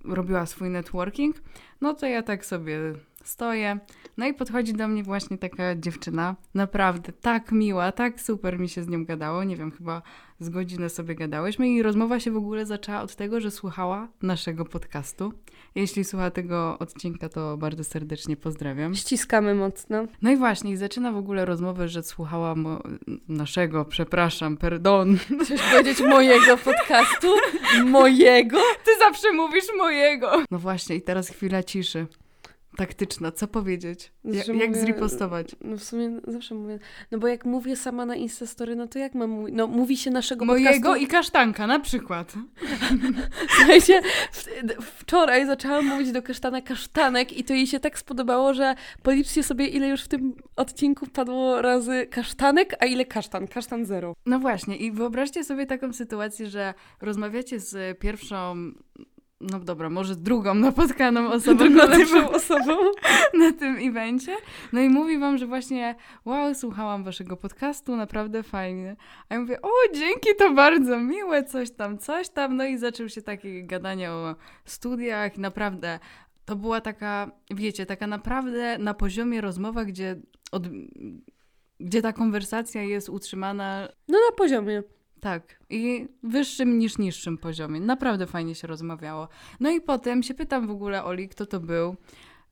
robiła 0.05 0.47
swój 0.47 0.71
networking, 0.71 1.37
no 1.81 1.95
to 1.95 2.07
ja 2.07 2.23
tak 2.23 2.47
sobie 2.47 2.79
stoję, 3.25 3.79
no 4.17 4.27
i 4.27 4.35
podchodzi 4.35 4.73
do 4.73 4.89
mnie 4.89 5.03
właśnie 5.03 5.39
taka 5.39 5.77
dziewczyna, 5.77 6.37
naprawdę 6.55 7.13
tak 7.13 7.53
miła, 7.53 7.93
tak 7.93 8.21
super 8.21 8.59
mi 8.59 8.69
się 8.69 8.83
z 8.83 8.89
nią 8.89 9.05
gadało, 9.05 9.45
nie 9.45 9.57
wiem, 9.57 9.71
chyba 9.71 10.03
z 10.41 10.49
godzinę 10.49 10.89
sobie 10.91 11.15
gadałyśmy 11.15 11.69
i 11.69 11.83
rozmowa 11.83 12.21
się 12.21 12.31
w 12.31 12.37
ogóle 12.37 12.67
zaczęła 12.67 13.01
od 13.03 13.17
tego, 13.17 13.41
że 13.41 13.51
słuchała 13.51 14.09
naszego 14.23 14.65
podcastu. 14.65 15.33
Jeśli 15.75 16.05
słucha 16.05 16.31
tego 16.31 16.79
odcinka, 16.79 17.29
to 17.29 17.57
bardzo 17.57 17.85
serdecznie 17.85 18.37
pozdrawiam. 18.37 18.95
Ściskamy 18.95 19.55
mocno. 19.55 20.07
No 20.23 20.31
i 20.31 20.37
właśnie, 20.37 20.71
i 20.71 20.77
zaczyna 20.77 21.13
w 21.13 21.17
ogóle 21.17 21.45
rozmowę, 21.45 21.89
że 21.89 22.03
słuchała 22.03 22.55
mo- 22.55 22.83
naszego, 23.29 23.85
przepraszam, 23.85 24.57
pardon. 24.57 25.17
Chcesz 25.45 25.63
powiedzieć 25.71 26.01
mojego 26.01 26.57
podcastu? 26.57 27.29
Mojego? 27.87 28.59
Ty 28.85 28.91
zawsze 28.99 29.33
mówisz 29.33 29.65
mojego. 29.79 30.43
No 30.51 30.59
właśnie, 30.59 30.97
i 30.97 31.03
teraz 31.03 31.29
chwila 31.29 31.63
ciszy. 31.63 32.07
Taktyczna, 32.77 33.33
co 33.33 33.47
powiedzieć? 33.47 34.13
Jak 34.25 34.49
mówię- 34.49 34.75
zripostować? 34.75 35.57
No 35.61 35.77
w 35.77 35.85
sumie 35.85 36.21
zawsze 36.27 36.55
mówię. 36.55 36.79
No 37.11 37.19
bo 37.19 37.27
jak 37.29 37.45
mówię 37.45 37.77
sama 37.77 38.07
na 38.07 38.17
Instastory, 38.17 38.77
no 38.77 38.87
to 38.87 38.99
jak 38.99 39.15
mam 39.15 39.31
mówić? 39.31 39.55
No 39.55 39.67
mówi 39.67 39.97
się 39.97 40.11
naszego 40.11 40.45
Mojego 40.45 40.71
podcastu. 40.71 41.05
i 41.05 41.07
kasztanka 41.07 41.67
na 41.67 41.81
przykład. 41.81 42.33
Słuchajcie, 43.57 44.03
wczoraj 44.81 45.47
zaczęłam 45.47 45.87
mówić 45.87 46.13
do 46.13 46.23
kasztana 46.23 46.61
kasztanek 46.63 47.33
i 47.39 47.45
to 47.45 47.55
jej 47.55 47.67
się 47.67 47.81
tak 47.81 47.99
spodobało, 47.99 48.55
że 48.55 48.75
policzcie 49.03 49.43
sobie 49.43 49.67
ile 49.67 49.89
już 49.89 50.03
w 50.03 50.09
tym 50.09 50.35
odcinku 50.57 51.07
padło 51.07 51.63
razy 51.63 52.07
kasztanek, 52.11 52.77
a 52.81 52.87
ile 52.87 53.05
kasztan. 53.05 53.49
Kasztan 53.49 53.85
zero. 53.85 54.15
No 54.27 54.39
właśnie, 54.39 54.77
i 54.77 54.93
wyobraźcie 54.93 55.45
sobie 55.45 55.67
taką 55.67 55.93
sytuację, 55.93 56.47
że 56.47 56.75
rozmawiacie 57.01 57.61
z 57.61 57.99
pierwszą, 57.99 58.55
no 59.41 59.61
dobra, 59.61 59.91
może 59.91 60.17
drugą 60.17 60.55
napotkaną 60.55 61.33
osobą 61.33 61.59
Drugą 61.59 61.75
na 61.75 61.87
tym, 61.89 61.99
lepszą 61.99 62.31
osobą. 62.31 62.77
na 63.41 63.53
tym 63.53 63.77
evencie. 63.89 64.37
No 64.73 64.81
i 64.81 64.89
mówi 64.89 65.19
wam, 65.19 65.39
że 65.39 65.47
właśnie 65.47 65.95
wow, 66.25 66.55
słuchałam 66.55 67.05
waszego 67.05 67.37
podcastu, 67.37 67.97
naprawdę 67.97 68.43
fajnie. 68.43 68.97
A 69.29 69.35
ja 69.35 69.41
mówię, 69.41 69.63
o 69.63 69.71
dzięki, 69.95 70.29
to 70.39 70.53
bardzo 70.53 70.99
miłe, 70.99 71.45
coś 71.45 71.71
tam, 71.71 71.99
coś 71.99 72.29
tam. 72.29 72.57
No 72.57 72.65
i 72.65 72.79
zaczął 72.79 73.09
się 73.09 73.23
takie 73.23 73.63
gadanie 73.63 74.11
o 74.11 74.37
studiach. 74.65 75.39
Naprawdę 75.39 75.99
to 76.45 76.57
była 76.57 76.81
taka, 76.81 77.31
wiecie, 77.51 77.87
taka 77.87 78.07
naprawdę 78.07 78.79
na 78.79 78.95
poziomie 78.95 79.41
rozmowa, 79.41 79.85
gdzie, 79.85 80.21
od, 80.53 80.63
gdzie 81.81 82.03
ta 82.03 82.13
konwersacja 82.13 82.83
jest 82.83 83.09
utrzymana 83.09 83.89
No 84.09 84.19
na 84.31 84.37
poziomie. 84.37 84.83
Tak, 85.25 85.61
i 85.71 86.09
wyższym 86.23 86.79
niż 86.79 86.99
niższym 86.99 87.39
poziomie. 87.39 87.81
Naprawdę 87.81 88.27
fajnie 88.27 88.55
się 88.55 88.67
rozmawiało. 88.67 89.29
No 89.61 89.71
i 89.71 89.81
potem 89.81 90.23
się 90.23 90.35
pytam 90.35 90.67
w 90.67 90.71
ogóle 90.71 91.05
Oli, 91.05 91.29
kto 91.29 91.47
to 91.47 91.61
był, 91.61 91.97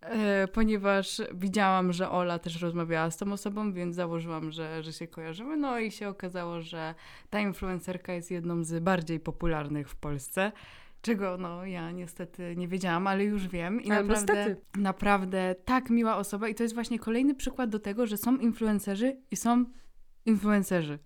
e, 0.01 0.49
ponieważ 0.49 1.23
widziałam, 1.35 1.93
że 1.93 2.11
Ola 2.11 2.39
też 2.39 2.63
rozmawiała 2.63 3.11
z 3.11 3.17
tą 3.17 3.33
osobą, 3.33 3.73
więc 3.73 3.97
założyłam, 3.97 4.51
że, 4.51 4.83
że 4.83 4.93
się 4.93 5.07
kojarzymy. 5.07 5.57
No 5.57 5.79
i 5.79 5.91
się 5.91 6.09
okazało, 6.09 6.63
że 6.63 6.95
ta 7.31 7.41
influencerka 7.41 8.13
jest 8.13 8.31
jedną 8.31 8.65
z 8.65 8.83
bardziej 8.83 9.21
popularnych 9.21 9.89
w 9.89 9.97
Polsce. 9.97 10.53
Czego 11.03 11.39
no 11.39 11.67
ja 11.67 11.91
niestety 11.91 12.57
nie 12.57 12.69
wiedziałam, 12.69 13.07
ale 13.07 13.25
już 13.25 13.49
wiem. 13.49 13.81
I 13.81 13.89
naprawdę, 13.89 14.57
naprawdę 14.77 15.55
tak 15.65 15.91
miła 15.91 16.17
osoba. 16.17 16.49
I 16.49 16.55
to 16.55 16.63
jest 16.63 16.75
właśnie 16.75 16.99
kolejny 16.99 17.35
przykład 17.35 17.71
do 17.71 17.79
tego, 17.79 18.07
że 18.07 18.17
są 18.17 18.37
influencerzy 18.37 19.17
i 19.31 19.37
są 19.37 19.65
influencerzy. 20.27 20.99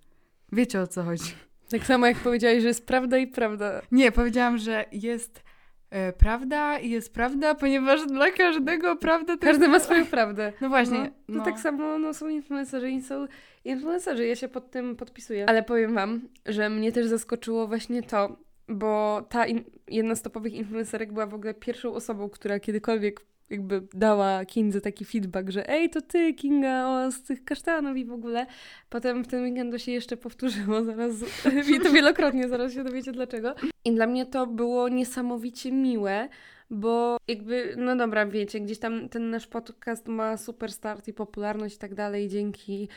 Wiecie 0.53 0.81
o 0.81 0.87
co 0.87 1.03
chodzi. 1.03 1.46
Tak 1.71 1.87
samo 1.87 2.07
jak 2.07 2.17
powiedziałeś, 2.17 2.63
że 2.63 2.69
jest 2.69 2.87
prawda 2.87 3.19
i 3.19 3.27
prawda. 3.27 3.83
Nie, 3.93 4.13
powiedziałam, 4.13 4.59
że 4.59 4.85
jest 4.93 5.43
e, 5.91 6.13
prawda 6.13 6.79
i 6.79 6.91
jest 6.91 7.15
prawda, 7.15 7.55
ponieważ 7.55 8.07
dla 8.07 8.31
każdego 8.31 8.97
prawda 8.97 9.37
to 9.37 9.43
Każdy 9.47 9.63
jest... 9.65 9.73
ma 9.73 9.81
swoją 9.81 10.07
prawdę. 10.07 10.53
No 10.61 10.69
właśnie. 10.69 10.99
No, 10.99 11.11
No, 11.29 11.39
to 11.39 11.45
tak 11.51 11.61
samo 11.61 11.99
no, 11.99 12.15
są 12.15 12.29
influencerzy 12.29 12.91
i 12.91 13.03
są 13.03 13.27
influencerzy. 13.65 14.27
Ja 14.27 14.37
się 14.37 14.49
pod 14.49 14.71
tym 14.71 14.97
podpisuję. 14.97 15.49
Ale 15.49 15.63
powiem 15.63 15.95
wam, 15.95 16.21
że 16.47 16.71
mnie 16.71 16.93
też 16.93 17.07
zaskoczyło 17.07 17.67
właśnie 17.67 18.03
to, 18.03 18.37
bo 18.69 19.23
ta 19.29 19.47
in- 19.47 19.65
jedna 19.89 20.15
z 20.15 20.23
topowych 20.23 20.53
influencerek 20.55 21.13
była 21.13 21.27
w 21.27 21.35
ogóle 21.35 21.55
pierwszą 21.55 21.95
osobą, 21.95 22.29
która 22.31 22.61
kiedykolwiek 22.61 23.21
jakby 23.51 23.83
dała 23.95 24.45
Kindze 24.45 24.81
taki 24.81 25.05
feedback, 25.05 25.51
że 25.51 25.69
ej, 25.69 25.91
to 25.91 26.03
ty, 26.03 26.35
Kinga, 26.35 26.87
o, 26.87 27.11
z 27.11 27.23
tych 27.23 27.45
kasztanów 27.45 27.97
i 27.97 28.05
w 28.05 28.13
ogóle. 28.13 28.47
Potem 28.89 29.25
w 29.25 29.29
ten 29.29 29.43
weekend 29.43 29.73
to 29.73 29.79
się 29.79 29.93
jeszcze 29.93 30.17
powtórzyło, 30.17 30.85
zaraz, 30.85 31.15
i 31.77 31.81
to 31.81 31.93
wielokrotnie, 31.93 32.49
zaraz 32.49 32.73
się 32.73 32.85
dowiecie 32.85 33.13
dlaczego. 33.13 33.55
I 33.85 33.95
dla 33.95 34.07
mnie 34.07 34.27
to 34.27 34.47
było 34.47 34.89
niesamowicie 34.89 35.73
miłe, 35.73 36.29
bo 36.71 37.17
jakby, 37.29 37.75
no 37.79 37.97
dobra, 37.97 38.27
wiecie, 38.27 38.61
gdzieś 38.61 38.79
tam 38.79 39.09
ten 39.09 39.31
nasz 39.31 39.47
podcast 39.47 40.09
ma 40.09 40.37
super 40.37 40.73
start 40.73 41.09
i 41.09 41.13
popularność 41.13 41.77
i 41.77 41.79
tak 41.79 41.95
dalej 41.95 42.29
dzięki 42.29 42.89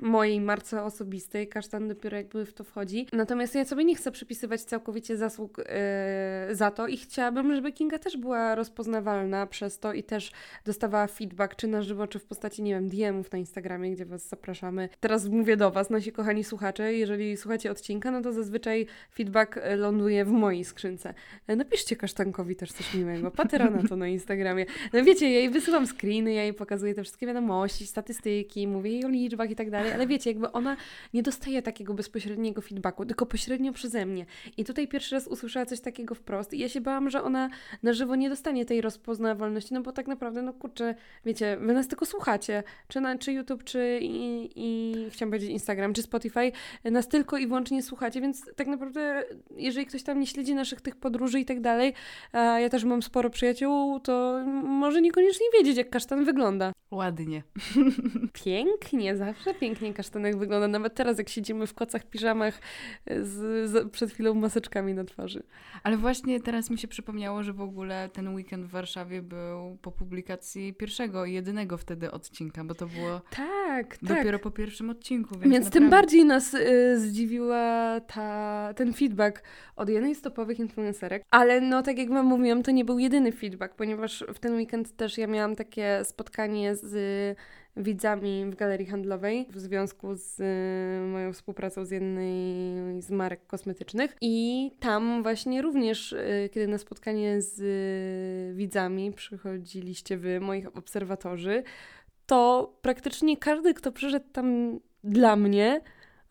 mojej 0.00 0.40
marce 0.40 0.82
osobistej. 0.82 1.48
Kasztan 1.48 1.88
dopiero 1.88 2.16
jakby 2.16 2.46
w 2.46 2.54
to 2.54 2.64
wchodzi. 2.64 3.06
Natomiast 3.12 3.54
ja 3.54 3.64
sobie 3.64 3.84
nie 3.84 3.94
chcę 3.96 4.10
przypisywać 4.10 4.62
całkowicie 4.62 5.16
zasług 5.16 5.60
e, 5.66 6.48
za 6.50 6.70
to 6.70 6.86
i 6.86 6.96
chciałabym, 6.96 7.54
żeby 7.54 7.72
Kinga 7.72 7.98
też 7.98 8.16
była 8.16 8.54
rozpoznawalna 8.54 9.46
przez 9.46 9.78
to 9.78 9.92
i 9.92 10.02
też 10.02 10.32
dostawała 10.64 11.06
feedback, 11.06 11.56
czy 11.56 11.68
na 11.68 11.82
żywo, 11.82 12.06
czy 12.06 12.18
w 12.18 12.24
postaci, 12.24 12.62
nie 12.62 12.74
wiem, 12.74 12.88
DM-ów 12.88 13.32
na 13.32 13.38
Instagramie, 13.38 13.90
gdzie 13.90 14.06
Was 14.06 14.28
zapraszamy. 14.28 14.88
Teraz 15.00 15.28
mówię 15.28 15.56
do 15.56 15.70
Was, 15.70 15.90
nasi 15.90 16.12
kochani 16.12 16.44
słuchacze, 16.44 16.94
jeżeli 16.94 17.36
słuchacie 17.36 17.70
odcinka, 17.70 18.10
no 18.10 18.22
to 18.22 18.32
zazwyczaj 18.32 18.86
feedback 19.14 19.56
e, 19.56 19.76
ląduje 19.76 20.24
w 20.24 20.30
mojej 20.30 20.64
skrzynce. 20.64 21.14
E, 21.46 21.56
Napiszcie 21.56 21.96
Kasztankowi 21.96 22.56
też 22.56 22.72
coś 22.72 22.94
miłego. 22.94 23.30
Patera 23.30 23.70
na 23.70 23.88
to 23.88 23.96
na 23.96 24.08
Instagramie. 24.08 24.66
No 24.92 25.04
wiecie, 25.04 25.32
ja 25.32 25.38
jej 25.38 25.50
wysyłam 25.50 25.86
screeny, 25.86 26.32
ja 26.32 26.42
jej 26.42 26.54
pokazuję 26.54 26.94
te 26.94 27.02
wszystkie 27.02 27.26
wiadomości, 27.26 27.86
statystyki, 27.86 28.66
mówię 28.66 28.90
jej 28.90 29.04
o 29.04 29.08
liczbach 29.08 29.50
i 29.50 29.56
tak 29.56 29.70
dalej, 29.70 29.77
ale 29.78 30.06
wiecie, 30.06 30.30
jakby 30.30 30.52
ona 30.52 30.76
nie 31.14 31.22
dostaje 31.22 31.62
takiego 31.62 31.94
bezpośredniego 31.94 32.60
feedbacku, 32.60 33.06
tylko 33.06 33.26
pośrednio 33.26 33.72
przeze 33.72 34.06
mnie. 34.06 34.26
I 34.56 34.64
tutaj 34.64 34.88
pierwszy 34.88 35.14
raz 35.14 35.26
usłyszała 35.26 35.66
coś 35.66 35.80
takiego 35.80 36.14
wprost 36.14 36.54
i 36.54 36.58
ja 36.58 36.68
się 36.68 36.80
bałam, 36.80 37.10
że 37.10 37.22
ona 37.22 37.50
na 37.82 37.92
żywo 37.92 38.16
nie 38.16 38.28
dostanie 38.28 38.64
tej 38.64 38.80
rozpoznawalności, 38.80 39.74
no 39.74 39.82
bo 39.82 39.92
tak 39.92 40.06
naprawdę, 40.06 40.42
no 40.42 40.52
kurczę, 40.52 40.94
wiecie, 41.24 41.56
wy 41.60 41.72
nas 41.72 41.88
tylko 41.88 42.06
słuchacie, 42.06 42.62
czy, 42.88 43.00
na, 43.00 43.18
czy 43.18 43.32
YouTube, 43.32 43.64
czy 43.64 43.98
i, 44.02 44.50
i 44.56 44.94
chciałam 45.10 45.30
powiedzieć 45.30 45.50
Instagram, 45.50 45.94
czy 45.94 46.02
Spotify, 46.02 46.52
nas 46.84 47.08
tylko 47.08 47.38
i 47.38 47.46
wyłącznie 47.46 47.82
słuchacie, 47.82 48.20
więc 48.20 48.54
tak 48.56 48.66
naprawdę, 48.66 49.24
jeżeli 49.56 49.86
ktoś 49.86 50.02
tam 50.02 50.20
nie 50.20 50.26
śledzi 50.26 50.54
naszych 50.54 50.80
tych 50.80 50.96
podróży 50.96 51.40
i 51.40 51.44
tak 51.44 51.60
dalej, 51.60 51.94
a 52.32 52.60
ja 52.60 52.68
też 52.68 52.84
mam 52.84 53.02
sporo 53.02 53.30
przyjaciół, 53.30 54.00
to 54.00 54.44
może 54.64 55.00
niekoniecznie 55.00 55.46
wiedzieć, 55.58 55.76
jak 55.76 55.90
kasztan 55.90 56.24
wygląda. 56.24 56.72
Ładnie. 56.90 57.42
Pięknie, 58.44 59.16
zawsze 59.16 59.54
pięknie 59.54 59.67
kasztanek 59.94 60.36
wygląda. 60.36 60.68
Nawet 60.68 60.94
teraz, 60.94 61.18
jak 61.18 61.28
siedzimy 61.28 61.66
w 61.66 61.74
kocach, 61.74 62.04
piżamach, 62.04 62.60
z, 63.06 63.70
z, 63.70 63.90
przed 63.90 64.12
chwilą 64.12 64.34
maseczkami 64.34 64.94
na 64.94 65.04
twarzy. 65.04 65.42
Ale 65.82 65.96
właśnie 65.96 66.40
teraz 66.40 66.70
mi 66.70 66.78
się 66.78 66.88
przypomniało, 66.88 67.42
że 67.42 67.52
w 67.52 67.60
ogóle 67.60 68.08
ten 68.12 68.34
weekend 68.34 68.66
w 68.66 68.70
Warszawie 68.70 69.22
był 69.22 69.78
po 69.82 69.92
publikacji 69.92 70.74
pierwszego 70.74 71.24
i 71.24 71.32
jedynego 71.32 71.78
wtedy 71.78 72.10
odcinka, 72.10 72.64
bo 72.64 72.74
to 72.74 72.86
było 72.86 73.20
Tak, 73.30 73.96
tak. 73.96 74.02
dopiero 74.02 74.38
po 74.38 74.50
pierwszym 74.50 74.90
odcinku. 74.90 75.38
Więc, 75.38 75.52
Więc 75.52 75.70
tym 75.70 75.90
bardziej 75.90 76.24
nas 76.24 76.54
y, 76.54 77.00
zdziwiła 77.00 78.00
ta, 78.00 78.72
ten 78.76 78.92
feedback 78.92 79.42
od 79.76 79.88
jednej 79.88 80.14
z 80.14 80.22
topowych 80.22 80.58
influencerek. 80.58 81.22
Ale 81.30 81.60
no, 81.60 81.82
tak 81.82 81.98
jak 81.98 82.08
wam 82.08 82.26
mówiłam, 82.26 82.62
to 82.62 82.70
nie 82.70 82.84
był 82.84 82.98
jedyny 82.98 83.32
feedback, 83.32 83.74
ponieważ 83.74 84.24
w 84.34 84.38
ten 84.38 84.56
weekend 84.56 84.96
też 84.96 85.18
ja 85.18 85.26
miałam 85.26 85.56
takie 85.56 86.00
spotkanie 86.04 86.76
z 86.76 87.38
widzami 87.76 88.46
w 88.50 88.54
galerii 88.54 88.86
handlowej 88.86 89.46
w 89.50 89.58
związku 89.58 90.14
z 90.14 90.40
y, 90.40 91.06
moją 91.06 91.32
współpracą 91.32 91.84
z 91.84 91.90
jednej 91.90 93.02
z 93.02 93.10
marek 93.10 93.46
kosmetycznych. 93.46 94.16
I 94.20 94.70
tam 94.80 95.22
właśnie 95.22 95.62
również, 95.62 96.12
y, 96.12 96.50
kiedy 96.52 96.68
na 96.68 96.78
spotkanie 96.78 97.42
z 97.42 97.60
y, 97.60 98.56
widzami 98.56 99.12
przychodziliście 99.12 100.16
wy, 100.16 100.40
moich 100.40 100.76
obserwatorzy, 100.76 101.62
to 102.26 102.72
praktycznie 102.82 103.36
każdy, 103.36 103.74
kto 103.74 103.92
przyszedł 103.92 104.26
tam 104.32 104.78
dla 105.04 105.36
mnie, 105.36 105.80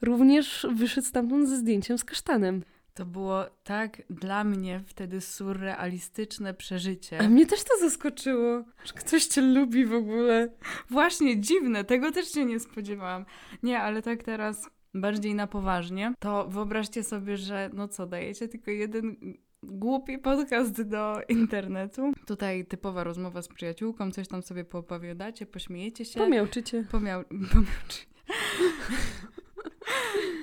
również 0.01 0.67
wyszedł 0.75 1.07
stamtąd 1.07 1.49
ze 1.49 1.57
zdjęciem 1.57 1.97
z 1.97 2.03
kasztanem. 2.03 2.63
To 2.97 3.05
było 3.05 3.45
tak 3.63 4.01
dla 4.09 4.43
mnie 4.43 4.83
wtedy 4.85 5.21
surrealistyczne 5.21 6.53
przeżycie. 6.53 7.19
A 7.19 7.29
mnie 7.29 7.45
też 7.45 7.63
to 7.63 7.77
zaskoczyło, 7.79 8.63
że 8.85 8.93
ktoś 8.93 9.25
cię 9.25 9.41
lubi 9.41 9.85
w 9.85 9.93
ogóle. 9.93 10.49
Właśnie 10.89 11.39
dziwne, 11.41 11.83
tego 11.83 12.11
też 12.11 12.31
się 12.31 12.45
nie 12.45 12.59
spodziewałam. 12.59 13.25
Nie, 13.63 13.79
ale 13.79 14.01
tak 14.01 14.23
teraz 14.23 14.69
bardziej 14.93 15.35
na 15.35 15.47
poważnie, 15.47 16.13
to 16.19 16.47
wyobraźcie 16.47 17.03
sobie, 17.03 17.37
że 17.37 17.69
no 17.73 17.87
co, 17.87 18.07
dajecie 18.07 18.47
tylko 18.47 18.71
jeden 18.71 19.15
głupi 19.63 20.17
podcast 20.17 20.81
do 20.81 21.15
internetu. 21.29 22.11
Tutaj 22.27 22.65
typowa 22.65 23.03
rozmowa 23.03 23.41
z 23.41 23.47
przyjaciółką, 23.47 24.11
coś 24.11 24.27
tam 24.27 24.41
sobie 24.41 24.65
poopowiadacie, 24.65 25.45
pośmiejecie 25.45 26.05
się. 26.05 26.19
Pomiałczycie. 26.19 26.83
Pomiał... 26.91 27.23
Pomiałczy. 27.53 28.05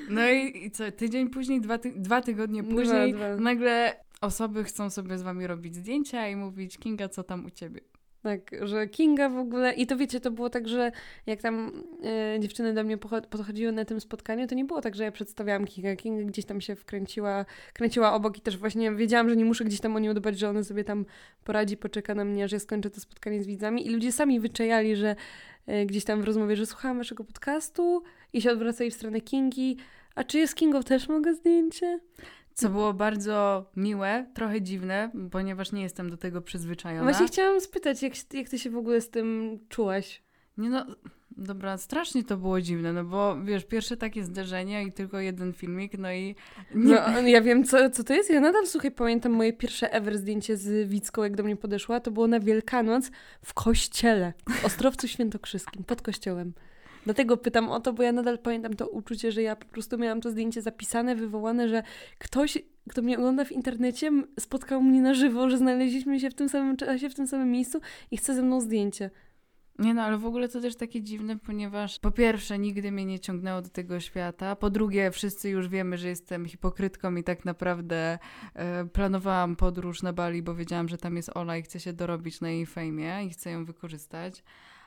No 0.09 0.31
i, 0.31 0.65
i 0.67 0.71
co, 0.71 0.93
tydzień 0.93 1.29
później, 1.31 1.61
dwa, 1.61 1.79
ty... 1.79 1.93
dwa 1.97 2.21
tygodnie 2.21 2.63
Dwa, 2.63 2.75
później, 2.75 3.15
dwa. 3.15 3.37
nagle 3.37 3.97
osoby 4.21 4.65
chcą 4.65 4.91
sobie 4.91 5.19
z 5.19 5.23
wami 5.23 5.47
robić 5.47 5.75
zdjęcia 5.75 6.29
i 6.29 6.37
mówić, 6.37 6.79
Kinga, 6.79 7.09
co 7.09 7.23
tam 7.23 7.47
u 7.47 7.51
ciebie? 7.51 7.81
Tak, 8.23 8.51
że 8.63 8.87
Kinga 8.89 9.29
w 9.29 9.39
ogóle. 9.39 9.73
I 9.73 9.87
to 9.87 9.97
wiecie, 9.97 10.21
to 10.21 10.31
było 10.31 10.51
tak, 10.51 10.69
że 10.69 10.93
jak 11.27 11.43
tam 11.43 11.85
e, 12.05 12.41
dziewczyny 12.41 12.75
do 12.75 12.85
mnie 12.85 12.99
podchodziły 13.31 13.73
na 13.73 13.85
tym 13.85 14.01
spotkaniu, 14.01 14.47
to 14.47 14.55
nie 14.55 14.65
było 14.65 14.81
tak, 14.81 14.95
że 14.95 15.05
ja 15.05 15.13
przedstawiałam 15.13 15.65
Kingę. 15.65 15.97
Kinga 15.97 16.25
gdzieś 16.25 16.45
tam 16.45 16.61
się 16.61 16.77
wkręciła, 16.77 17.45
kręciła 17.73 18.13
obok 18.15 18.39
i 18.39 18.41
też 18.41 18.57
właśnie 18.59 18.93
wiedziałam, 18.93 19.29
że 19.29 19.37
nie 19.37 19.45
muszę 19.45 19.65
gdzieś 19.65 19.81
tam 19.81 19.97
o 19.97 19.99
nią 19.99 20.15
dbać, 20.15 20.39
że 20.39 20.49
ona 20.49 20.65
sobie 20.65 20.85
tam 20.85 21.05
poradzi, 21.45 21.77
poczeka 21.77 22.15
na 22.15 22.25
mnie, 22.25 22.49
że 22.49 22.57
ja 22.57 22.61
skończę 22.61 22.91
to 22.91 23.01
spotkanie 23.01 23.43
z 23.43 23.47
widzami. 23.47 23.87
I 23.87 23.91
ludzie 23.91 24.13
sami 24.13 24.41
wyczajali, 24.41 24.97
że 24.97 25.17
gdzieś 25.87 26.05
tam 26.05 26.23
w 26.23 26.25
rozmowie, 26.25 26.57
że 26.57 26.67
słuchałam 26.67 26.99
waszego 26.99 27.25
podcastu 27.25 28.03
i 28.33 28.43
się 28.43 28.51
odwracali 28.51 28.91
w 28.91 28.95
stronę 28.95 29.21
Kingi. 29.21 29.77
A 30.15 30.25
czy 30.25 30.39
jest 30.39 30.55
Kingą 30.55 30.83
też 30.83 31.09
mogę 31.09 31.35
zdjęcie? 31.35 32.01
Co 32.55 32.69
było 32.69 32.95
bardzo 32.95 33.71
miłe, 33.77 34.27
trochę 34.35 34.63
dziwne, 34.63 35.11
ponieważ 35.31 35.73
nie 35.73 35.83
jestem 35.83 36.11
do 36.11 36.17
tego 36.17 36.43
przyzwyczajona. 36.43 37.03
Właśnie 37.05 37.27
chciałam 37.27 37.61
spytać, 37.61 38.03
jak, 38.03 38.13
jak 38.33 38.49
ty 38.49 38.59
się 38.59 38.71
w 38.71 38.77
ogóle 38.77 39.01
z 39.01 39.11
tym 39.11 39.59
czułaś? 39.69 40.23
Nie 40.59 40.71
no, 40.71 40.87
dobra, 41.37 41.79
strasznie 41.79 42.25
to 42.25 42.37
było 42.37 42.61
dziwne, 42.61 42.93
no 42.93 43.05
bo 43.05 43.45
wiesz, 43.45 43.65
pierwsze 43.65 43.97
takie 43.97 44.25
zderzenie 44.25 44.85
i 44.85 44.93
tylko 44.93 45.21
jeden 45.21 45.53
filmik, 45.53 45.99
no 45.99 46.13
i... 46.13 46.35
Nie... 46.75 46.95
No, 46.95 47.21
ja 47.21 47.43
wiem, 47.43 47.65
co, 47.65 47.91
co 47.91 48.05
to 48.05 48.15
jest. 48.15 48.31
Ja 48.31 48.41
nadal, 48.41 48.67
słuchaj, 48.67 48.91
pamiętam 48.91 49.33
moje 49.33 49.53
pierwsze 49.53 49.93
ever 49.93 50.19
zdjęcie 50.19 50.57
z 50.57 50.89
Wicką, 50.89 51.23
jak 51.23 51.37
do 51.37 51.43
mnie 51.43 51.57
podeszła. 51.57 52.01
To 52.01 52.11
było 52.11 52.27
na 52.27 52.41
Wielkanoc 52.41 53.11
w 53.43 53.55
kościele, 53.55 54.33
w 54.51 54.65
Ostrowcu 54.65 55.09
Świętokrzyskim, 55.09 55.85
pod 55.85 56.03
kościołem. 56.03 56.53
Dlatego 57.05 57.37
pytam 57.37 57.69
o 57.69 57.81
to, 57.81 57.93
bo 57.93 58.03
ja 58.03 58.13
nadal 58.13 58.39
pamiętam 58.39 58.75
to 58.75 58.89
uczucie, 58.89 59.33
że 59.33 59.43
ja 59.43 59.57
po 59.57 59.67
prostu 59.67 59.99
miałam 59.99 60.21
to 60.21 60.31
zdjęcie 60.31 60.63
zapisane, 60.63 61.17
wywołane, 61.17 61.69
że 61.69 61.83
ktoś, 62.19 62.59
kto 62.91 63.03
mnie 63.03 63.19
ogląda 63.19 63.45
w 63.45 63.53
internecie, 63.53 64.11
spotkał 64.41 64.83
mnie 64.83 65.03
na 65.03 65.15
żywo, 65.15 65.51
że 65.51 65.59
znaleźliśmy 65.59 66.21
się 66.21 66.31
w 66.31 66.35
tym 66.35 66.49
samym 66.49 66.77
czasie, 66.77 67.11
w 67.11 67.15
tym 67.15 67.27
samym 67.27 67.51
miejscu 67.51 67.81
i 68.11 68.17
chce 68.17 68.35
ze 68.35 68.43
mną 68.43 68.61
zdjęcie. 68.61 69.11
Nie 69.79 69.95
no, 69.95 70.03
ale 70.03 70.19
w 70.19 70.27
ogóle 70.27 70.49
to 70.49 70.61
też 70.61 70.77
takie 70.77 71.03
dziwne, 71.03 71.39
ponieważ 71.39 71.99
po 71.99 72.11
pierwsze 72.11 72.59
nigdy 72.59 72.93
mnie 72.93 73.05
nie 73.05 73.21
ciągnęło 73.21 73.63
do 73.63 73.69
tego 73.69 74.01
świata, 74.01 74.57
po 74.57 74.71
drugie 74.71 75.11
wszyscy 75.11 75.51
już 75.51 75.69
wiemy, 75.69 75.99
że 75.99 76.09
jestem 76.09 76.47
hipokrytką 76.47 77.17
i 77.17 77.25
tak 77.25 77.45
naprawdę 77.45 78.19
e, 78.55 78.85
planowałam 78.85 79.57
podróż 79.57 80.03
na 80.03 80.13
Bali, 80.13 80.43
bo 80.43 80.55
wiedziałam, 80.55 80.89
że 80.89 80.99
tam 80.99 81.17
jest 81.17 81.31
Ola 81.37 81.57
i 81.57 81.63
chcę 81.63 81.81
się 81.81 81.93
dorobić 81.93 82.41
na 82.41 82.51
jej 82.51 82.67
fejmie 82.67 83.25
i 83.25 83.31
chcę 83.31 83.51
ją 83.51 83.65
wykorzystać. 83.65 84.45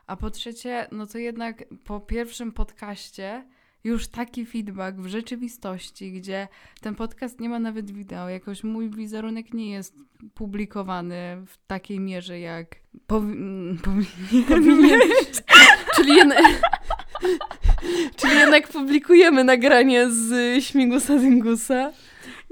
A 0.08 0.16
po 0.16 0.30
trzecie, 0.30 0.88
no 0.92 1.08
to 1.08 1.18
jednak 1.18 1.64
po 1.84 2.00
pierwszym 2.00 2.52
podcaście 2.52 3.48
już 3.84 4.08
taki 4.08 4.46
feedback 4.46 4.98
w 4.98 5.08
rzeczywistości, 5.08 6.12
gdzie 6.12 6.48
ten 6.82 6.96
podcast 6.96 7.40
nie 7.40 7.50
ma 7.50 7.60
nawet 7.60 7.92
wideo, 7.92 8.30
jakoś 8.30 8.64
mój 8.64 8.90
wizerunek 8.90 9.54
nie 9.54 9.70
jest 9.72 9.96
publikowany 10.34 11.44
w 11.48 11.58
takiej 11.68 12.00
mierze, 12.00 12.40
jak 12.40 12.76
powinien, 13.08 13.78
powinien 14.48 15.00
być. 15.00 15.44
Czyli 15.96 16.16
jednak... 16.16 16.44
Czyli 18.16 18.36
jednak 18.36 18.68
publikujemy 18.68 19.44
nagranie 19.44 20.10
z 20.10 20.64
Śmigusa 20.64 21.18
Dyngusa. 21.18 21.92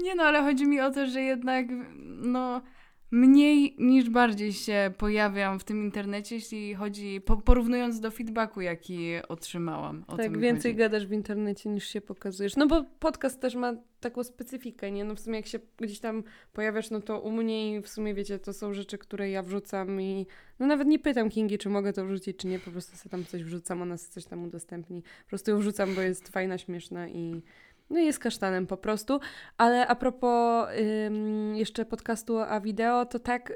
Nie 0.00 0.14
no, 0.14 0.22
ale 0.22 0.42
chodzi 0.42 0.66
mi 0.66 0.80
o 0.80 0.90
to, 0.90 1.06
że 1.06 1.20
jednak 1.20 1.66
no 2.06 2.62
mniej 3.10 3.76
niż 3.78 4.10
bardziej 4.10 4.52
się 4.52 4.92
pojawiam 4.98 5.58
w 5.58 5.64
tym 5.64 5.84
internecie, 5.84 6.34
jeśli 6.34 6.74
chodzi, 6.74 7.20
po, 7.20 7.36
porównując 7.36 8.00
do 8.00 8.10
feedbacku, 8.10 8.60
jaki 8.60 9.10
otrzymałam. 9.28 10.04
tak, 10.16 10.38
więcej 10.38 10.72
chodzi. 10.72 10.78
gadasz 10.78 11.06
w 11.06 11.12
internecie 11.12 11.68
niż 11.70 11.88
się 11.88 12.00
pokazujesz. 12.00 12.56
No 12.56 12.66
bo 12.66 12.84
podcast 12.98 13.40
też 13.40 13.54
ma 13.54 13.72
taką 14.00 14.24
specyfikę, 14.24 14.92
nie? 14.92 15.04
No 15.04 15.14
w 15.14 15.20
sumie 15.20 15.36
jak 15.36 15.46
się 15.46 15.58
gdzieś 15.76 16.00
tam 16.00 16.22
pojawiasz, 16.52 16.90
no 16.90 17.00
to 17.00 17.20
u 17.20 17.30
mnie 17.30 17.82
w 17.82 17.88
sumie 17.88 18.14
wiecie, 18.14 18.38
to 18.38 18.52
są 18.52 18.72
rzeczy, 18.72 18.98
które 18.98 19.30
ja 19.30 19.42
wrzucam 19.42 20.00
i 20.00 20.26
no 20.58 20.66
nawet 20.66 20.88
nie 20.88 20.98
pytam 20.98 21.30
Kingi, 21.30 21.58
czy 21.58 21.68
mogę 21.68 21.92
to 21.92 22.06
wrzucić, 22.06 22.36
czy 22.36 22.46
nie, 22.46 22.58
po 22.58 22.70
prostu 22.70 22.96
sobie 22.96 23.10
tam 23.10 23.24
coś 23.24 23.44
wrzucam, 23.44 23.82
ona 23.82 23.98
coś 23.98 24.24
tam 24.24 24.44
udostępni. 24.44 25.02
Po 25.02 25.28
prostu 25.28 25.50
ją 25.50 25.58
wrzucam, 25.58 25.94
bo 25.94 26.00
jest 26.00 26.28
fajna, 26.28 26.58
śmieszna 26.58 27.08
i 27.08 27.42
no 27.90 27.98
jest 27.98 28.18
kasztanem 28.18 28.66
po 28.66 28.76
prostu. 28.76 29.20
Ale 29.56 29.86
a 29.86 29.94
propos 29.94 30.68
ym, 31.06 31.56
jeszcze 31.56 31.84
podcastu 31.84 32.38
a 32.38 32.60
wideo, 32.60 33.06
to 33.06 33.18
tak 33.18 33.50
y, 33.50 33.54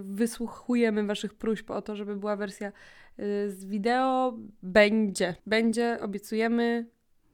wysłuchujemy 0.00 1.06
Waszych 1.06 1.34
próśb 1.34 1.70
o 1.70 1.82
to, 1.82 1.96
żeby 1.96 2.16
była 2.16 2.36
wersja 2.36 2.68
y, 2.68 3.50
z 3.50 3.64
wideo. 3.64 4.38
Będzie. 4.62 5.34
Będzie, 5.46 5.98
obiecujemy 6.00 6.86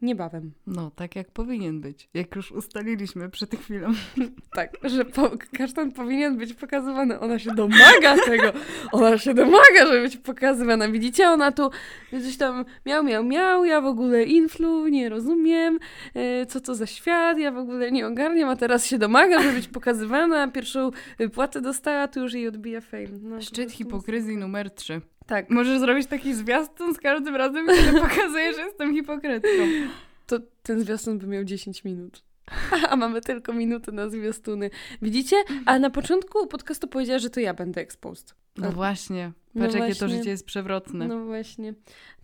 niebawem. 0.02 0.52
No, 0.66 0.90
tak 0.90 1.16
jak 1.16 1.30
powinien 1.30 1.80
być. 1.80 2.08
Jak 2.14 2.36
już 2.36 2.52
ustaliliśmy 2.52 3.30
przed 3.30 3.54
chwilą. 3.54 3.88
tak, 4.56 4.76
że 4.84 5.04
po, 5.04 5.30
kasztan 5.58 5.92
powinien 5.92 6.36
być 6.36 6.54
pokazywany. 6.54 7.20
Ona 7.20 7.38
się 7.38 7.54
domaga 7.54 8.16
tego. 8.24 8.52
Ona 8.92 9.18
się 9.18 9.34
domaga, 9.34 9.86
żeby 9.86 10.02
być 10.02 10.16
pokazywana. 10.16 10.88
Widzicie, 10.88 11.28
ona 11.28 11.52
tu 11.52 11.70
coś 12.10 12.36
tam 12.36 12.64
miał, 12.86 13.04
miał, 13.04 13.24
miał. 13.24 13.64
Ja 13.64 13.80
w 13.80 13.86
ogóle 13.86 14.22
influ, 14.24 14.88
nie 14.88 15.08
rozumiem. 15.08 15.78
E, 16.14 16.46
co 16.46 16.60
to 16.60 16.74
za 16.74 16.86
świat? 16.86 17.38
Ja 17.38 17.52
w 17.52 17.58
ogóle 17.58 17.92
nie 17.92 18.06
ogarniam, 18.06 18.48
a 18.48 18.56
teraz 18.56 18.86
się 18.86 18.98
domaga, 18.98 19.42
żeby 19.42 19.54
być 19.54 19.68
pokazywana. 19.68 20.48
Pierwszą 20.48 20.90
płatę 21.34 21.60
dostała, 21.60 22.08
tu 22.08 22.20
już 22.20 22.32
jej 22.32 22.48
odbija 22.48 22.80
fame. 22.80 23.06
No, 23.22 23.42
Szczyt 23.42 23.72
hipokryzji 23.72 24.36
numer 24.36 24.70
3. 24.70 25.00
Tak. 25.26 25.50
Możesz 25.50 25.80
zrobić 25.80 26.06
taki 26.06 26.34
zwiastun 26.34 26.94
z 26.94 26.98
każdym 26.98 27.36
razem, 27.36 27.66
kiedy 27.66 28.00
pokazuje, 28.08 28.54
że 28.54 28.60
jestem 28.60 28.94
hipokrytką. 28.94 29.48
To 30.26 30.38
ten 30.62 30.80
zwiastun 30.80 31.18
by 31.18 31.26
miał 31.26 31.44
10 31.44 31.84
minut. 31.84 32.22
A 32.90 32.96
mamy 32.96 33.20
tylko 33.20 33.52
minutę 33.52 33.92
na 33.92 34.08
zwiastuny. 34.08 34.70
Widzicie? 35.02 35.36
A 35.66 35.78
na 35.78 35.90
początku 35.90 36.46
podcastu 36.46 36.88
powiedziała, 36.88 37.18
że 37.18 37.30
to 37.30 37.40
ja 37.40 37.54
będę 37.54 37.80
exposed. 37.80 38.34
No 38.56 38.72
właśnie. 38.72 39.32
No 39.54 39.64
Patrz, 39.64 39.74
no 39.74 39.86
jakie 39.86 40.00
to 40.00 40.08
życie 40.08 40.30
jest 40.30 40.46
przewrotne. 40.46 41.08
No 41.08 41.24
właśnie. 41.24 41.74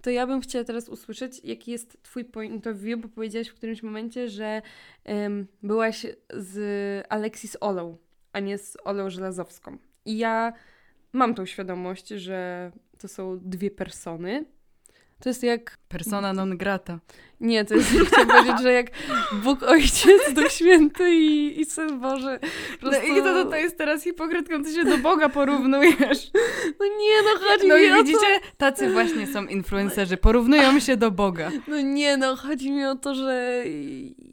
To 0.02 0.10
ja 0.10 0.26
bym 0.26 0.40
chciała 0.40 0.64
teraz 0.64 0.88
usłyszeć, 0.88 1.40
jaki 1.44 1.70
jest 1.70 2.02
twój 2.02 2.24
point 2.24 2.66
of 2.66 2.76
view, 2.76 3.00
bo 3.00 3.08
powiedziałaś 3.08 3.48
w 3.48 3.54
którymś 3.54 3.82
momencie, 3.82 4.28
że 4.28 4.62
um, 5.04 5.46
byłaś 5.62 6.06
z 6.34 7.06
Alexis 7.08 7.56
Olą, 7.60 7.96
a 8.32 8.40
nie 8.40 8.58
z 8.58 8.76
Olą 8.84 9.10
Żelazowską. 9.10 9.78
I 10.04 10.18
ja 10.18 10.52
mam 11.12 11.34
tą 11.34 11.46
świadomość, 11.46 12.08
że 12.08 12.70
to 13.02 13.08
są 13.08 13.38
dwie 13.42 13.70
persony. 13.70 14.44
To 15.20 15.28
jest 15.28 15.42
jak. 15.42 15.78
Persona 15.88 16.32
non 16.32 16.56
grata. 16.56 17.00
Nie, 17.42 17.64
to 17.64 17.74
jest, 17.74 17.90
chciałam 18.06 18.28
powiedzieć, 18.28 18.62
że 18.62 18.72
jak 18.72 18.86
Bóg 19.44 19.62
Ojciec, 19.62 20.32
Duch 20.34 20.52
Święty 20.52 21.10
i, 21.10 21.60
i 21.60 21.64
Syn 21.64 22.00
Boży. 22.00 22.38
Prostu... 22.80 23.00
No 23.08 23.18
i 23.18 23.22
to, 23.22 23.44
to 23.44 23.56
jest 23.56 23.78
teraz 23.78 24.04
hipokrytką, 24.04 24.64
ty 24.64 24.74
się 24.74 24.84
do 24.84 24.98
Boga 24.98 25.28
porównujesz. 25.28 26.30
No 26.80 26.86
nie, 26.86 27.22
no 27.22 27.48
chodzi 27.48 27.68
no 27.68 27.78
mi 27.78 27.84
i 27.84 27.92
widzicie, 27.94 28.40
to... 28.40 28.56
tacy 28.56 28.92
właśnie 28.92 29.26
są 29.26 29.46
influencerzy, 29.46 30.16
porównują 30.16 30.80
się 30.80 30.96
do 30.96 31.10
Boga. 31.10 31.50
No 31.68 31.80
nie, 31.80 32.16
no 32.16 32.36
chodzi 32.36 32.70
mi 32.70 32.84
o 32.84 32.96
to, 32.96 33.14
że... 33.14 33.64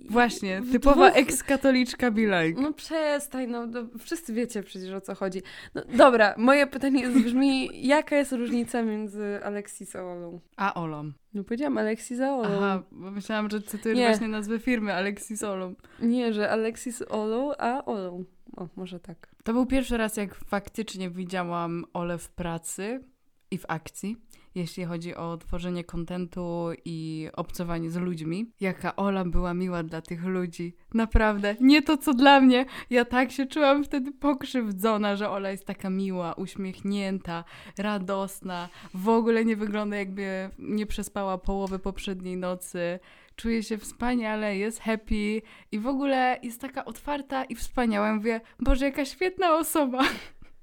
Właśnie, 0.09 0.61
typowa 0.71 1.11
ekskatoliczka 1.11 2.11
be 2.11 2.21
like. 2.21 2.61
No 2.61 2.73
przestań, 2.73 3.47
no, 3.47 3.65
no 3.65 3.79
wszyscy 3.99 4.33
wiecie 4.33 4.63
przecież 4.63 4.93
o 4.93 5.01
co 5.01 5.15
chodzi. 5.15 5.41
No, 5.75 5.81
dobra, 5.93 6.33
moje 6.37 6.67
pytanie 6.67 7.07
brzmi, 7.09 7.69
jaka 7.87 8.15
jest 8.15 8.31
różnica 8.31 8.81
między 8.81 9.39
Alexis 9.43 9.95
a 9.95 10.03
Olą? 10.03 10.39
A 10.57 10.73
Olą. 10.73 11.11
No 11.33 11.43
powiedziałam 11.43 11.77
Alexis 11.77 12.19
Olą. 12.19 12.43
Aha, 12.45 12.83
bo 12.91 13.11
myślałam, 13.11 13.49
że 13.49 13.61
cytujesz 13.61 13.97
nie. 13.97 14.07
właśnie 14.07 14.27
nazwę 14.27 14.59
firmy 14.59 14.93
Alexis 14.93 15.43
Olą. 15.43 15.75
Nie, 15.99 16.33
że 16.33 16.49
Alexis 16.49 17.03
Olą, 17.09 17.51
a 17.57 17.85
Olą. 17.85 18.23
O, 18.57 18.67
może 18.75 18.99
tak. 18.99 19.27
To 19.43 19.53
był 19.53 19.65
pierwszy 19.65 19.97
raz, 19.97 20.17
jak 20.17 20.35
faktycznie 20.35 21.09
widziałam 21.09 21.85
Olę 21.93 22.17
w 22.17 22.29
pracy 22.29 23.03
i 23.51 23.57
w 23.57 23.65
akcji 23.67 24.17
jeśli 24.59 24.85
chodzi 24.85 25.15
o 25.15 25.37
tworzenie 25.37 25.83
kontentu 25.83 26.69
i 26.85 27.27
obcowanie 27.33 27.89
z 27.89 27.95
ludźmi. 27.95 28.51
Jaka 28.59 28.95
Ola 28.95 29.25
była 29.25 29.53
miła 29.53 29.83
dla 29.83 30.01
tych 30.01 30.23
ludzi. 30.23 30.75
Naprawdę, 30.93 31.55
nie 31.61 31.81
to 31.81 31.97
co 31.97 32.13
dla 32.13 32.41
mnie. 32.41 32.65
Ja 32.89 33.05
tak 33.05 33.31
się 33.31 33.45
czułam 33.45 33.83
wtedy 33.83 34.11
pokrzywdzona, 34.11 35.15
że 35.15 35.29
Ola 35.29 35.51
jest 35.51 35.65
taka 35.65 35.89
miła, 35.89 36.33
uśmiechnięta, 36.33 37.43
radosna. 37.77 38.69
W 38.93 39.09
ogóle 39.09 39.45
nie 39.45 39.55
wygląda 39.55 39.97
jakby 39.97 40.49
nie 40.59 40.85
przespała 40.85 41.37
połowy 41.37 41.79
poprzedniej 41.79 42.37
nocy 42.37 42.99
czuje 43.35 43.63
się 43.63 43.77
wspaniale, 43.77 44.57
jest 44.57 44.79
happy 44.79 45.41
i 45.71 45.79
w 45.79 45.87
ogóle 45.87 46.39
jest 46.43 46.61
taka 46.61 46.85
otwarta 46.85 47.43
i 47.43 47.55
wspaniała. 47.55 48.15
Mówię, 48.15 48.41
Boże, 48.59 48.85
jaka 48.85 49.05
świetna 49.05 49.55
osoba. 49.55 50.03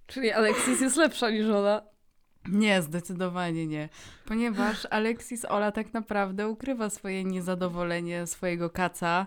Czyli 0.06 0.32
Alexis 0.32 0.80
jest 0.80 0.96
lepsza 0.96 1.30
niż 1.30 1.46
Ola. 1.46 1.95
Nie, 2.48 2.82
zdecydowanie 2.82 3.66
nie. 3.66 3.88
Ponieważ 4.24 4.86
Alexis 4.90 5.44
Ola 5.44 5.72
tak 5.72 5.94
naprawdę 5.94 6.48
ukrywa 6.48 6.90
swoje 6.90 7.24
niezadowolenie 7.24 8.26
swojego 8.26 8.70
kaca 8.70 9.26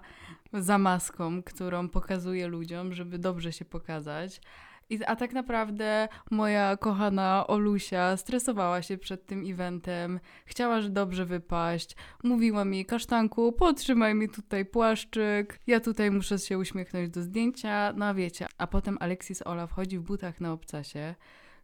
za 0.53 0.77
maską, 0.77 1.43
którą 1.43 1.89
pokazuje 1.89 2.47
ludziom, 2.47 2.93
żeby 2.93 3.19
dobrze 3.19 3.53
się 3.53 3.65
pokazać. 3.65 4.41
I, 4.89 5.05
a 5.05 5.15
tak 5.15 5.33
naprawdę 5.33 6.07
moja 6.31 6.77
kochana 6.77 7.47
Olusia 7.47 8.17
stresowała 8.17 8.81
się 8.81 8.97
przed 8.97 9.25
tym 9.25 9.43
eventem, 9.51 10.19
chciała, 10.45 10.81
że 10.81 10.89
dobrze 10.89 11.25
wypaść. 11.25 11.95
Mówiła 12.23 12.65
mi, 12.65 12.85
kasztanku, 12.85 13.51
potrzymaj 13.51 14.15
mi 14.15 14.29
tutaj 14.29 14.65
płaszczyk, 14.65 15.59
ja 15.67 15.79
tutaj 15.79 16.11
muszę 16.11 16.39
się 16.39 16.57
uśmiechnąć 16.57 17.09
do 17.09 17.21
zdjęcia. 17.21 17.93
No 17.95 18.05
a 18.05 18.13
wiecie, 18.13 18.47
a 18.57 18.67
potem 18.67 18.97
Alexis 18.99 19.41
Ola 19.47 19.67
wchodzi 19.67 19.99
w 19.99 20.01
butach 20.01 20.41
na 20.41 20.51
obcasie 20.51 21.15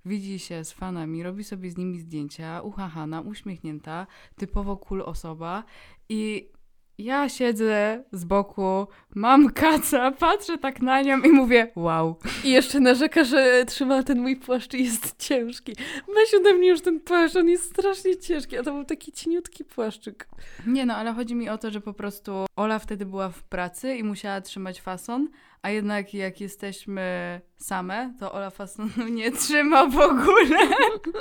widzi 0.05 0.39
się 0.39 0.63
z 0.63 0.71
fanami, 0.71 1.23
robi 1.23 1.43
sobie 1.43 1.71
z 1.71 1.77
nimi 1.77 1.99
zdjęcia, 1.99 2.61
uchachana, 2.61 3.21
uśmiechnięta, 3.21 4.07
typowo 4.35 4.77
cool 4.77 5.01
osoba 5.01 5.63
i 6.09 6.49
ja 6.97 7.29
siedzę 7.29 8.03
z 8.11 8.25
boku, 8.25 8.87
mam 9.15 9.49
kaca, 9.49 10.11
patrzę 10.11 10.57
tak 10.57 10.81
na 10.81 11.01
nią 11.01 11.21
i 11.21 11.29
mówię 11.29 11.71
wow. 11.75 12.17
I 12.43 12.51
jeszcze 12.51 12.79
narzeka, 12.79 13.23
że 13.23 13.65
trzyma 13.67 14.03
ten 14.03 14.21
mój 14.21 14.35
płaszcz 14.35 14.73
i 14.73 14.83
jest 14.83 15.15
ciężki. 15.17 15.75
Weź 16.15 16.33
ode 16.33 16.53
mnie 16.53 16.69
już 16.69 16.81
ten 16.81 16.99
płaszcz, 16.99 17.35
on 17.35 17.49
jest 17.49 17.63
strasznie 17.63 18.17
ciężki, 18.17 18.57
a 18.57 18.63
to 18.63 18.73
był 18.73 18.85
taki 18.85 19.11
cieniutki 19.11 19.65
płaszczyk. 19.65 20.27
Nie 20.67 20.85
no, 20.85 20.95
ale 20.95 21.13
chodzi 21.13 21.35
mi 21.35 21.49
o 21.49 21.57
to, 21.57 21.71
że 21.71 21.81
po 21.81 21.93
prostu 21.93 22.45
Ola 22.55 22.79
wtedy 22.79 23.05
była 23.05 23.29
w 23.29 23.43
pracy 23.43 23.95
i 23.95 24.03
musiała 24.03 24.41
trzymać 24.41 24.81
fason, 24.81 25.29
a 25.65 25.69
jednak 25.69 26.13
jak 26.13 26.41
jesteśmy 26.41 27.41
same, 27.57 28.13
to 28.19 28.31
Ola 28.31 28.49
fasonu 28.49 29.07
nie 29.11 29.31
trzyma 29.31 29.85
w 29.85 29.99
ogóle. 29.99 30.67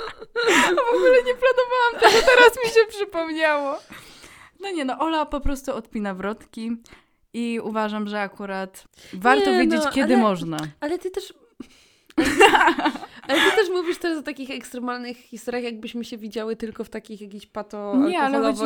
w 0.89 0.95
ogóle 0.95 1.23
nie 1.25 1.33
planowałam 1.33 1.93
tego, 1.99 2.25
teraz 2.25 2.57
mi 2.65 2.69
się 2.69 2.85
przypomniało. 2.89 3.79
No 4.59 4.71
nie 4.71 4.85
no, 4.85 4.99
Ola 4.99 5.25
po 5.25 5.39
prostu 5.41 5.75
odpina 5.75 6.13
wrotki 6.13 6.71
i 7.33 7.59
uważam, 7.63 8.07
że 8.07 8.21
akurat 8.21 8.87
warto 9.13 9.51
Nie, 9.51 9.59
wiedzieć, 9.59 9.81
no, 9.85 9.91
kiedy 9.91 10.13
ale- 10.13 10.23
można. 10.23 10.57
Ale 10.79 10.99
ty 10.99 11.11
też... 11.11 11.33
Ale 13.27 13.39
ty 13.39 13.55
też 13.55 13.69
mówisz 13.69 13.97
teraz 13.97 14.17
o 14.19 14.21
takich 14.23 14.51
ekstremalnych 14.51 15.17
historiach, 15.17 15.63
jakbyśmy 15.63 16.05
się 16.05 16.17
widziały 16.17 16.55
tylko 16.55 16.83
w 16.83 16.89
takich 16.89 17.21
jakichś 17.21 17.45
pato 17.45 17.95
Nie, 17.95 18.19
ale 18.19 18.37
chodzi- 18.37 18.57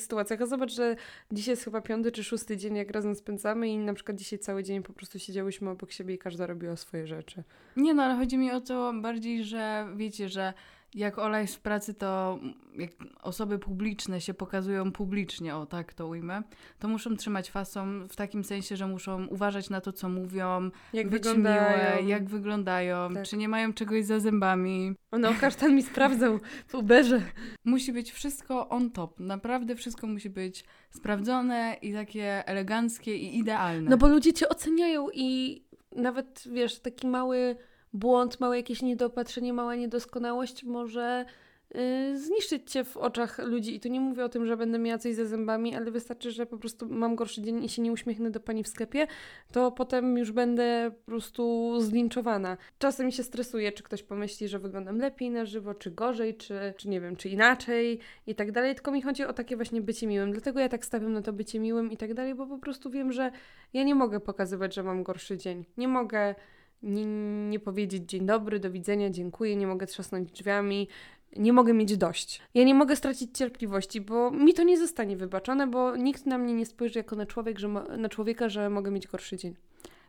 sytuacjach. 0.00 0.42
A 0.42 0.46
zobacz, 0.46 0.72
że 0.72 0.96
dzisiaj 1.32 1.52
jest 1.52 1.64
chyba 1.64 1.80
piąty 1.80 2.12
czy 2.12 2.24
szósty 2.24 2.56
dzień, 2.56 2.76
jak 2.76 2.90
razem 2.90 3.14
spędzamy 3.14 3.68
i 3.68 3.78
na 3.78 3.94
przykład 3.94 4.16
dzisiaj 4.16 4.38
cały 4.38 4.62
dzień 4.64 4.82
po 4.82 4.92
prostu 4.92 5.18
siedziałyśmy 5.18 5.70
obok 5.70 5.92
siebie 5.92 6.14
i 6.14 6.18
każda 6.18 6.46
robiła 6.46 6.76
swoje 6.76 7.06
rzeczy. 7.06 7.42
Nie 7.76 7.94
no, 7.94 8.02
ale 8.02 8.16
chodzi 8.16 8.38
mi 8.38 8.52
o 8.52 8.60
to 8.60 8.92
bardziej, 9.02 9.44
że 9.44 9.86
wiecie, 9.96 10.28
że 10.28 10.52
jak 10.94 11.18
Ola 11.18 11.40
jest 11.40 11.56
w 11.56 11.60
pracy, 11.60 11.94
to 11.94 12.38
jak 12.76 12.90
osoby 13.22 13.58
publiczne 13.58 14.20
się 14.20 14.34
pokazują 14.34 14.92
publicznie, 14.92 15.56
o 15.56 15.66
tak 15.66 15.94
to 15.94 16.06
ujmę, 16.06 16.42
to 16.78 16.88
muszą 16.88 17.16
trzymać 17.16 17.50
fason 17.50 18.08
w 18.08 18.16
takim 18.16 18.44
sensie, 18.44 18.76
że 18.76 18.86
muszą 18.86 19.26
uważać 19.26 19.70
na 19.70 19.80
to, 19.80 19.92
co 19.92 20.08
mówią, 20.08 20.70
Jak 20.92 21.08
być 21.08 21.22
wyglądają. 21.22 21.96
miłe, 21.98 22.10
jak 22.10 22.28
wyglądają, 22.28 23.14
Tak. 23.14 23.26
czy 23.26 23.36
nie 23.36 23.48
mają 23.48 23.72
czegoś 23.72 24.04
za 24.04 24.20
zębami. 24.20 24.94
No, 25.12 25.28
kasztan 25.40 25.74
mi 25.74 25.82
sprawdzał 25.82 26.38
w 26.66 26.74
Uberze. 26.74 27.22
Musi 27.64 27.92
być 27.92 28.12
wszystko 28.12 28.68
on 28.68 28.90
top. 28.90 29.20
Naprawdę 29.20 29.76
wszystko 29.76 30.06
musi 30.06 30.30
być 30.30 30.64
sprawdzone 30.90 31.76
i 31.82 31.92
takie 31.92 32.46
eleganckie 32.48 33.16
i 33.16 33.38
idealne. 33.38 33.90
No 33.90 33.96
bo 33.96 34.08
ludzie 34.08 34.32
cię 34.32 34.48
oceniają 34.48 35.08
i 35.14 35.62
nawet, 35.96 36.44
wiesz, 36.52 36.80
taki 36.80 37.06
mały 37.06 37.56
błąd, 37.92 38.40
małe 38.40 38.56
jakieś 38.56 38.82
niedopatrzenie, 38.82 39.52
mała 39.52 39.74
niedoskonałość 39.74 40.64
może 40.64 41.24
y, 41.76 42.18
zniszczyć 42.18 42.70
cię 42.70 42.84
w 42.84 42.96
oczach 42.96 43.38
ludzi. 43.38 43.74
I 43.74 43.80
tu 43.80 43.88
nie 43.88 44.00
mówię 44.00 44.24
o 44.24 44.28
tym, 44.28 44.46
że 44.46 44.56
będę 44.56 44.78
miała 44.78 44.98
coś 44.98 45.14
ze 45.14 45.26
zębami, 45.26 45.74
ale 45.74 45.90
wystarczy, 45.90 46.30
że 46.30 46.46
po 46.46 46.58
prostu 46.58 46.88
mam 46.88 47.16
gorszy 47.16 47.42
dzień 47.42 47.64
i 47.64 47.68
się 47.68 47.82
nie 47.82 47.92
uśmiechnę 47.92 48.30
do 48.30 48.40
pani 48.40 48.64
w 48.64 48.68
sklepie, 48.68 49.06
to 49.52 49.72
potem 49.72 50.18
już 50.18 50.32
będę 50.32 50.90
po 51.04 51.10
prostu 51.10 51.74
zlinczowana. 51.80 52.56
Czasem 52.78 53.10
się 53.10 53.22
stresuję, 53.22 53.72
czy 53.72 53.82
ktoś 53.82 54.02
pomyśli, 54.02 54.48
że 54.48 54.58
wyglądam 54.58 54.98
lepiej 54.98 55.30
na 55.30 55.44
żywo, 55.44 55.74
czy 55.74 55.90
gorzej, 55.90 56.36
czy, 56.36 56.74
czy 56.76 56.88
nie 56.88 57.00
wiem, 57.00 57.16
czy 57.16 57.28
inaczej 57.28 57.98
i 58.26 58.34
tak 58.34 58.52
dalej. 58.52 58.74
Tylko 58.74 58.92
mi 58.92 59.02
chodzi 59.02 59.24
o 59.24 59.32
takie 59.32 59.56
właśnie 59.56 59.80
bycie 59.80 60.06
miłym. 60.06 60.32
Dlatego 60.32 60.60
ja 60.60 60.68
tak 60.68 60.84
stawiam 60.84 61.12
na 61.12 61.22
to 61.22 61.32
bycie 61.32 61.60
miłym 61.60 61.92
i 61.92 61.96
tak 61.96 62.14
dalej, 62.14 62.34
bo 62.34 62.46
po 62.46 62.58
prostu 62.58 62.90
wiem, 62.90 63.12
że 63.12 63.30
ja 63.72 63.82
nie 63.82 63.94
mogę 63.94 64.20
pokazywać, 64.20 64.74
że 64.74 64.82
mam 64.82 65.02
gorszy 65.02 65.38
dzień. 65.38 65.64
Nie 65.76 65.88
mogę 65.88 66.34
nie, 66.82 67.04
nie 67.48 67.60
powiedzieć 67.60 68.02
dzień 68.10 68.26
dobry, 68.26 68.60
do 68.60 68.70
widzenia, 68.70 69.10
dziękuję, 69.10 69.56
nie 69.56 69.66
mogę 69.66 69.86
trzasnąć 69.86 70.32
drzwiami, 70.32 70.88
nie 71.36 71.52
mogę 71.52 71.74
mieć 71.74 71.96
dość. 71.96 72.42
Ja 72.54 72.64
nie 72.64 72.74
mogę 72.74 72.96
stracić 72.96 73.38
cierpliwości, 73.38 74.00
bo 74.00 74.30
mi 74.30 74.54
to 74.54 74.62
nie 74.62 74.78
zostanie 74.78 75.16
wybaczone, 75.16 75.66
bo 75.66 75.96
nikt 75.96 76.26
na 76.26 76.38
mnie 76.38 76.54
nie 76.54 76.66
spojrzy 76.66 76.98
jako 76.98 77.16
na, 77.16 77.26
człowiek, 77.26 77.58
że 77.58 77.68
mo- 77.68 77.96
na 77.96 78.08
człowieka, 78.08 78.48
że 78.48 78.70
mogę 78.70 78.90
mieć 78.90 79.06
gorszy 79.06 79.36
dzień. 79.36 79.54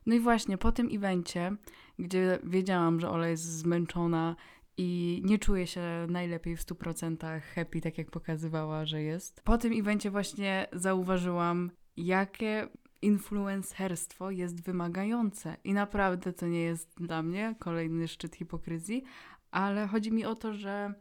No 0.05 0.15
i 0.15 0.19
właśnie 0.19 0.57
po 0.57 0.71
tym 0.71 0.89
evencie, 0.93 1.55
gdzie 1.99 2.39
wiedziałam, 2.43 2.99
że 2.99 3.09
Ola 3.09 3.27
jest 3.27 3.43
zmęczona 3.43 4.35
i 4.77 5.21
nie 5.25 5.39
czuje 5.39 5.67
się 5.67 5.81
najlepiej 6.09 6.57
w 6.57 6.61
100% 6.61 7.41
happy, 7.55 7.81
tak 7.81 7.97
jak 7.97 8.11
pokazywała, 8.11 8.85
że 8.85 9.01
jest. 9.01 9.41
Po 9.43 9.57
tym 9.57 9.79
evencie 9.79 10.11
właśnie 10.11 10.67
zauważyłam, 10.73 11.71
jakie 11.97 12.67
influencerstwo 13.01 14.31
jest 14.31 14.63
wymagające. 14.63 15.57
I 15.63 15.73
naprawdę 15.73 16.33
to 16.33 16.47
nie 16.47 16.61
jest 16.61 16.95
dla 16.97 17.23
mnie 17.23 17.55
kolejny 17.59 18.07
szczyt 18.07 18.35
hipokryzji, 18.35 19.03
ale 19.51 19.87
chodzi 19.87 20.11
mi 20.11 20.25
o 20.25 20.35
to, 20.35 20.53
że 20.53 20.93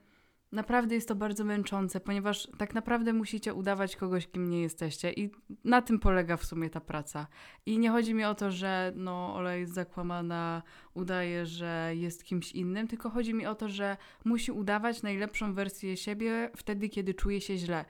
naprawdę 0.53 0.94
jest 0.94 1.09
to 1.09 1.14
bardzo 1.14 1.44
męczące, 1.44 2.01
ponieważ 2.01 2.49
tak 2.59 2.74
naprawdę 2.74 3.12
musicie 3.12 3.55
udawać 3.55 3.96
kogoś, 3.96 4.26
kim 4.26 4.51
nie 4.51 4.62
jesteście. 4.62 5.12
I 5.12 5.30
na 5.64 5.82
tym 5.82 5.99
polega 5.99 6.36
w 6.36 6.44
sumie 6.44 6.70
ta 6.70 6.80
praca. 6.80 7.26
I 7.66 7.78
nie 7.78 7.90
chodzi 7.90 8.14
mi 8.14 8.24
o 8.24 8.34
to, 8.34 8.51
że 8.51 8.92
no, 8.96 9.34
Ola 9.34 9.55
jest 9.55 9.72
zakłamana, 9.72 10.62
udaje, 10.94 11.46
że 11.46 11.92
jest 11.94 12.24
kimś 12.24 12.53
innym, 12.53 12.88
tylko 12.88 13.11
chodzi 13.11 13.34
mi 13.34 13.46
o 13.46 13.55
to, 13.55 13.68
że 13.68 13.96
musi 14.24 14.53
udawać 14.53 15.03
najlepszą 15.03 15.55
wersję 15.55 15.96
siebie 15.96 16.51
wtedy, 16.57 16.88
kiedy 16.88 17.14
czuje 17.14 17.40
się 17.40 17.57
źle. 17.57 17.84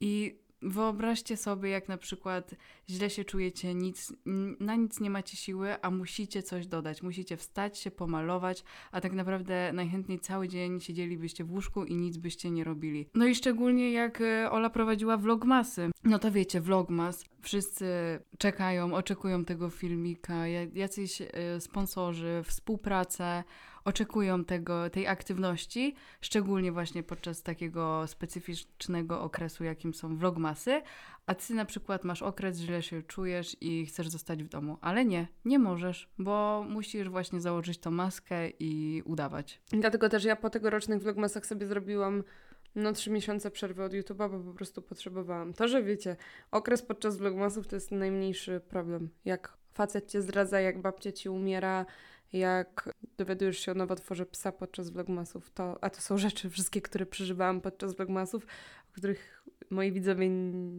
I 0.00 0.41
wyobraźcie 0.62 1.36
sobie, 1.36 1.70
jak 1.70 1.88
na 1.88 1.98
przykład 1.98 2.54
źle 2.90 3.10
się 3.10 3.24
czujecie, 3.24 3.74
nic, 3.74 4.12
na 4.60 4.76
nic 4.76 5.00
nie 5.00 5.10
macie 5.10 5.36
siły, 5.36 5.82
a 5.82 5.90
musicie 5.90 6.42
coś 6.42 6.66
dodać. 6.66 7.02
Musicie 7.02 7.36
wstać 7.36 7.78
się, 7.78 7.90
pomalować, 7.90 8.64
a 8.92 9.00
tak 9.00 9.12
naprawdę 9.12 9.70
najchętniej 9.72 10.20
cały 10.20 10.48
dzień 10.48 10.80
siedzielibyście 10.80 11.44
w 11.44 11.52
łóżku 11.52 11.84
i 11.84 11.96
nic 11.96 12.16
byście 12.16 12.50
nie 12.50 12.64
robili. 12.64 13.08
No 13.14 13.26
i 13.26 13.34
szczególnie 13.34 13.92
jak 13.92 14.20
e, 14.20 14.50
Ola 14.50 14.70
prowadziła 14.70 15.16
vlogmasy. 15.16 15.90
No 16.04 16.18
to 16.18 16.30
wiecie, 16.30 16.60
vlogmas. 16.60 17.24
Wszyscy 17.42 17.86
czekają, 18.38 18.94
oczekują 18.94 19.44
tego 19.44 19.70
filmika, 19.70 20.46
ja- 20.46 20.66
jacyś 20.74 21.22
e, 21.22 21.60
sponsorzy, 21.60 22.42
współpracę, 22.44 23.44
oczekują 23.84 24.44
tego, 24.44 24.90
tej 24.90 25.06
aktywności, 25.06 25.94
szczególnie 26.20 26.72
właśnie 26.72 27.02
podczas 27.02 27.42
takiego 27.42 28.06
specyficznego 28.06 29.22
okresu, 29.22 29.64
jakim 29.64 29.94
są 29.94 30.16
vlogmasy, 30.16 30.82
a 31.26 31.34
ty 31.34 31.54
na 31.54 31.64
przykład 31.64 32.04
masz 32.04 32.22
okres, 32.22 32.58
źle 32.58 32.82
się 32.82 33.02
czujesz 33.02 33.56
i 33.60 33.86
chcesz 33.86 34.08
zostać 34.08 34.44
w 34.44 34.48
domu, 34.48 34.78
ale 34.80 35.04
nie, 35.04 35.28
nie 35.44 35.58
możesz, 35.58 36.08
bo 36.18 36.64
musisz 36.68 37.08
właśnie 37.08 37.40
założyć 37.40 37.78
tą 37.78 37.90
maskę 37.90 38.48
i 38.58 39.02
udawać. 39.04 39.60
Dlatego 39.70 40.08
też 40.08 40.24
ja 40.24 40.36
po 40.36 40.50
tegorocznych 40.50 41.02
vlogmasach 41.02 41.46
sobie 41.46 41.66
zrobiłam 41.66 42.22
no 42.74 42.92
trzy 42.92 43.10
miesiące 43.10 43.50
przerwy 43.50 43.84
od 43.84 43.92
YouTube'a, 43.92 44.30
bo 44.30 44.40
po 44.40 44.56
prostu 44.56 44.82
potrzebowałam. 44.82 45.52
To, 45.52 45.68
że 45.68 45.82
wiecie, 45.82 46.16
okres 46.50 46.82
podczas 46.82 47.16
vlogmasów 47.16 47.66
to 47.66 47.76
jest 47.76 47.90
najmniejszy 47.90 48.60
problem. 48.68 49.08
Jak 49.24 49.56
facet 49.72 50.10
cię 50.10 50.22
zdradza, 50.22 50.60
jak 50.60 50.82
babcia 50.82 51.12
ci 51.12 51.28
umiera, 51.28 51.86
jak 52.32 52.94
dowiadujesz 53.16 53.58
się 53.58 53.72
o 53.72 53.74
nowotworze 53.74 54.26
psa 54.26 54.52
podczas 54.52 54.90
vlogmasów, 54.90 55.50
to, 55.50 55.84
a 55.84 55.90
to 55.90 56.00
są 56.00 56.18
rzeczy 56.18 56.50
wszystkie, 56.50 56.82
które 56.82 57.06
przeżywałam 57.06 57.60
podczas 57.60 57.96
vlogmasów, 57.96 58.46
o 58.90 58.96
których 58.96 59.44
moi 59.70 59.92
widzowie 59.92 60.28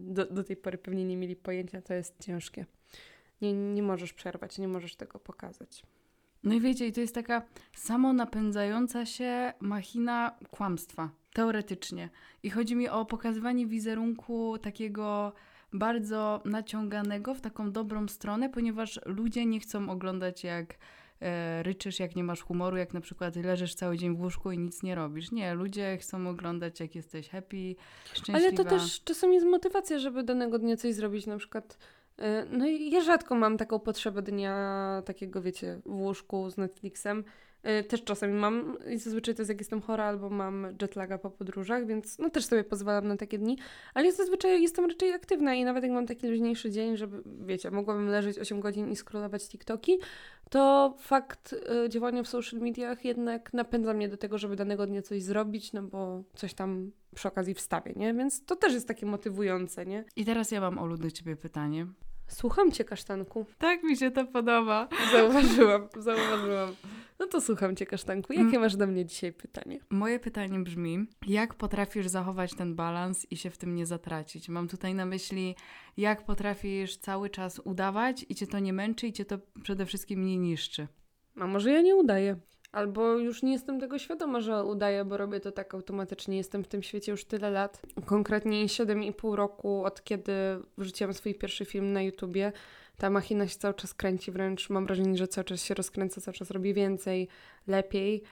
do, 0.04 0.26
do 0.26 0.44
tej 0.44 0.56
pory 0.56 0.78
pewnie 0.78 1.04
nie 1.04 1.16
mieli 1.16 1.36
pojęcia, 1.36 1.82
to 1.82 1.94
jest 1.94 2.20
ciężkie. 2.20 2.66
Nie, 3.42 3.52
nie 3.52 3.82
możesz 3.82 4.12
przerwać, 4.12 4.58
nie 4.58 4.68
możesz 4.68 4.96
tego 4.96 5.18
pokazać. 5.18 5.82
No 6.44 6.54
i 6.54 6.60
wiecie, 6.60 6.86
i 6.86 6.92
to 6.92 7.00
jest 7.00 7.14
taka 7.14 7.42
samonapędzająca 7.74 9.06
się 9.06 9.52
machina 9.60 10.38
kłamstwa, 10.50 11.10
teoretycznie. 11.32 12.08
I 12.42 12.50
chodzi 12.50 12.76
mi 12.76 12.88
o 12.88 13.04
pokazywanie 13.04 13.66
wizerunku 13.66 14.58
takiego 14.58 15.32
bardzo 15.72 16.42
naciąganego 16.44 17.34
w 17.34 17.40
taką 17.40 17.72
dobrą 17.72 18.08
stronę, 18.08 18.48
ponieważ 18.48 19.00
ludzie 19.06 19.46
nie 19.46 19.60
chcą 19.60 19.90
oglądać 19.90 20.44
jak 20.44 20.78
ryczysz, 21.62 22.00
jak 22.00 22.16
nie 22.16 22.24
masz 22.24 22.42
humoru, 22.42 22.76
jak 22.76 22.94
na 22.94 23.00
przykład 23.00 23.36
leżysz 23.36 23.74
cały 23.74 23.98
dzień 23.98 24.16
w 24.16 24.20
łóżku 24.20 24.52
i 24.52 24.58
nic 24.58 24.82
nie 24.82 24.94
robisz. 24.94 25.32
Nie, 25.32 25.54
ludzie 25.54 25.98
chcą 26.00 26.28
oglądać 26.28 26.80
jak 26.80 26.94
jesteś 26.94 27.28
happy, 27.28 27.74
szczęśliwa. 28.12 28.38
Ale 28.38 28.52
to 28.52 28.64
też 28.64 29.04
czasem 29.04 29.32
jest 29.32 29.46
motywacja, 29.46 29.98
żeby 29.98 30.22
danego 30.22 30.58
dnia 30.58 30.76
coś 30.76 30.94
zrobić, 30.94 31.26
na 31.26 31.36
przykład. 31.38 31.78
y, 32.18 32.22
No 32.50 32.66
i 32.66 32.90
ja 32.90 33.00
rzadko 33.00 33.34
mam 33.34 33.56
taką 33.56 33.78
potrzebę 33.78 34.22
dnia 34.22 35.02
takiego, 35.04 35.42
wiecie, 35.42 35.80
w 35.86 35.94
łóżku 35.94 36.50
z 36.50 36.56
Netflixem. 36.56 37.24
Y, 37.80 37.84
Też 37.84 38.04
czasami 38.04 38.32
mam, 38.32 38.78
i 38.90 38.98
zazwyczaj 38.98 39.34
to 39.34 39.42
jest 39.42 39.48
jak 39.48 39.58
jestem 39.58 39.80
chora 39.80 40.04
albo 40.04 40.30
mam 40.30 40.66
jetlaga 40.82 41.18
po 41.18 41.30
podróżach, 41.30 41.86
więc 41.86 42.18
no 42.18 42.30
też 42.30 42.44
sobie 42.44 42.64
pozwalam 42.64 43.08
na 43.08 43.16
takie 43.16 43.38
dni, 43.38 43.58
ale 43.94 44.06
ja 44.06 44.12
zazwyczaj 44.12 44.62
jestem 44.62 44.86
raczej 44.86 45.12
aktywna 45.12 45.54
i 45.54 45.64
nawet 45.64 45.82
jak 45.84 45.92
mam 45.92 46.06
taki 46.06 46.28
luźniejszy 46.28 46.70
dzień, 46.70 46.96
żeby, 46.96 47.22
wiecie, 47.46 47.70
mogłabym 47.70 48.08
leżeć 48.08 48.38
8 48.38 48.60
godzin 48.60 48.90
i 48.90 48.96
scrollować 48.96 49.48
TikToki, 49.48 49.98
to 50.50 50.94
fakt 50.98 51.52
y, 51.84 51.88
działania 51.88 52.22
w 52.22 52.28
social 52.28 52.60
mediach 52.60 53.04
jednak 53.04 53.52
napędza 53.52 53.94
mnie 53.94 54.08
do 54.08 54.16
tego, 54.16 54.38
żeby 54.38 54.56
danego 54.56 54.86
dnia 54.86 55.02
coś 55.02 55.22
zrobić, 55.22 55.72
no 55.72 55.82
bo 55.82 56.22
coś 56.34 56.54
tam 56.54 56.90
przy 57.14 57.28
okazji 57.28 57.54
wstawię, 57.54 57.92
nie? 57.96 58.14
Więc 58.14 58.44
to 58.44 58.56
też 58.56 58.74
jest 58.74 58.88
takie 58.88 59.06
motywujące, 59.06 59.86
nie? 59.86 60.04
I 60.16 60.24
teraz 60.24 60.50
ja 60.50 60.60
mam, 60.60 60.78
Olu, 60.78 60.96
do 60.96 61.10
ciebie 61.10 61.36
pytanie. 61.36 61.86
Słucham 62.26 62.72
cię, 62.72 62.84
kasztanku. 62.84 63.46
Tak 63.58 63.82
mi 63.82 63.96
się 63.96 64.10
to 64.10 64.26
podoba. 64.26 64.88
Zauważyłam, 65.12 65.88
zauważyłam. 65.96 66.74
No 67.18 67.26
to 67.26 67.40
słucham 67.40 67.76
cię, 67.76 67.86
kasztanku. 67.86 68.32
Jakie 68.32 68.48
mm. 68.48 68.60
masz 68.60 68.76
do 68.76 68.86
mnie 68.86 69.06
dzisiaj 69.06 69.32
pytanie? 69.32 69.78
Moje 69.90 70.20
pytanie 70.20 70.58
brzmi, 70.58 71.06
jak 71.26 71.54
potrafisz 71.54 72.06
zachować 72.06 72.54
ten 72.54 72.74
balans 72.74 73.26
i 73.32 73.36
się 73.36 73.50
w 73.50 73.58
tym 73.58 73.74
nie 73.74 73.86
zatracić? 73.86 74.48
Mam 74.48 74.68
tutaj 74.68 74.94
na 74.94 75.06
myśli, 75.06 75.56
jak 75.96 76.24
potrafisz 76.24 76.96
cały 76.96 77.30
czas 77.30 77.60
udawać 77.64 78.26
i 78.28 78.34
cię 78.34 78.46
to 78.46 78.58
nie 78.58 78.72
męczy 78.72 79.06
i 79.06 79.12
cię 79.12 79.24
to 79.24 79.38
przede 79.62 79.86
wszystkim 79.86 80.26
nie 80.26 80.38
niszczy. 80.38 80.88
A 81.40 81.46
może 81.46 81.72
ja 81.72 81.80
nie 81.80 81.96
udaję? 81.96 82.36
Albo 82.74 83.18
już 83.18 83.42
nie 83.42 83.52
jestem 83.52 83.80
tego 83.80 83.98
świadoma, 83.98 84.40
że 84.40 84.64
udaję, 84.64 85.04
bo 85.04 85.16
robię 85.16 85.40
to 85.40 85.52
tak 85.52 85.74
automatycznie. 85.74 86.36
Jestem 86.36 86.64
w 86.64 86.68
tym 86.68 86.82
świecie 86.82 87.12
już 87.12 87.24
tyle 87.24 87.50
lat. 87.50 87.82
Konkretnie 88.06 88.66
7,5 88.66 89.34
roku 89.34 89.84
od 89.84 90.04
kiedy 90.04 90.32
wrzuciłam 90.78 91.14
swój 91.14 91.34
pierwszy 91.34 91.64
film 91.64 91.92
na 91.92 92.02
YouTubie. 92.02 92.52
Ta 92.98 93.10
machina 93.10 93.48
się 93.48 93.58
cały 93.58 93.74
czas 93.74 93.94
kręci, 93.94 94.32
wręcz 94.32 94.70
mam 94.70 94.86
wrażenie, 94.86 95.18
że 95.18 95.28
cały 95.28 95.44
czas 95.44 95.62
się 95.62 95.74
rozkręca, 95.74 96.20
cały 96.20 96.34
czas 96.34 96.50
robi 96.50 96.74
więcej, 96.74 97.28
lepiej, 97.66 98.22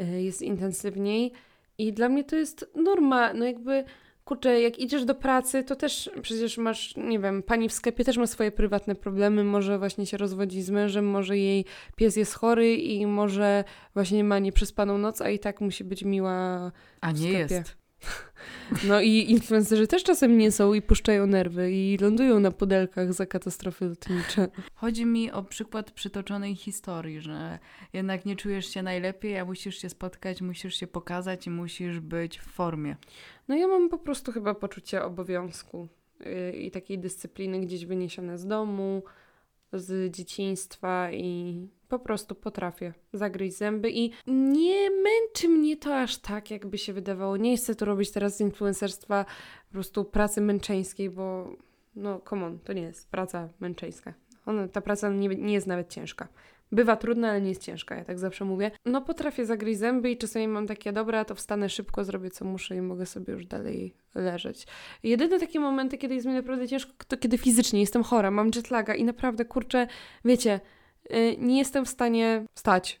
y, 0.00 0.22
jest 0.22 0.42
intensywniej. 0.42 1.32
I 1.78 1.92
dla 1.92 2.08
mnie 2.08 2.24
to 2.24 2.36
jest 2.36 2.70
norma. 2.74 3.34
No 3.34 3.44
jakby 3.44 3.84
kurczę, 4.30 4.60
jak 4.60 4.78
idziesz 4.78 5.04
do 5.04 5.14
pracy, 5.14 5.64
to 5.64 5.76
też 5.76 6.10
przecież 6.22 6.58
masz, 6.58 6.96
nie 6.96 7.18
wiem, 7.18 7.42
pani 7.42 7.68
w 7.68 7.72
sklepie 7.72 8.04
też 8.04 8.16
ma 8.16 8.26
swoje 8.26 8.50
prywatne 8.52 8.94
problemy, 8.94 9.44
może 9.44 9.78
właśnie 9.78 10.06
się 10.06 10.16
rozwodzi 10.16 10.62
z 10.62 10.70
mężem, 10.70 11.04
może 11.04 11.38
jej 11.38 11.64
pies 11.96 12.16
jest 12.16 12.34
chory 12.34 12.76
i 12.76 13.06
może 13.06 13.64
właśnie 13.94 14.24
ma 14.24 14.38
nieprzespaną 14.38 14.98
noc, 14.98 15.20
a 15.20 15.30
i 15.30 15.38
tak 15.38 15.60
musi 15.60 15.84
być 15.84 16.04
miła 16.04 16.72
A 17.00 17.12
nie 17.12 17.32
jest. 17.32 17.79
No 18.84 19.00
i 19.00 19.30
influencerzy 19.30 19.86
też 19.86 20.04
czasem 20.04 20.38
nie 20.38 20.52
są 20.52 20.74
i 20.74 20.82
puszczają 20.82 21.26
nerwy 21.26 21.72
i 21.72 21.98
lądują 21.98 22.40
na 22.40 22.50
pudelkach 22.50 23.12
za 23.12 23.26
katastrofy 23.26 23.84
lotnicze. 23.84 24.48
Chodzi 24.74 25.06
mi 25.06 25.30
o 25.30 25.42
przykład 25.42 25.90
przytoczonej 25.90 26.56
historii, 26.56 27.20
że 27.20 27.58
jednak 27.92 28.24
nie 28.24 28.36
czujesz 28.36 28.66
się 28.66 28.82
najlepiej, 28.82 29.38
a 29.38 29.44
musisz 29.44 29.78
się 29.78 29.88
spotkać, 29.88 30.42
musisz 30.42 30.74
się 30.74 30.86
pokazać 30.86 31.46
i 31.46 31.50
musisz 31.50 32.00
być 32.00 32.38
w 32.38 32.44
formie. 32.44 32.96
No 33.48 33.56
ja 33.56 33.66
mam 33.66 33.88
po 33.88 33.98
prostu 33.98 34.32
chyba 34.32 34.54
poczucie 34.54 35.04
obowiązku 35.04 35.88
yy, 36.20 36.52
i 36.52 36.70
takiej 36.70 36.98
dyscypliny 36.98 37.60
gdzieś 37.60 37.86
wyniesione 37.86 38.38
z 38.38 38.46
domu, 38.46 39.02
z 39.72 40.16
dzieciństwa 40.16 41.12
i 41.12 41.68
po 41.90 41.98
prostu 41.98 42.34
potrafię 42.34 42.92
zagryźć 43.12 43.56
zęby 43.56 43.90
i 43.90 44.12
nie 44.26 44.90
męczy 44.90 45.48
mnie 45.48 45.76
to 45.76 45.96
aż 45.96 46.16
tak, 46.16 46.50
jakby 46.50 46.78
się 46.78 46.92
wydawało. 46.92 47.36
Nie 47.36 47.56
chcę 47.56 47.74
tu 47.74 47.84
robić 47.84 48.10
teraz 48.10 48.36
z 48.36 48.40
influencerstwa 48.40 49.24
po 49.68 49.72
prostu 49.72 50.04
pracy 50.04 50.40
męczeńskiej, 50.40 51.10
bo 51.10 51.56
no 51.96 52.20
come 52.28 52.46
on, 52.46 52.58
to 52.58 52.72
nie 52.72 52.82
jest 52.82 53.10
praca 53.10 53.48
męczeńska. 53.60 54.14
Ona, 54.46 54.68
ta 54.68 54.80
praca 54.80 55.08
nie, 55.08 55.28
nie 55.28 55.54
jest 55.54 55.66
nawet 55.66 55.88
ciężka. 55.88 56.28
Bywa 56.72 56.96
trudna, 56.96 57.30
ale 57.30 57.40
nie 57.40 57.48
jest 57.48 57.62
ciężka, 57.62 57.94
ja 57.94 58.04
tak 58.04 58.18
zawsze 58.18 58.44
mówię. 58.44 58.70
No 58.84 59.02
potrafię 59.02 59.46
zagryźć 59.46 59.78
zęby 59.78 60.10
i 60.10 60.16
czasami 60.16 60.48
mam 60.48 60.66
takie, 60.66 60.92
dobra, 60.92 61.24
to 61.24 61.34
wstanę 61.34 61.68
szybko, 61.68 62.04
zrobię 62.04 62.30
co 62.30 62.44
muszę 62.44 62.76
i 62.76 62.80
mogę 62.80 63.06
sobie 63.06 63.32
już 63.32 63.46
dalej 63.46 63.94
leżeć. 64.14 64.66
Jedyne 65.02 65.40
takie 65.40 65.60
momenty, 65.60 65.98
kiedy 65.98 66.14
jest 66.14 66.26
mi 66.26 66.32
naprawdę 66.32 66.68
ciężko, 66.68 66.92
to 67.08 67.16
kiedy 67.16 67.38
fizycznie 67.38 67.80
jestem 67.80 68.02
chora, 68.02 68.30
mam 68.30 68.50
jetlaga 68.56 68.94
i 68.94 69.04
naprawdę, 69.04 69.44
kurczę, 69.44 69.86
wiecie, 70.24 70.60
nie 71.38 71.58
jestem 71.58 71.84
w 71.84 71.88
stanie 71.88 72.46
wstać. 72.54 73.00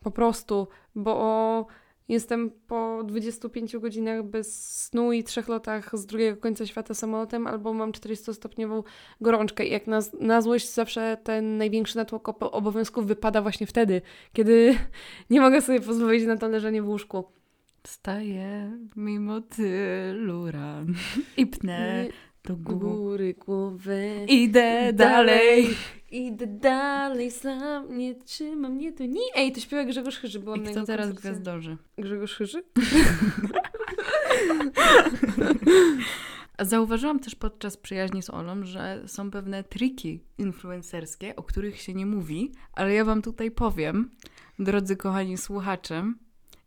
Po 0.00 0.10
prostu, 0.10 0.68
bo 0.94 1.66
jestem 2.10 2.50
po 2.66 3.02
25 3.04 3.76
godzinach 3.76 4.22
bez 4.22 4.76
snu 4.82 5.12
i 5.12 5.24
trzech 5.24 5.48
lotach 5.48 5.90
z 5.98 6.06
drugiego 6.06 6.40
końca 6.40 6.66
świata 6.66 6.94
samolotem, 6.94 7.46
albo 7.46 7.72
mam 7.72 7.92
400-stopniową 7.92 8.82
gorączkę. 9.20 9.66
I 9.66 9.70
jak 9.70 9.86
na, 9.86 10.00
na 10.20 10.42
złość 10.42 10.72
zawsze 10.72 11.16
ten 11.24 11.56
największy 11.56 11.96
natłok 11.96 12.42
obowiązków 12.54 13.06
wypada 13.06 13.42
właśnie 13.42 13.66
wtedy, 13.66 14.02
kiedy 14.32 14.74
nie 15.30 15.40
mogę 15.40 15.62
sobie 15.62 15.80
pozwolić 15.80 16.26
na 16.26 16.36
to 16.36 16.48
leżenie 16.48 16.82
w 16.82 16.88
łóżku. 16.88 17.24
Staję 17.86 18.78
mimo 18.96 19.40
tylu 19.40 20.50
ran 20.50 20.94
i 21.36 21.46
pnę 21.46 22.08
do 22.44 22.56
góry 22.56 23.34
głowy. 23.34 24.26
Idę 24.28 24.92
dalej. 24.92 25.68
Idę 26.10 26.46
dalej 26.46 27.30
sam, 27.30 27.98
nie 27.98 28.14
trzyma 28.14 28.68
mnie 28.68 28.92
tu 28.92 29.04
ni. 29.04 29.20
Ej, 29.34 29.52
to 29.52 29.60
śpiewa 29.60 29.84
Grzegorz 29.84 30.18
Chyży. 30.18 30.40
Byłam 30.40 30.60
I 30.60 30.62
kto 30.62 30.84
teraz 30.84 31.06
koncercie. 31.06 31.20
gwiazdorzy? 31.20 31.76
Grzegorz 31.98 32.34
Chyży? 32.36 32.62
Zauważyłam 36.58 37.20
też 37.20 37.34
podczas 37.34 37.76
przyjaźni 37.76 38.22
z 38.22 38.30
Olą, 38.30 38.64
że 38.64 39.02
są 39.06 39.30
pewne 39.30 39.64
triki 39.64 40.20
influencerskie, 40.38 41.36
o 41.36 41.42
których 41.42 41.80
się 41.80 41.94
nie 41.94 42.06
mówi, 42.06 42.52
ale 42.72 42.94
ja 42.94 43.04
wam 43.04 43.22
tutaj 43.22 43.50
powiem, 43.50 44.10
drodzy 44.58 44.96
kochani 44.96 45.38
słuchacze, 45.38 46.12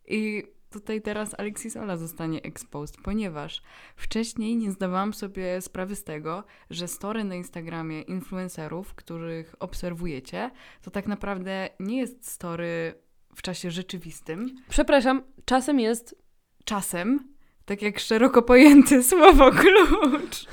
i 0.08 0.42
tutaj 0.74 1.02
teraz 1.02 1.34
Alexis 1.38 1.76
Ola 1.76 1.96
zostanie 1.96 2.42
exposed, 2.42 2.96
ponieważ 3.02 3.62
wcześniej 3.96 4.56
nie 4.56 4.70
zdawałam 4.70 5.14
sobie 5.14 5.60
sprawy 5.60 5.96
z 5.96 6.04
tego, 6.04 6.44
że 6.70 6.88
story 6.88 7.24
na 7.24 7.34
Instagramie 7.34 8.02
influencerów, 8.02 8.94
których 8.94 9.54
obserwujecie, 9.60 10.50
to 10.82 10.90
tak 10.90 11.06
naprawdę 11.06 11.68
nie 11.80 11.98
jest 11.98 12.30
story 12.30 12.94
w 13.34 13.42
czasie 13.42 13.70
rzeczywistym. 13.70 14.56
Przepraszam, 14.68 15.22
czasem 15.44 15.80
jest. 15.80 16.24
Czasem, 16.64 17.34
tak 17.64 17.82
jak 17.82 17.98
szeroko 17.98 18.42
pojęte 18.42 19.02
słowo 19.12 19.50
klucz. 19.50 20.46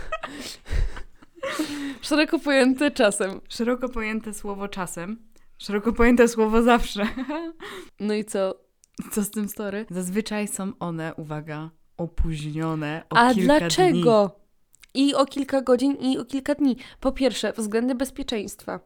szeroko 2.02 2.40
pojęte 2.40 2.92
czasem. 2.92 3.42
Szeroko 3.50 3.90
pojęte 3.90 4.34
słowo 4.34 4.68
czasem. 4.68 5.32
Szeroko 5.58 5.94
pojęte 5.94 6.28
słowo 6.28 6.62
zawsze. 6.62 7.08
no 8.00 8.14
i 8.14 8.26
co? 8.26 8.71
Co 9.12 9.24
z 9.24 9.32
tym 9.32 9.50
story? 9.50 9.86
Zazwyczaj 9.90 10.48
są 10.48 10.72
one, 10.80 11.16
uwaga, 11.16 11.70
opóźnione 11.98 13.04
o 13.10 13.18
A 13.18 13.34
kilka 13.34 13.60
dlaczego? 13.60 14.28
Dni. 14.28 14.42
I 14.94 15.16
o 15.16 15.26
kilka 15.26 15.62
godzin, 15.62 15.96
i 15.96 16.18
o 16.18 16.26
kilka 16.26 16.56
dni. 16.56 16.78
Po 17.00 17.12
pierwsze, 17.12 17.54
względy 17.58 17.96
bezpieczeństwa. 17.96 18.80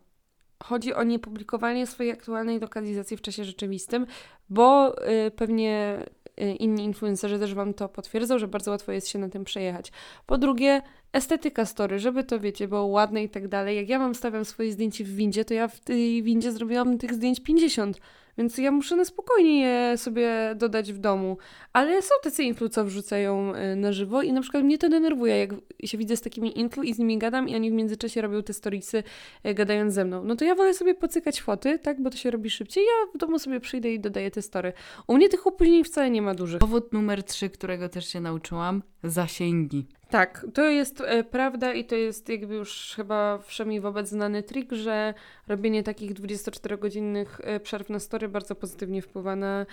Chodzi 0.63 0.93
o 0.93 1.03
niepublikowanie 1.03 1.87
swojej 1.87 2.11
aktualnej 2.11 2.59
lokalizacji 2.59 3.17
w 3.17 3.21
czasie 3.21 3.45
rzeczywistym, 3.45 4.05
bo 4.49 4.95
y, 5.09 5.31
pewnie 5.31 5.99
y, 6.41 6.51
inni 6.51 6.83
influencerzy 6.83 7.39
też 7.39 7.53
Wam 7.53 7.73
to 7.73 7.89
potwierdzą, 7.89 8.39
że 8.39 8.47
bardzo 8.47 8.71
łatwo 8.71 8.91
jest 8.91 9.07
się 9.07 9.19
na 9.19 9.29
tym 9.29 9.43
przejechać. 9.43 9.91
Po 10.25 10.37
drugie, 10.37 10.81
estetyka 11.13 11.65
story, 11.65 11.99
żeby 11.99 12.23
to, 12.23 12.39
wiecie, 12.39 12.67
było 12.67 12.85
ładne 12.85 13.23
i 13.23 13.29
tak 13.29 13.47
dalej. 13.47 13.75
Jak 13.75 13.89
ja 13.89 13.99
mam 13.99 14.15
stawiam 14.15 14.45
swoje 14.45 14.71
zdjęcie 14.71 15.03
w 15.03 15.15
windzie, 15.15 15.45
to 15.45 15.53
ja 15.53 15.67
w 15.67 15.79
tej 15.79 16.23
windzie 16.23 16.51
zrobiłam 16.51 16.97
tych 16.97 17.13
zdjęć 17.13 17.39
50 17.39 17.99
więc 18.37 18.57
ja 18.57 18.71
muszę 18.71 18.95
na 18.95 19.05
spokojnie 19.05 19.59
je 19.59 19.97
sobie 19.97 20.55
dodać 20.55 20.93
w 20.93 20.97
domu. 20.97 21.37
Ale 21.73 22.01
są 22.01 22.15
tacy 22.23 22.43
influ, 22.43 22.69
co 22.69 22.85
wrzucają 22.85 23.55
y, 23.55 23.75
na 23.75 23.91
żywo 23.91 24.21
i 24.21 24.33
na 24.33 24.41
przykład 24.41 24.63
mnie 24.63 24.77
to 24.77 24.89
denerwuje, 24.89 25.37
jak 25.37 25.49
się 25.83 25.97
widzę 25.97 26.17
z 26.17 26.21
takimi 26.21 26.59
influ 26.59 26.83
i 26.83 26.93
z 26.93 26.99
nimi 26.99 27.17
gadam 27.17 27.49
i 27.49 27.55
oni 27.55 27.71
w 27.71 27.73
międzyczasie 27.73 28.21
robią 28.21 28.43
te 28.43 28.53
storicy 28.53 29.03
y, 29.45 29.53
gadając 29.53 29.93
ze 29.93 30.05
mną. 30.05 30.23
No 30.23 30.35
to 30.35 30.45
ja 30.45 30.55
wolę 30.55 30.73
sobie 30.73 30.95
pocykać 30.95 31.41
foty, 31.41 31.79
tak, 31.79 32.01
bo 32.01 32.09
to 32.09 32.17
się 32.17 32.31
robi 32.31 32.49
szybciej. 32.49 32.83
Ja 32.83 33.11
w 33.15 33.17
domu 33.17 33.39
sobie 33.39 33.59
przyjdę 33.59 33.93
i 33.93 33.99
dodaję 33.99 34.31
te 34.31 34.41
story. 34.41 34.73
U 35.07 35.15
mnie 35.15 35.29
tych 35.29 35.47
opóźnień 35.47 35.83
wcale 35.83 36.09
nie 36.09 36.21
ma 36.21 36.35
dużych. 36.35 36.59
Powód 36.59 36.93
numer 36.93 37.23
trzy, 37.23 37.49
którego 37.49 37.89
też 37.89 38.07
się 38.07 38.21
nauczyłam, 38.21 38.83
zasięgi. 39.03 39.85
Tak, 40.15 40.45
to 40.53 40.69
jest 40.69 41.01
e, 41.01 41.23
prawda 41.23 41.73
i 41.73 41.85
to 41.85 41.95
jest 41.95 42.29
jakby 42.29 42.55
już 42.55 42.93
chyba 42.95 43.37
wszemi 43.37 43.79
wobec 43.79 44.09
znany 44.09 44.43
trik, 44.43 44.71
że 44.71 45.13
robienie 45.47 45.83
takich 45.83 46.13
24-godzinnych 46.13 47.39
e, 47.43 47.59
przerw 47.59 47.89
na 47.89 47.99
story 47.99 48.29
bardzo 48.29 48.55
pozytywnie 48.55 49.01
wpływa 49.01 49.35
na 49.35 49.65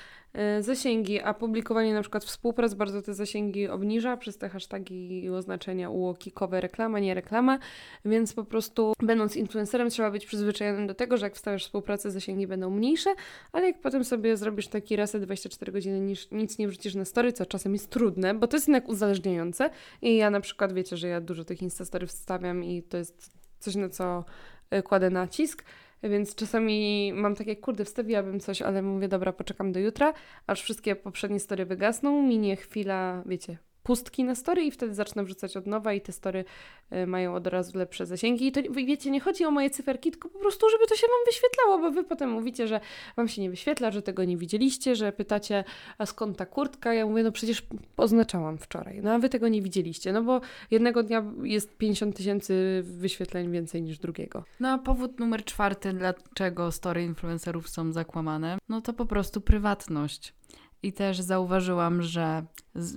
zasięgi, 0.61 1.21
a 1.21 1.35
publikowanie 1.35 1.95
na 1.95 2.01
przykład 2.01 2.25
współprac 2.25 2.75
bardzo 2.75 3.03
te 3.03 3.15
zasięgi 3.15 3.69
obniża 3.69 4.17
przez 4.17 4.39
te 4.39 4.49
hasztagi 4.49 5.25
i 5.25 5.31
oznaczenia 5.31 5.91
ułokikowe 5.91 6.61
reklama, 6.61 6.99
nie 6.99 7.15
reklama, 7.15 7.59
więc 8.05 8.33
po 8.33 8.45
prostu 8.45 8.93
będąc 9.03 9.37
influencerem 9.37 9.91
trzeba 9.91 10.11
być 10.11 10.27
przyzwyczajonym 10.27 10.87
do 10.87 10.95
tego, 10.95 11.17
że 11.17 11.27
jak 11.27 11.35
wstawiasz 11.35 11.65
współpracę 11.65 12.11
zasięgi 12.11 12.47
będą 12.47 12.71
mniejsze, 12.71 13.15
ale 13.53 13.67
jak 13.67 13.81
potem 13.81 14.05
sobie 14.05 14.37
zrobisz 14.37 14.69
taki 14.69 14.97
reset 14.97 15.23
24 15.23 15.73
godziny, 15.73 16.01
niż, 16.01 16.31
nic 16.31 16.59
nie 16.59 16.69
wrzucisz 16.69 16.95
na 16.95 17.05
story, 17.05 17.33
co 17.33 17.47
czasem 17.47 17.73
jest 17.73 17.91
trudne, 17.91 18.35
bo 18.35 18.47
to 18.47 18.57
jest 18.57 18.69
jednak 18.69 18.89
uzależniające. 18.89 19.71
I 20.03 20.17
ja 20.17 20.31
na 20.31 20.41
przykład 20.41 20.73
wiecie, 20.73 20.97
że 20.97 21.09
ja 21.09 21.21
dużo 21.21 21.45
tych 21.45 21.63
instastory 21.63 22.07
wstawiam 22.07 22.65
i 22.65 22.83
to 22.83 22.97
jest 22.97 23.31
coś, 23.59 23.75
na 23.75 23.89
co 23.89 24.25
e, 24.71 24.83
kładę 24.83 25.11
nacisk, 25.11 25.65
więc 26.03 26.35
czasami 26.35 27.13
mam 27.13 27.35
takie, 27.35 27.57
kurde, 27.57 27.85
wstawiłabym 27.85 28.41
coś, 28.41 28.63
ale 28.63 28.83
mówię, 28.83 29.09
dobra, 29.09 29.33
poczekam 29.33 29.73
do 29.73 29.81
jutra, 29.81 30.13
aż 30.47 30.63
wszystkie 30.63 30.97
poprzednie 30.97 31.41
story 31.41 31.67
wygasną, 31.67 32.23
minie 32.23 32.57
chwila, 32.57 33.23
wiecie, 33.27 33.59
pustki 33.83 34.25
na 34.25 34.35
story 34.35 34.65
i 34.65 34.71
wtedy 34.71 34.95
zacznę 34.95 35.25
wrzucać 35.25 35.57
od 35.57 35.67
nowa 35.67 35.93
i 35.93 36.01
te 36.01 36.13
story 36.13 36.45
y, 36.93 37.07
mają 37.07 37.35
od 37.35 37.47
razu 37.47 37.79
lepsze 37.79 38.07
zasięgi. 38.07 38.47
I 38.47 38.53
to 38.53 38.61
wiecie, 38.71 39.11
nie 39.11 39.21
chodzi 39.21 39.45
o 39.45 39.51
moje 39.51 39.71
cyferki, 39.71 40.11
tylko 40.11 40.29
po 40.29 40.39
prostu, 40.39 40.71
żeby 40.71 40.87
to 40.87 40.97
się 40.97 41.07
wam 41.07 41.27
wyświetlało, 41.27 41.79
bo 41.79 41.91
wy 41.91 42.05
potem 42.05 42.31
mówicie, 42.31 42.69
że 42.69 42.81
wam 43.17 43.29
się 43.29 43.43
nie 43.43 43.51
wyświetla, 43.51 43.91
że 43.91 44.03
tego 44.03 44.25
nie 44.25 44.37
widzieliście, 44.37 44.97
że 44.97 45.13
pytacie, 45.13 45.65
a 45.99 46.07
skąd 46.07 46.37
ta 46.37 46.47
kurtka? 46.47 46.95
Ja 46.95 47.07
mówię, 47.07 47.23
no 47.23 47.33
przecież 47.33 47.63
oznaczałam 47.97 48.59
wczoraj, 48.59 49.01
no 49.03 49.13
a 49.13 49.19
wy 49.19 49.29
tego 49.29 49.49
nie 49.49 49.63
widzieliście, 49.63 50.13
no 50.13 50.23
bo 50.23 50.41
jednego 50.71 51.03
dnia 51.03 51.25
jest 51.43 51.77
50 51.77 52.17
tysięcy 52.17 52.83
wyświetleń 52.85 53.51
więcej 53.51 53.83
niż 53.83 53.99
drugiego. 53.99 54.45
No 54.61 54.69
a 54.69 54.79
powód 54.79 55.21
numer 55.21 55.45
czwarty, 55.45 55.93
dlaczego 55.93 56.73
story 56.73 57.03
influencerów 57.05 57.69
są 57.69 57.93
zakłamane, 57.93 58.59
no 58.69 58.81
to 58.81 58.93
po 58.93 59.07
prostu 59.07 59.41
prywatność. 59.41 60.35
I 60.83 60.93
też 60.93 61.21
zauważyłam, 61.21 62.03
że 62.03 62.45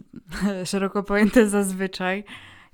szeroko 0.66 1.04
pojęte 1.04 1.50
zazwyczaj, 1.50 2.24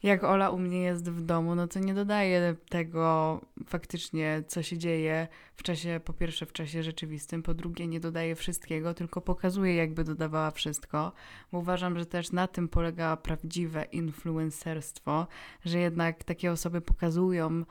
jak 0.04 0.24
Ola 0.24 0.50
u 0.50 0.60
mnie 0.60 0.82
jest 0.82 1.12
w 1.12 1.22
domu, 1.22 1.56
no 1.56 1.68
to 1.68 1.80
nie 1.80 1.94
dodaje 1.94 2.56
tego 2.70 3.42
faktycznie, 3.66 4.44
co 4.48 4.64
się 4.64 4.78
dzieje 4.78 5.28
w 5.56 5.64
czasie, 5.64 6.02
po 6.06 6.14
pierwsze 6.14 6.46
w 6.46 6.54
czasie 6.54 6.84
rzeczywistym, 6.84 7.44
po 7.44 7.54
drugie 7.54 7.88
nie 7.88 8.00
dodaje 8.00 8.36
wszystkiego, 8.36 8.94
tylko 8.94 9.22
pokazuje, 9.22 9.76
jakby 9.76 10.04
dodawała 10.04 10.52
wszystko, 10.52 11.12
bo 11.52 11.60
uważam, 11.60 12.00
że 12.00 12.06
też 12.06 12.32
na 12.32 12.48
tym 12.48 12.68
polega 12.68 13.18
prawdziwe 13.18 13.84
influencerstwo, 13.84 15.28
że 15.66 15.80
jednak 15.80 16.24
takie 16.24 16.52
osoby 16.52 16.82
pokazują 16.82 17.64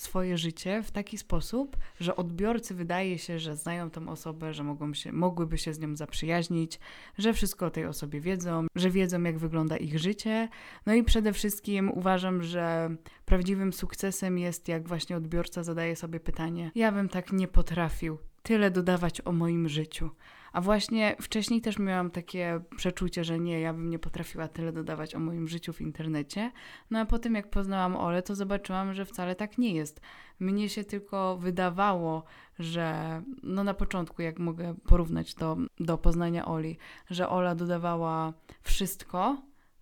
swoje 0.00 0.38
życie 0.38 0.82
w 0.82 0.90
taki 0.90 1.18
sposób, 1.18 1.76
że 2.00 2.16
odbiorcy 2.16 2.74
wydaje 2.74 3.18
się, 3.18 3.38
że 3.38 3.56
znają 3.56 3.90
tą 3.90 4.08
osobę, 4.08 4.54
że 4.54 4.64
mogą 4.64 4.94
się, 4.94 5.12
mogłyby 5.12 5.58
się 5.58 5.74
z 5.74 5.78
nią 5.78 5.96
zaprzyjaźnić, 5.96 6.80
że 7.18 7.32
wszystko 7.32 7.66
o 7.66 7.70
tej 7.70 7.86
osobie 7.86 8.20
wiedzą, 8.20 8.66
że 8.74 8.90
wiedzą, 8.90 9.22
jak 9.22 9.38
wygląda 9.38 9.76
ich 9.76 9.98
życie. 9.98 10.48
No 10.86 10.94
i 10.94 11.04
przede 11.04 11.32
wszystkim 11.32 11.90
uważam, 11.90 12.42
że 12.42 12.96
prawdziwym 13.24 13.72
sukcesem 13.72 14.38
jest, 14.38 14.68
jak 14.68 14.88
właśnie 14.88 15.16
odbiorca 15.16 15.62
zadaje 15.62 15.96
sobie 15.96 16.20
pytanie: 16.20 16.70
Ja 16.74 16.92
bym 16.92 17.08
tak 17.08 17.32
nie 17.32 17.48
potrafił 17.48 18.18
tyle 18.42 18.70
dodawać 18.70 19.20
o 19.24 19.32
moim 19.32 19.68
życiu. 19.68 20.10
A 20.52 20.60
właśnie 20.60 21.16
wcześniej 21.20 21.60
też 21.60 21.78
miałam 21.78 22.10
takie 22.10 22.60
przeczucie, 22.76 23.24
że 23.24 23.38
nie, 23.38 23.60
ja 23.60 23.72
bym 23.72 23.90
nie 23.90 23.98
potrafiła 23.98 24.48
tyle 24.48 24.72
dodawać 24.72 25.14
o 25.14 25.18
moim 25.18 25.48
życiu 25.48 25.72
w 25.72 25.80
internecie. 25.80 26.52
No 26.90 26.98
a 26.98 27.06
potem 27.06 27.34
jak 27.34 27.50
poznałam 27.50 27.96
Ole, 27.96 28.22
to 28.22 28.34
zobaczyłam, 28.34 28.94
że 28.94 29.04
wcale 29.04 29.34
tak 29.34 29.58
nie 29.58 29.74
jest. 29.74 30.00
Mnie 30.40 30.68
się 30.68 30.84
tylko 30.84 31.36
wydawało, 31.36 32.24
że 32.58 33.22
no 33.42 33.64
na 33.64 33.74
początku, 33.74 34.22
jak 34.22 34.38
mogę 34.38 34.74
porównać 34.74 35.34
to 35.34 35.56
do 35.80 35.98
poznania 35.98 36.46
Oli, 36.46 36.78
że 37.10 37.28
Ola 37.28 37.54
dodawała 37.54 38.32
wszystko, 38.62 39.36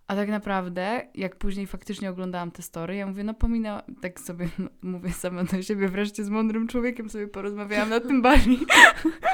a 0.07 0.15
tak 0.15 0.29
naprawdę, 0.29 1.07
jak 1.15 1.35
później 1.35 1.67
faktycznie 1.67 2.09
oglądałam 2.09 2.51
te 2.51 2.61
story, 2.61 2.95
ja 2.95 3.07
mówię, 3.07 3.23
no 3.23 3.33
pominęłam, 3.33 3.81
tak 4.01 4.19
sobie 4.19 4.49
no, 4.59 4.69
mówię 4.91 5.11
sama 5.11 5.43
do 5.43 5.61
siebie, 5.61 5.87
wreszcie 5.87 6.23
z 6.23 6.29
mądrym 6.29 6.67
człowiekiem 6.67 7.09
sobie 7.09 7.27
porozmawiałam 7.27 7.89
na 7.89 7.99
tym 7.99 8.21
bali. 8.21 8.59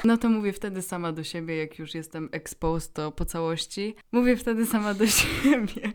No 0.04 0.18
to 0.18 0.30
mówię 0.30 0.54
wtedy 0.54 0.82
sama 0.82 1.12
do 1.12 1.24
siebie, 1.24 1.58
jak 1.58 1.80
już 1.80 1.96
jestem 1.96 2.30
exposed 2.32 2.94
to 2.94 3.12
po 3.12 3.26
całości. 3.26 3.96
Mówię 4.12 4.38
wtedy 4.38 4.66
sama 4.66 4.94
do 4.94 5.08
siebie. 5.08 5.94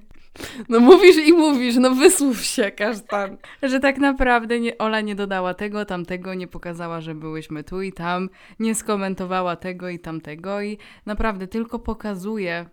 No 0.69 0.81
mówisz 0.81 1.17
i 1.27 1.33
mówisz, 1.33 1.77
no 1.77 1.95
wysłów 1.95 2.45
się, 2.45 2.71
kasztan. 2.71 3.37
Że 3.63 3.81
tak 3.81 3.99
naprawdę 3.99 4.61
nie, 4.61 4.79
Ola 4.79 5.01
nie 5.01 5.15
dodała 5.15 5.55
tego, 5.55 5.85
tamtego, 5.85 6.35
nie 6.35 6.47
pokazała, 6.47 7.01
że 7.01 7.15
byłyśmy 7.15 7.65
tu 7.65 7.83
i 7.83 7.93
tam, 7.93 8.29
nie 8.59 8.75
skomentowała 8.75 9.57
tego 9.57 9.89
i 9.89 9.99
tamtego 9.99 10.63
i 10.63 10.79
naprawdę 11.07 11.49
tylko 11.49 11.79
pokazuje, 11.79 12.67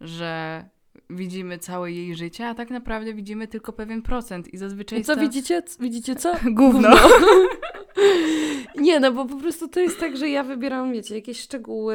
że 0.00 0.64
widzimy 1.10 1.58
całe 1.58 1.92
jej 1.92 2.14
życie, 2.14 2.48
a 2.48 2.54
tak 2.54 2.70
naprawdę 2.70 3.14
widzimy 3.14 3.48
tylko 3.48 3.72
pewien 3.72 4.02
procent 4.02 4.54
i 4.54 4.58
zazwyczaj... 4.58 5.00
I 5.00 5.04
co 5.04 5.16
widzicie? 5.16 5.62
Widzicie 5.80 6.16
co? 6.16 6.32
Gówno. 6.44 6.88
Nie, 8.76 9.00
no 9.00 9.12
bo 9.12 9.26
po 9.26 9.36
prostu 9.36 9.68
to 9.68 9.80
jest 9.80 10.00
tak, 10.00 10.16
że 10.16 10.28
ja 10.28 10.42
wybieram, 10.42 10.92
wiecie, 10.92 11.14
jakieś 11.14 11.40
szczegóły, 11.40 11.94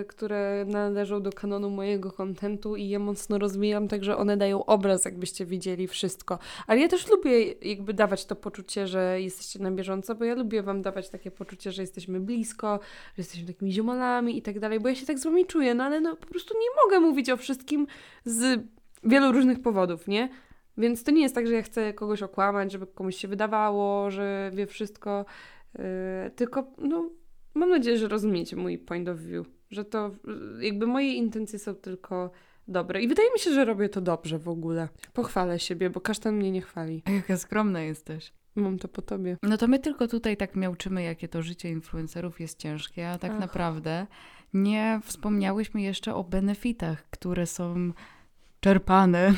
y, 0.00 0.04
które 0.04 0.64
należą 0.68 1.22
do 1.22 1.32
kanonu 1.32 1.70
mojego 1.70 2.12
kontentu 2.12 2.76
i 2.76 2.88
je 2.88 2.98
mocno 2.98 3.38
rozwijam, 3.38 3.88
także 3.88 4.16
one 4.16 4.36
dają 4.36 4.64
obraz, 4.64 5.04
jakbyście 5.04 5.46
widzieli 5.46 5.88
wszystko. 5.88 6.38
Ale 6.66 6.80
ja 6.80 6.88
też 6.88 7.08
lubię 7.08 7.52
jakby 7.52 7.94
dawać 7.94 8.24
to 8.24 8.36
poczucie, 8.36 8.86
że 8.86 9.20
jesteście 9.20 9.58
na 9.58 9.70
bieżąco, 9.70 10.14
bo 10.14 10.24
ja 10.24 10.34
lubię 10.34 10.62
wam 10.62 10.82
dawać 10.82 11.10
takie 11.10 11.30
poczucie, 11.30 11.72
że 11.72 11.82
jesteśmy 11.82 12.20
blisko, 12.20 12.80
że 12.82 13.20
jesteśmy 13.20 13.46
takimi 13.46 13.72
ziomalami 13.72 14.38
i 14.38 14.42
tak 14.42 14.58
dalej, 14.58 14.80
bo 14.80 14.88
ja 14.88 14.94
się 14.94 15.06
tak 15.06 15.18
z 15.18 15.24
wami 15.24 15.46
czuję, 15.46 15.74
no 15.74 15.84
ale 15.84 16.00
no 16.00 16.16
po 16.16 16.26
prostu 16.26 16.54
nie 16.54 16.82
mogę 16.84 17.00
mówić 17.06 17.30
o 17.30 17.36
wszystkim 17.36 17.86
z 18.24 18.60
wielu 19.04 19.32
różnych 19.32 19.62
powodów, 19.62 20.08
nie? 20.08 20.28
Więc 20.80 21.04
to 21.04 21.10
nie 21.10 21.22
jest 21.22 21.34
tak, 21.34 21.46
że 21.46 21.54
ja 21.54 21.62
chcę 21.62 21.92
kogoś 21.92 22.22
okłamać, 22.22 22.72
żeby 22.72 22.86
komuś 22.86 23.16
się 23.16 23.28
wydawało, 23.28 24.10
że 24.10 24.50
wie 24.54 24.66
wszystko, 24.66 25.24
yy, 25.78 25.84
tylko 26.36 26.72
no, 26.78 27.10
mam 27.54 27.70
nadzieję, 27.70 27.98
że 27.98 28.08
rozumiecie 28.08 28.56
mój 28.56 28.78
point 28.78 29.08
of 29.08 29.18
view, 29.18 29.46
że 29.70 29.84
to 29.84 30.10
yy, 30.58 30.64
jakby 30.64 30.86
moje 30.86 31.14
intencje 31.14 31.58
są 31.58 31.74
tylko 31.74 32.30
dobre 32.68 33.02
i 33.02 33.08
wydaje 33.08 33.32
mi 33.32 33.38
się, 33.38 33.52
że 33.52 33.64
robię 33.64 33.88
to 33.88 34.00
dobrze 34.00 34.38
w 34.38 34.48
ogóle. 34.48 34.88
Pochwalę 35.12 35.58
siebie, 35.58 35.90
bo 35.90 36.00
kasztan 36.00 36.34
mnie 36.34 36.50
nie 36.50 36.60
chwali. 36.60 37.02
A 37.04 37.10
jaka 37.10 37.36
skromna 37.36 37.82
jesteś. 37.82 38.32
Mam 38.54 38.78
to 38.78 38.88
po 38.88 39.02
tobie. 39.02 39.36
No 39.42 39.56
to 39.56 39.68
my 39.68 39.78
tylko 39.78 40.08
tutaj 40.08 40.36
tak 40.36 40.56
miałczymy, 40.56 41.02
jakie 41.02 41.28
to 41.28 41.42
życie 41.42 41.70
influencerów 41.70 42.40
jest 42.40 42.58
ciężkie, 42.58 43.10
a 43.10 43.18
tak 43.18 43.32
Ach. 43.32 43.40
naprawdę 43.40 44.06
nie 44.54 45.00
wspomniałyśmy 45.04 45.82
jeszcze 45.82 46.14
o 46.14 46.24
benefitach, 46.24 47.10
które 47.10 47.46
są 47.46 47.92
czerpane 48.60 49.34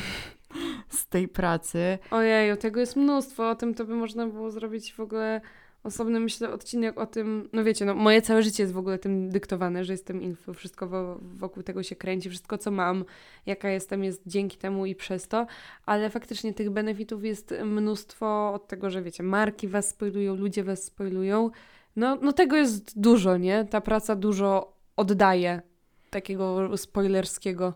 z 0.93 1.07
tej 1.07 1.27
pracy. 1.27 1.97
Ojeju, 2.11 2.57
tego 2.57 2.79
jest 2.79 2.95
mnóstwo. 2.95 3.49
O 3.49 3.55
tym 3.55 3.73
to 3.73 3.85
by 3.85 3.95
można 3.95 4.27
było 4.27 4.51
zrobić 4.51 4.93
w 4.93 4.99
ogóle 4.99 5.41
osobny, 5.83 6.19
myślę, 6.19 6.49
odcinek 6.49 6.99
o 6.99 7.05
tym. 7.05 7.49
No 7.53 7.63
wiecie, 7.63 7.85
no 7.85 7.95
moje 7.95 8.21
całe 8.21 8.43
życie 8.43 8.63
jest 8.63 8.73
w 8.73 8.77
ogóle 8.77 8.99
tym 8.99 9.29
dyktowane, 9.29 9.85
że 9.85 9.93
jestem 9.93 10.21
info. 10.21 10.53
Wszystko 10.53 11.17
wokół 11.21 11.63
tego 11.63 11.83
się 11.83 11.95
kręci, 11.95 12.29
wszystko 12.29 12.57
co 12.57 12.71
mam, 12.71 13.05
jaka 13.45 13.69
jestem, 13.69 14.03
jest 14.03 14.21
dzięki 14.25 14.57
temu 14.57 14.85
i 14.85 14.95
przez 14.95 15.27
to. 15.27 15.47
Ale 15.85 16.09
faktycznie 16.09 16.53
tych 16.53 16.69
benefitów 16.69 17.23
jest 17.23 17.53
mnóstwo 17.65 18.53
od 18.53 18.67
tego, 18.67 18.89
że 18.89 19.01
wiecie, 19.01 19.23
marki 19.23 19.67
was 19.67 19.89
spoilują, 19.89 20.35
ludzie 20.35 20.63
was 20.63 20.83
spoilują. 20.83 21.51
No, 21.95 22.17
no 22.21 22.33
tego 22.33 22.55
jest 22.55 22.99
dużo, 22.99 23.37
nie? 23.37 23.65
Ta 23.65 23.81
praca 23.81 24.15
dużo 24.15 24.73
oddaje 24.95 25.61
takiego 26.09 26.77
spoilerskiego 26.77 27.73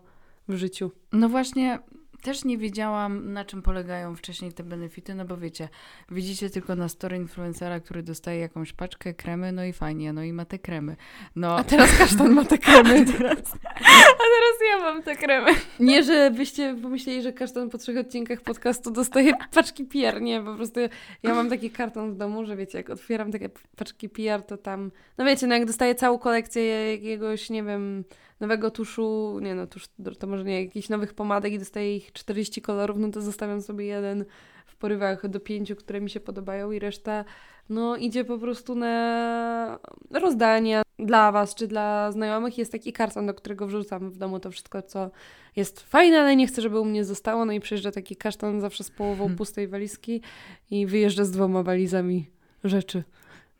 w 0.48 0.54
życiu. 0.54 0.90
No 1.12 1.28
właśnie, 1.28 1.78
też 2.22 2.44
nie 2.44 2.58
wiedziałam, 2.58 3.32
na 3.32 3.44
czym 3.44 3.62
polegają 3.62 4.16
wcześniej 4.16 4.52
te 4.52 4.64
benefity, 4.64 5.14
no 5.14 5.24
bo 5.24 5.36
wiecie, 5.36 5.68
widzicie 6.10 6.50
tylko 6.50 6.76
na 6.76 6.88
story 6.88 7.16
influencera, 7.16 7.80
który 7.80 8.02
dostaje 8.02 8.40
jakąś 8.40 8.72
paczkę 8.72 9.14
kremy, 9.14 9.52
no 9.52 9.64
i 9.64 9.72
fajnie, 9.72 10.12
no 10.12 10.22
i 10.22 10.32
ma 10.32 10.44
te 10.44 10.58
kremy. 10.58 10.96
No. 11.36 11.56
A 11.56 11.64
teraz 11.64 11.98
kasztan 11.98 12.32
ma 12.32 12.44
te 12.44 12.58
kremy. 12.68 13.04
teraz, 13.04 13.54
a 13.94 14.24
teraz 14.24 14.56
ja 14.70 14.78
mam 14.80 15.02
te 15.02 15.16
kremy. 15.16 15.50
Nie, 15.80 16.02
żebyście 16.02 16.76
pomyśleli, 16.82 17.22
że 17.22 17.32
kasztan 17.32 17.70
po 17.70 17.78
trzech 17.78 17.96
odcinkach 17.96 18.40
podcastu 18.40 18.90
dostaje 18.90 19.32
paczki 19.54 19.84
PR, 19.84 20.22
nie, 20.22 20.40
po 20.42 20.54
prostu 20.54 20.80
ja 21.22 21.34
mam 21.34 21.50
taki 21.50 21.70
karton 21.70 22.12
w 22.12 22.16
domu, 22.16 22.44
że 22.44 22.56
wiecie, 22.56 22.78
jak 22.78 22.90
otwieram 22.90 23.32
takie 23.32 23.48
paczki 23.76 24.08
PR, 24.08 24.42
to 24.42 24.56
tam, 24.56 24.90
no 25.18 25.24
wiecie, 25.24 25.46
no 25.46 25.54
jak 25.54 25.64
dostaję 25.64 25.94
całą 25.94 26.18
kolekcję 26.18 26.92
jakiegoś, 26.92 27.50
nie 27.50 27.62
wiem, 27.62 28.04
nowego 28.40 28.70
tuszu, 28.70 29.38
nie 29.42 29.54
no, 29.54 29.66
tusz, 29.66 29.88
to 30.18 30.26
może 30.26 30.44
nie, 30.44 30.64
jakichś 30.64 30.88
nowych 30.88 31.14
pomadek 31.14 31.52
i 31.52 31.58
dostaję 31.58 31.96
ich 31.96 32.12
40 32.12 32.62
kolorów, 32.62 32.98
no 32.98 33.10
to 33.10 33.20
zostawiam 33.20 33.62
sobie 33.62 33.86
jeden 33.86 34.24
w 34.66 34.76
porywach 34.76 35.28
do 35.28 35.40
pięciu, 35.40 35.76
które 35.76 36.00
mi 36.00 36.10
się 36.10 36.20
podobają 36.20 36.70
i 36.70 36.78
reszta 36.78 37.24
no 37.68 37.96
idzie 37.96 38.24
po 38.24 38.38
prostu 38.38 38.74
na 38.74 39.78
rozdania 40.10 40.82
dla 40.98 41.32
Was 41.32 41.54
czy 41.54 41.66
dla 41.66 42.12
znajomych. 42.12 42.58
Jest 42.58 42.72
taki 42.72 42.92
karton, 42.92 43.26
do 43.26 43.34
którego 43.34 43.66
wrzucam 43.66 44.10
w 44.10 44.16
domu 44.16 44.40
to 44.40 44.50
wszystko, 44.50 44.82
co 44.82 45.10
jest 45.56 45.80
fajne, 45.80 46.20
ale 46.20 46.36
nie 46.36 46.46
chcę, 46.46 46.62
żeby 46.62 46.80
u 46.80 46.84
mnie 46.84 47.04
zostało. 47.04 47.44
No 47.44 47.52
i 47.52 47.60
przyjeżdża 47.60 47.92
taki 47.92 48.16
kasztan 48.16 48.60
zawsze 48.60 48.84
z 48.84 48.90
połową 48.90 49.18
hmm. 49.18 49.36
pustej 49.36 49.68
walizki 49.68 50.22
i 50.70 50.86
wyjeżdża 50.86 51.24
z 51.24 51.30
dwoma 51.30 51.62
walizami 51.62 52.30
rzeczy. 52.64 53.04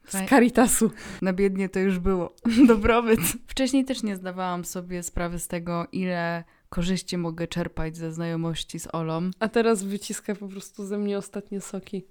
Z 0.09 0.29
Caritasu. 0.29 0.91
Na 1.23 1.33
biednie 1.33 1.69
to 1.69 1.79
już 1.79 1.99
było. 1.99 2.35
Dobrobyt. 2.69 3.21
Wcześniej 3.47 3.85
też 3.85 4.03
nie 4.03 4.17
zdawałam 4.17 4.65
sobie 4.65 5.03
sprawy 5.03 5.39
z 5.39 5.49
tego, 5.49 5.87
ile 5.93 6.45
korzyści 6.69 7.17
mogę 7.17 7.47
czerpać 7.47 7.97
ze 7.97 8.13
znajomości 8.13 8.79
z 8.79 8.95
Olą. 8.95 9.31
A 9.41 9.49
teraz 9.49 9.83
wyciska 9.83 10.35
po 10.35 10.49
prostu 10.49 10.87
ze 10.87 10.99
mnie 10.99 11.19
ostatnie 11.19 11.61
soki. 11.61 12.05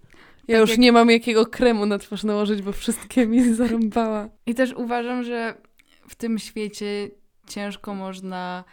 Ja 0.48 0.56
tak 0.56 0.62
już 0.62 0.70
jak... 0.70 0.80
nie 0.80 0.92
mam 0.92 1.10
jakiego 1.10 1.46
kremu 1.46 1.86
na 1.86 1.98
twarz 1.98 2.24
nałożyć, 2.24 2.62
bo 2.62 2.72
wszystkie 2.72 3.28
mi 3.28 3.54
zarąbała. 3.54 4.30
I 4.46 4.56
też 4.56 4.74
uważam, 4.74 5.24
że 5.24 5.56
w 6.08 6.16
tym 6.16 6.40
świecie 6.40 7.10
ciężko 7.48 7.96
można 7.96 8.64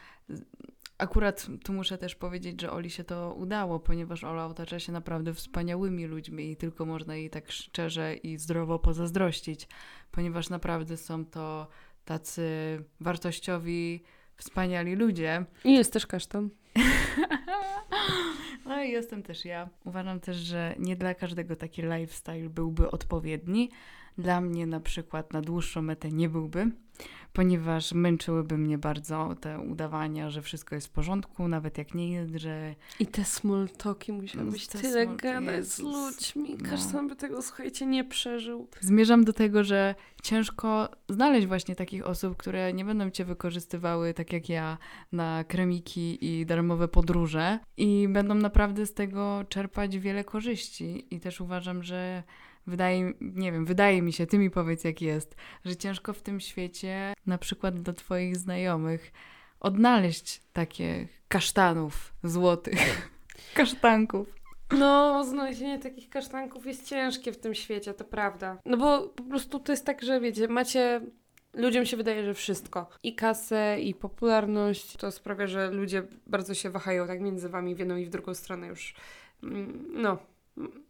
Akurat 0.99 1.47
tu 1.65 1.73
muszę 1.73 1.99
też 1.99 2.15
powiedzieć, 2.15 2.61
że 2.61 2.71
Oli 2.71 2.91
się 2.91 3.05
to 3.05 3.35
udało, 3.35 3.81
ponieważ 3.81 4.25
Ola 4.25 4.47
otacza 4.47 4.79
się 4.79 4.93
naprawdę 4.93 5.35
wspaniałymi 5.35 6.07
ludźmi 6.07 6.51
i 6.51 6.57
tylko 6.57 6.87
można 6.87 7.17
jej 7.17 7.31
tak 7.31 7.53
szczerze 7.53 8.15
i 8.15 8.39
zdrowo 8.39 8.79
pozazdrościć, 8.79 9.69
ponieważ 10.11 10.51
naprawdę 10.51 10.97
są 10.97 11.25
to 11.25 11.67
tacy 12.05 12.49
wartościowi, 13.01 14.03
wspaniali 14.37 14.95
ludzie. 14.95 15.45
I 15.65 15.75
jest 15.75 15.93
też 15.93 16.07
kasztan. 16.07 16.51
No 18.67 18.83
i 18.83 18.91
jestem 18.91 19.23
też 19.23 19.45
ja. 19.45 19.69
Uważam 19.85 20.21
też, 20.21 20.37
że 20.37 20.75
nie 20.79 20.97
dla 20.97 21.15
każdego 21.15 21.57
taki 21.57 21.83
lifestyle 21.83 22.49
byłby 22.49 22.91
odpowiedni. 22.91 23.71
Dla 24.19 24.41
mnie 24.41 24.67
na 24.67 24.81
przykład 24.81 25.33
na 25.33 25.41
dłuższą 25.43 25.83
metę 25.83 26.09
nie 26.13 26.29
byłby, 26.29 26.71
ponieważ 27.33 27.93
męczyłyby 27.93 28.59
mnie 28.59 28.79
bardzo 28.79 29.35
te 29.41 29.61
udawania, 29.61 30.31
że 30.31 30.43
wszystko 30.43 30.75
jest 30.75 30.87
w 30.87 30.91
porządku, 30.91 31.49
nawet 31.49 31.79
jak 31.79 31.95
nie 31.95 32.13
jest, 32.13 32.35
że 32.35 32.75
I 33.01 33.07
te 33.07 33.25
small 33.25 33.69
talki 33.69 34.13
musiały 34.13 34.45
No, 34.45 34.53
tyle 34.81 35.07
small- 35.07 35.17
gadać 35.17 35.67
z 35.67 35.79
Jezus, 35.79 35.95
ludźmi. 35.95 36.57
no. 36.63 36.71
Każdy 36.71 37.03
by 37.09 37.17
tego, 37.17 37.43
słuchajcie, 37.43 37.87
nie 37.87 38.05
przeżył. 38.05 38.69
Zmierzam 38.81 39.25
do 39.25 39.33
tego, 39.33 39.65
że 39.65 39.95
ciężko 40.23 40.89
znaleźć 41.09 41.47
właśnie 41.47 41.77
takich 41.77 42.07
osób, 42.07 42.37
które 42.37 42.73
nie 42.73 42.85
będą 42.85 43.11
cię 43.11 43.25
wykorzystywały 43.25 44.15
tak 44.15 44.33
jak 44.33 44.49
ja 44.49 44.79
na 45.13 45.45
kremiki 45.45 46.19
i 46.25 46.47
darmowe 46.47 46.89
podróże 46.89 47.59
i 47.77 48.09
będą 48.09 48.35
naprawdę 48.35 48.87
z 48.87 48.95
tego 48.95 49.45
czerpać 49.49 49.99
wiele 49.99 50.25
korzyści. 50.25 51.07
I 51.15 51.21
też 51.21 51.41
uważam, 51.41 51.83
że 51.83 52.23
wydaje, 52.67 53.13
nie 53.21 53.53
wiem, 53.53 53.67
wydaje 53.67 54.03
mi 54.03 54.13
się, 54.13 54.27
ty 54.27 54.39
mi 54.39 54.51
powiedz 54.51 54.85
jak 54.85 55.03
jest, 55.03 55.37
że 55.65 55.77
ciężko 55.77 56.13
w 56.13 56.23
tym 56.23 56.41
świecie, 56.41 57.13
na 57.27 57.39
przykład 57.39 57.81
dla 57.81 57.93
twoich 57.93 58.37
znajomych, 58.37 59.13
odnaleźć 59.61 60.43
takie 60.53 61.09
kasztanów 61.29 62.15
złotych, 62.25 63.11
kasztanków. 63.55 64.35
No, 64.79 65.25
znalezienie 65.25 65.79
takich 65.79 66.09
kasztanków 66.09 66.67
jest 66.67 66.89
ciężkie 66.89 67.33
w 67.33 67.39
tym 67.39 67.55
świecie, 67.55 67.95
to 67.95 68.05
prawda. 68.05 68.59
No 68.65 68.77
bo 68.77 69.09
po 69.09 69.23
prostu 69.23 69.61
to 69.61 69.73
jest 69.73 69.85
tak, 69.85 70.03
że 70.03 70.21
wiecie, 70.21 70.49
macie. 70.49 71.01
Ludziom 71.55 71.87
się 71.87 71.97
wydaje, 71.97 72.25
że 72.25 72.35
wszystko. 72.35 72.89
I 73.03 73.15
kasę, 73.15 73.81
i 73.81 73.95
popularność. 73.95 74.97
To 74.97 75.11
sprawia, 75.11 75.47
że 75.47 75.71
ludzie 75.71 76.03
bardzo 76.27 76.55
się 76.55 76.71
wahają 76.71 77.07
tak 77.07 77.21
między 77.21 77.49
wami 77.49 77.75
w 77.75 77.79
jedną 77.79 77.97
i 77.97 78.07
w 78.07 78.11
drugą 78.11 78.35
stronę 78.35 78.67
już. 78.67 78.95
Mm, 79.43 79.87
No. 80.03 80.19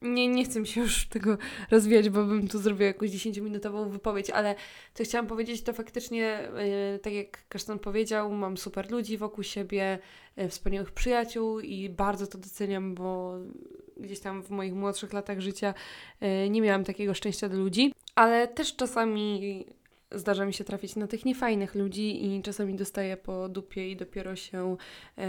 Nie, 0.02 0.28
nie 0.28 0.44
chcę 0.44 0.60
mi 0.60 0.66
się 0.66 0.80
już 0.80 1.08
tego 1.08 1.38
rozwijać, 1.70 2.10
bo 2.10 2.24
bym 2.24 2.48
tu 2.48 2.58
zrobiła 2.58 2.86
jakąś 2.86 3.10
10-minutową 3.10 3.88
wypowiedź, 3.88 4.30
ale 4.30 4.54
co 4.94 5.04
chciałam 5.04 5.26
powiedzieć, 5.26 5.62
to 5.62 5.72
faktycznie, 5.72 6.48
yy, 6.92 6.98
tak 6.98 7.12
jak 7.12 7.48
Kasztan 7.48 7.78
powiedział, 7.78 8.32
mam 8.32 8.56
super 8.56 8.90
ludzi 8.90 9.18
wokół 9.18 9.44
siebie, 9.44 9.98
yy, 10.36 10.48
wspaniałych 10.48 10.92
przyjaciół 10.92 11.60
i 11.60 11.88
bardzo 11.88 12.26
to 12.26 12.38
doceniam, 12.38 12.94
bo 12.94 13.38
gdzieś 13.96 14.20
tam 14.20 14.42
w 14.42 14.50
moich 14.50 14.74
młodszych 14.74 15.12
latach 15.12 15.40
życia 15.40 15.74
yy, 16.20 16.50
nie 16.50 16.60
miałam 16.60 16.84
takiego 16.84 17.14
szczęścia 17.14 17.48
do 17.48 17.56
ludzi, 17.56 17.92
ale 18.14 18.48
też 18.48 18.76
czasami 18.76 19.66
zdarza 20.12 20.46
mi 20.46 20.54
się 20.54 20.64
trafić 20.64 20.96
na 20.96 21.06
tych 21.06 21.24
niefajnych 21.24 21.74
ludzi 21.74 22.26
i 22.26 22.42
czasami 22.42 22.74
dostaję 22.74 23.16
po 23.16 23.48
dupie 23.48 23.90
i 23.90 23.96
dopiero 23.96 24.36
się 24.36 24.76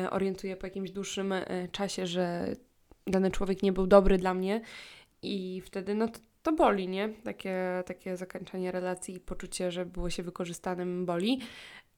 orientuję 0.09 0.55
po 0.55 0.67
jakimś 0.67 0.91
dłuższym 0.91 1.33
czasie, 1.71 2.07
że 2.07 2.55
dany 3.07 3.31
człowiek 3.31 3.63
nie 3.63 3.73
był 3.73 3.87
dobry 3.87 4.17
dla 4.17 4.33
mnie 4.33 4.61
i 5.21 5.61
wtedy 5.65 5.95
no 5.95 6.07
to, 6.07 6.19
to 6.43 6.51
boli, 6.51 6.87
nie? 6.87 7.09
Takie, 7.23 7.83
takie 7.85 8.17
zakończenie 8.17 8.71
relacji 8.71 9.15
i 9.15 9.19
poczucie, 9.19 9.71
że 9.71 9.85
było 9.85 10.09
się 10.09 10.23
wykorzystanym 10.23 11.05
boli. 11.05 11.39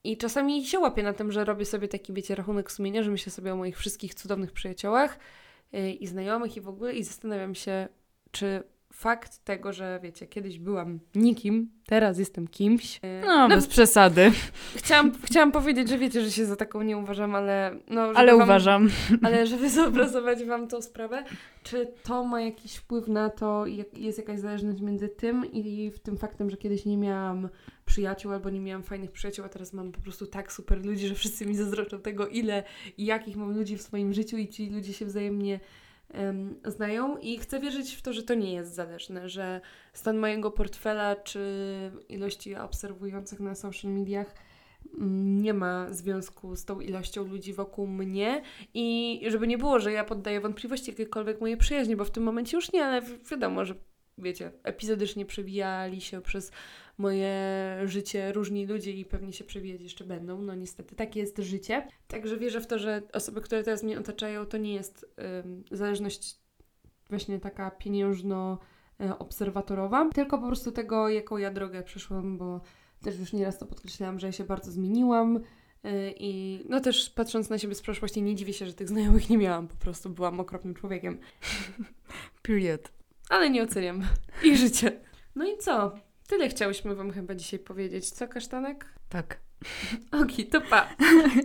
I 0.03 0.17
czasami 0.17 0.65
się 0.65 0.79
łapię 0.79 1.03
na 1.03 1.13
tym, 1.13 1.31
że 1.31 1.45
robię 1.45 1.65
sobie 1.65 1.87
taki, 1.87 2.13
wiecie, 2.13 2.35
rachunek 2.35 2.71
sumienia, 2.71 3.03
że 3.03 3.11
myślę 3.11 3.31
sobie 3.31 3.53
o 3.53 3.55
moich 3.55 3.77
wszystkich 3.77 4.15
cudownych 4.15 4.51
przyjaciołach 4.51 5.19
yy, 5.71 5.91
i 5.91 6.07
znajomych 6.07 6.57
i 6.57 6.61
w 6.61 6.67
ogóle 6.67 6.93
i 6.93 7.03
zastanawiam 7.03 7.55
się, 7.55 7.87
czy 8.31 8.63
fakt 8.97 9.43
tego, 9.43 9.73
że 9.73 9.99
wiecie, 10.03 10.27
kiedyś 10.27 10.59
byłam 10.59 10.99
nikim, 11.15 11.71
teraz 11.85 12.19
jestem 12.19 12.47
kimś. 12.47 12.99
yy, 13.03 13.21
No, 13.25 13.47
bez 13.47 13.67
przesady, 13.67 14.31
Chciałam, 14.75 15.11
chciałam 15.23 15.51
powiedzieć, 15.51 15.89
że 15.89 15.97
wiecie, 15.97 16.21
że 16.21 16.31
się 16.31 16.45
za 16.45 16.55
taką 16.55 16.81
nie 16.81 16.97
uważam, 16.97 17.35
ale 17.35 17.75
no, 17.89 18.01
ale 18.01 18.31
wam, 18.31 18.41
uważam. 18.43 18.89
ale 19.23 19.47
żeby 19.47 19.69
zobrazować 19.69 20.43
Wam 20.43 20.67
tą 20.67 20.81
sprawę, 20.81 21.23
czy 21.63 21.87
to 22.03 22.23
ma 22.23 22.41
jakiś 22.41 22.75
wpływ 22.75 23.07
na 23.07 23.29
to, 23.29 23.65
jak 23.65 23.97
jest 23.97 24.17
jakaś 24.17 24.39
zależność 24.39 24.81
między 24.81 25.09
tym 25.09 25.45
i 25.53 25.91
tym 26.03 26.17
faktem, 26.17 26.49
że 26.49 26.57
kiedyś 26.57 26.85
nie 26.85 26.97
miałam 26.97 27.49
przyjaciół 27.85 28.31
albo 28.31 28.49
nie 28.49 28.59
miałam 28.59 28.83
fajnych 28.83 29.11
przyjaciół, 29.11 29.45
a 29.45 29.49
teraz 29.49 29.73
mam 29.73 29.91
po 29.91 30.01
prostu 30.01 30.27
tak 30.27 30.51
super 30.53 30.85
ludzi, 30.85 31.07
że 31.07 31.15
wszyscy 31.15 31.45
mi 31.45 31.55
zazdroczą 31.55 31.99
tego, 31.99 32.27
ile 32.27 32.63
i 32.97 33.05
jakich 33.05 33.35
mam 33.37 33.53
ludzi 33.57 33.77
w 33.77 33.81
swoim 33.81 34.13
życiu 34.13 34.37
i 34.37 34.47
ci 34.47 34.69
ludzie 34.69 34.93
się 34.93 35.05
wzajemnie 35.05 35.53
em, 35.53 35.59
znają 36.65 37.17
i 37.17 37.37
chcę 37.37 37.59
wierzyć 37.59 37.95
w 37.95 38.01
to, 38.01 38.13
że 38.13 38.23
to 38.23 38.33
nie 38.33 38.53
jest 38.53 38.73
zależne, 38.73 39.29
że 39.29 39.61
stan 39.93 40.17
mojego 40.17 40.51
portfela 40.51 41.15
czy 41.15 41.41
ilości 42.09 42.55
obserwujących 42.55 43.39
na 43.39 43.55
social 43.55 43.91
mediach 43.91 44.35
mm, 44.97 45.41
nie 45.41 45.53
ma 45.53 45.87
związku 45.93 46.55
z 46.55 46.65
tą 46.65 46.79
ilością 46.79 47.27
ludzi 47.27 47.53
wokół 47.53 47.87
mnie 47.87 48.41
i 48.73 49.21
żeby 49.27 49.47
nie 49.47 49.57
było, 49.57 49.79
że 49.79 49.91
ja 49.91 50.03
poddaję 50.03 50.41
wątpliwości 50.41 50.91
jakiekolwiek 50.91 51.41
moje 51.41 51.57
przyjaźnie, 51.57 51.97
bo 51.97 52.05
w 52.05 52.11
tym 52.11 52.23
momencie 52.23 52.57
już 52.57 52.73
nie, 52.73 52.85
ale 52.85 53.01
wi- 53.01 53.19
wiadomo, 53.31 53.65
że 53.65 53.75
wiecie, 54.17 54.51
epizodycznie 54.63 55.25
przewijali 55.25 56.01
się 56.01 56.21
przez 56.21 56.51
moje 56.97 57.35
życie 57.85 58.33
różni 58.33 58.65
ludzie 58.65 58.91
i 58.91 59.05
pewnie 59.05 59.33
się 59.33 59.43
przewijać 59.43 59.81
jeszcze 59.81 60.03
będą. 60.03 60.41
No 60.41 60.55
niestety, 60.55 60.95
takie 60.95 61.19
jest 61.19 61.37
życie. 61.37 61.87
Także 62.07 62.37
wierzę 62.37 62.61
w 62.61 62.67
to, 62.67 62.79
że 62.79 63.01
osoby, 63.13 63.41
które 63.41 63.63
teraz 63.63 63.83
mnie 63.83 63.99
otaczają, 63.99 64.45
to 64.45 64.57
nie 64.57 64.73
jest 64.73 65.15
zależność 65.71 66.39
właśnie 67.09 67.39
taka 67.39 67.71
pieniężno-obserwatorowa, 67.71 70.09
tylko 70.09 70.37
po 70.37 70.47
prostu 70.47 70.71
tego, 70.71 71.09
jaką 71.09 71.37
ja 71.37 71.51
drogę 71.51 71.83
przeszłam, 71.83 72.37
bo 72.37 72.61
też 73.01 73.19
już 73.19 73.33
nieraz 73.33 73.57
to 73.57 73.65
podkreślałam, 73.65 74.19
że 74.19 74.27
ja 74.27 74.33
się 74.33 74.43
bardzo 74.43 74.71
zmieniłam. 74.71 75.37
y, 75.37 75.41
I 76.19 76.63
no 76.69 76.79
też 76.79 77.09
patrząc 77.09 77.49
na 77.49 77.57
siebie 77.57 77.75
z 77.75 77.81
przeszłości, 77.81 78.21
nie 78.21 78.35
dziwię 78.35 78.53
się, 78.53 78.65
że 78.65 78.73
tych 78.73 78.89
znajomych 78.89 79.29
nie 79.29 79.37
miałam. 79.37 79.67
Po 79.67 79.75
prostu 79.75 80.09
byłam 80.09 80.39
okropnym 80.39 80.73
człowiekiem. 80.73 81.19
Period. 82.43 82.96
Ale 83.29 83.49
nie 83.49 83.63
oceniam 83.63 84.01
ich 84.43 84.57
życie. 84.57 84.91
No 85.35 85.45
i 85.45 85.57
co? 85.57 85.95
Tyle 86.27 86.49
chciałyśmy 86.49 86.95
Wam 86.95 87.11
chyba 87.11 87.35
dzisiaj 87.35 87.59
powiedzieć. 87.59 88.09
Co, 88.09 88.27
kasztanek? 88.27 88.85
Tak. 89.09 89.39
Oki, 90.11 90.45
to 90.45 90.61
pa. 90.61 90.87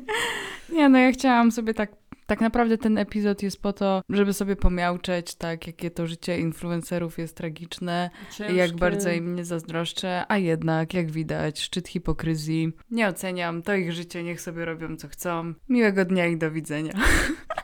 Nie, 0.73 0.89
no 0.89 0.99
ja 0.99 1.13
chciałam 1.13 1.53
sobie 1.53 1.75
tak, 1.75 1.93
tak 2.27 2.41
naprawdę 2.41 2.79
ten 2.79 2.99
epizod 2.99 3.43
jest 3.43 3.63
po 3.63 3.73
to, 3.73 4.03
żeby 4.09 4.33
sobie 4.33 4.57
pomiałczeć, 4.57 5.35
tak, 5.35 5.67
jakie 5.67 5.91
to 5.91 6.07
życie 6.07 6.39
influencerów 6.39 7.19
jest 7.19 7.37
tragiczne 7.37 8.11
i 8.53 8.57
jak 8.57 8.77
bardzo 8.77 9.11
im 9.11 9.35
nie 9.35 9.45
zazdroszczę, 9.45 10.25
a 10.29 10.39
jednak, 10.39 10.95
jak 10.95 11.11
widać, 11.11 11.61
szczyt 11.61 11.89
hipokryzji. 11.89 12.73
Nie 12.91 13.09
oceniam, 13.09 13.63
to 13.63 13.75
ich 13.75 13.93
życie, 13.93 14.23
niech 14.23 14.41
sobie 14.41 14.65
robią 14.65 14.97
co 14.97 15.09
chcą. 15.09 15.55
Miłego 15.69 16.05
dnia 16.05 16.27
i 16.27 16.37
do 16.37 16.51
widzenia. 16.51 16.93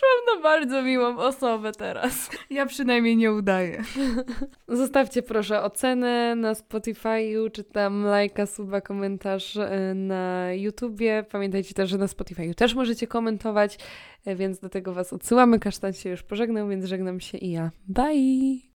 Wyszłam 0.00 0.36
na 0.36 0.42
bardzo 0.42 0.82
miłą 0.82 1.18
osobę 1.18 1.72
teraz. 1.72 2.30
Ja 2.50 2.66
przynajmniej 2.66 3.16
nie 3.16 3.32
udaję. 3.32 3.82
Zostawcie 4.68 5.22
proszę 5.22 5.62
ocenę 5.62 6.34
na 6.34 6.52
Spotify'u, 6.52 7.52
czy 7.52 7.64
tam 7.64 8.04
lajka, 8.04 8.46
suba, 8.46 8.80
komentarz 8.80 9.56
e, 9.56 9.94
na 9.94 10.52
YouTubie. 10.52 11.24
Pamiętajcie 11.30 11.74
też, 11.74 11.90
że 11.90 11.98
na 11.98 12.06
Spotify'u 12.06 12.54
też 12.54 12.74
możecie 12.74 13.06
komentować, 13.06 13.78
e, 14.24 14.36
więc 14.36 14.58
do 14.58 14.68
tego 14.68 14.92
Was 14.92 15.12
odsyłamy. 15.12 15.58
Kasztan 15.58 15.92
się 15.92 16.10
już 16.10 16.22
pożegnał, 16.22 16.68
więc 16.68 16.84
żegnam 16.84 17.20
się 17.20 17.38
i 17.38 17.50
ja. 17.50 17.70
Bye! 17.88 18.60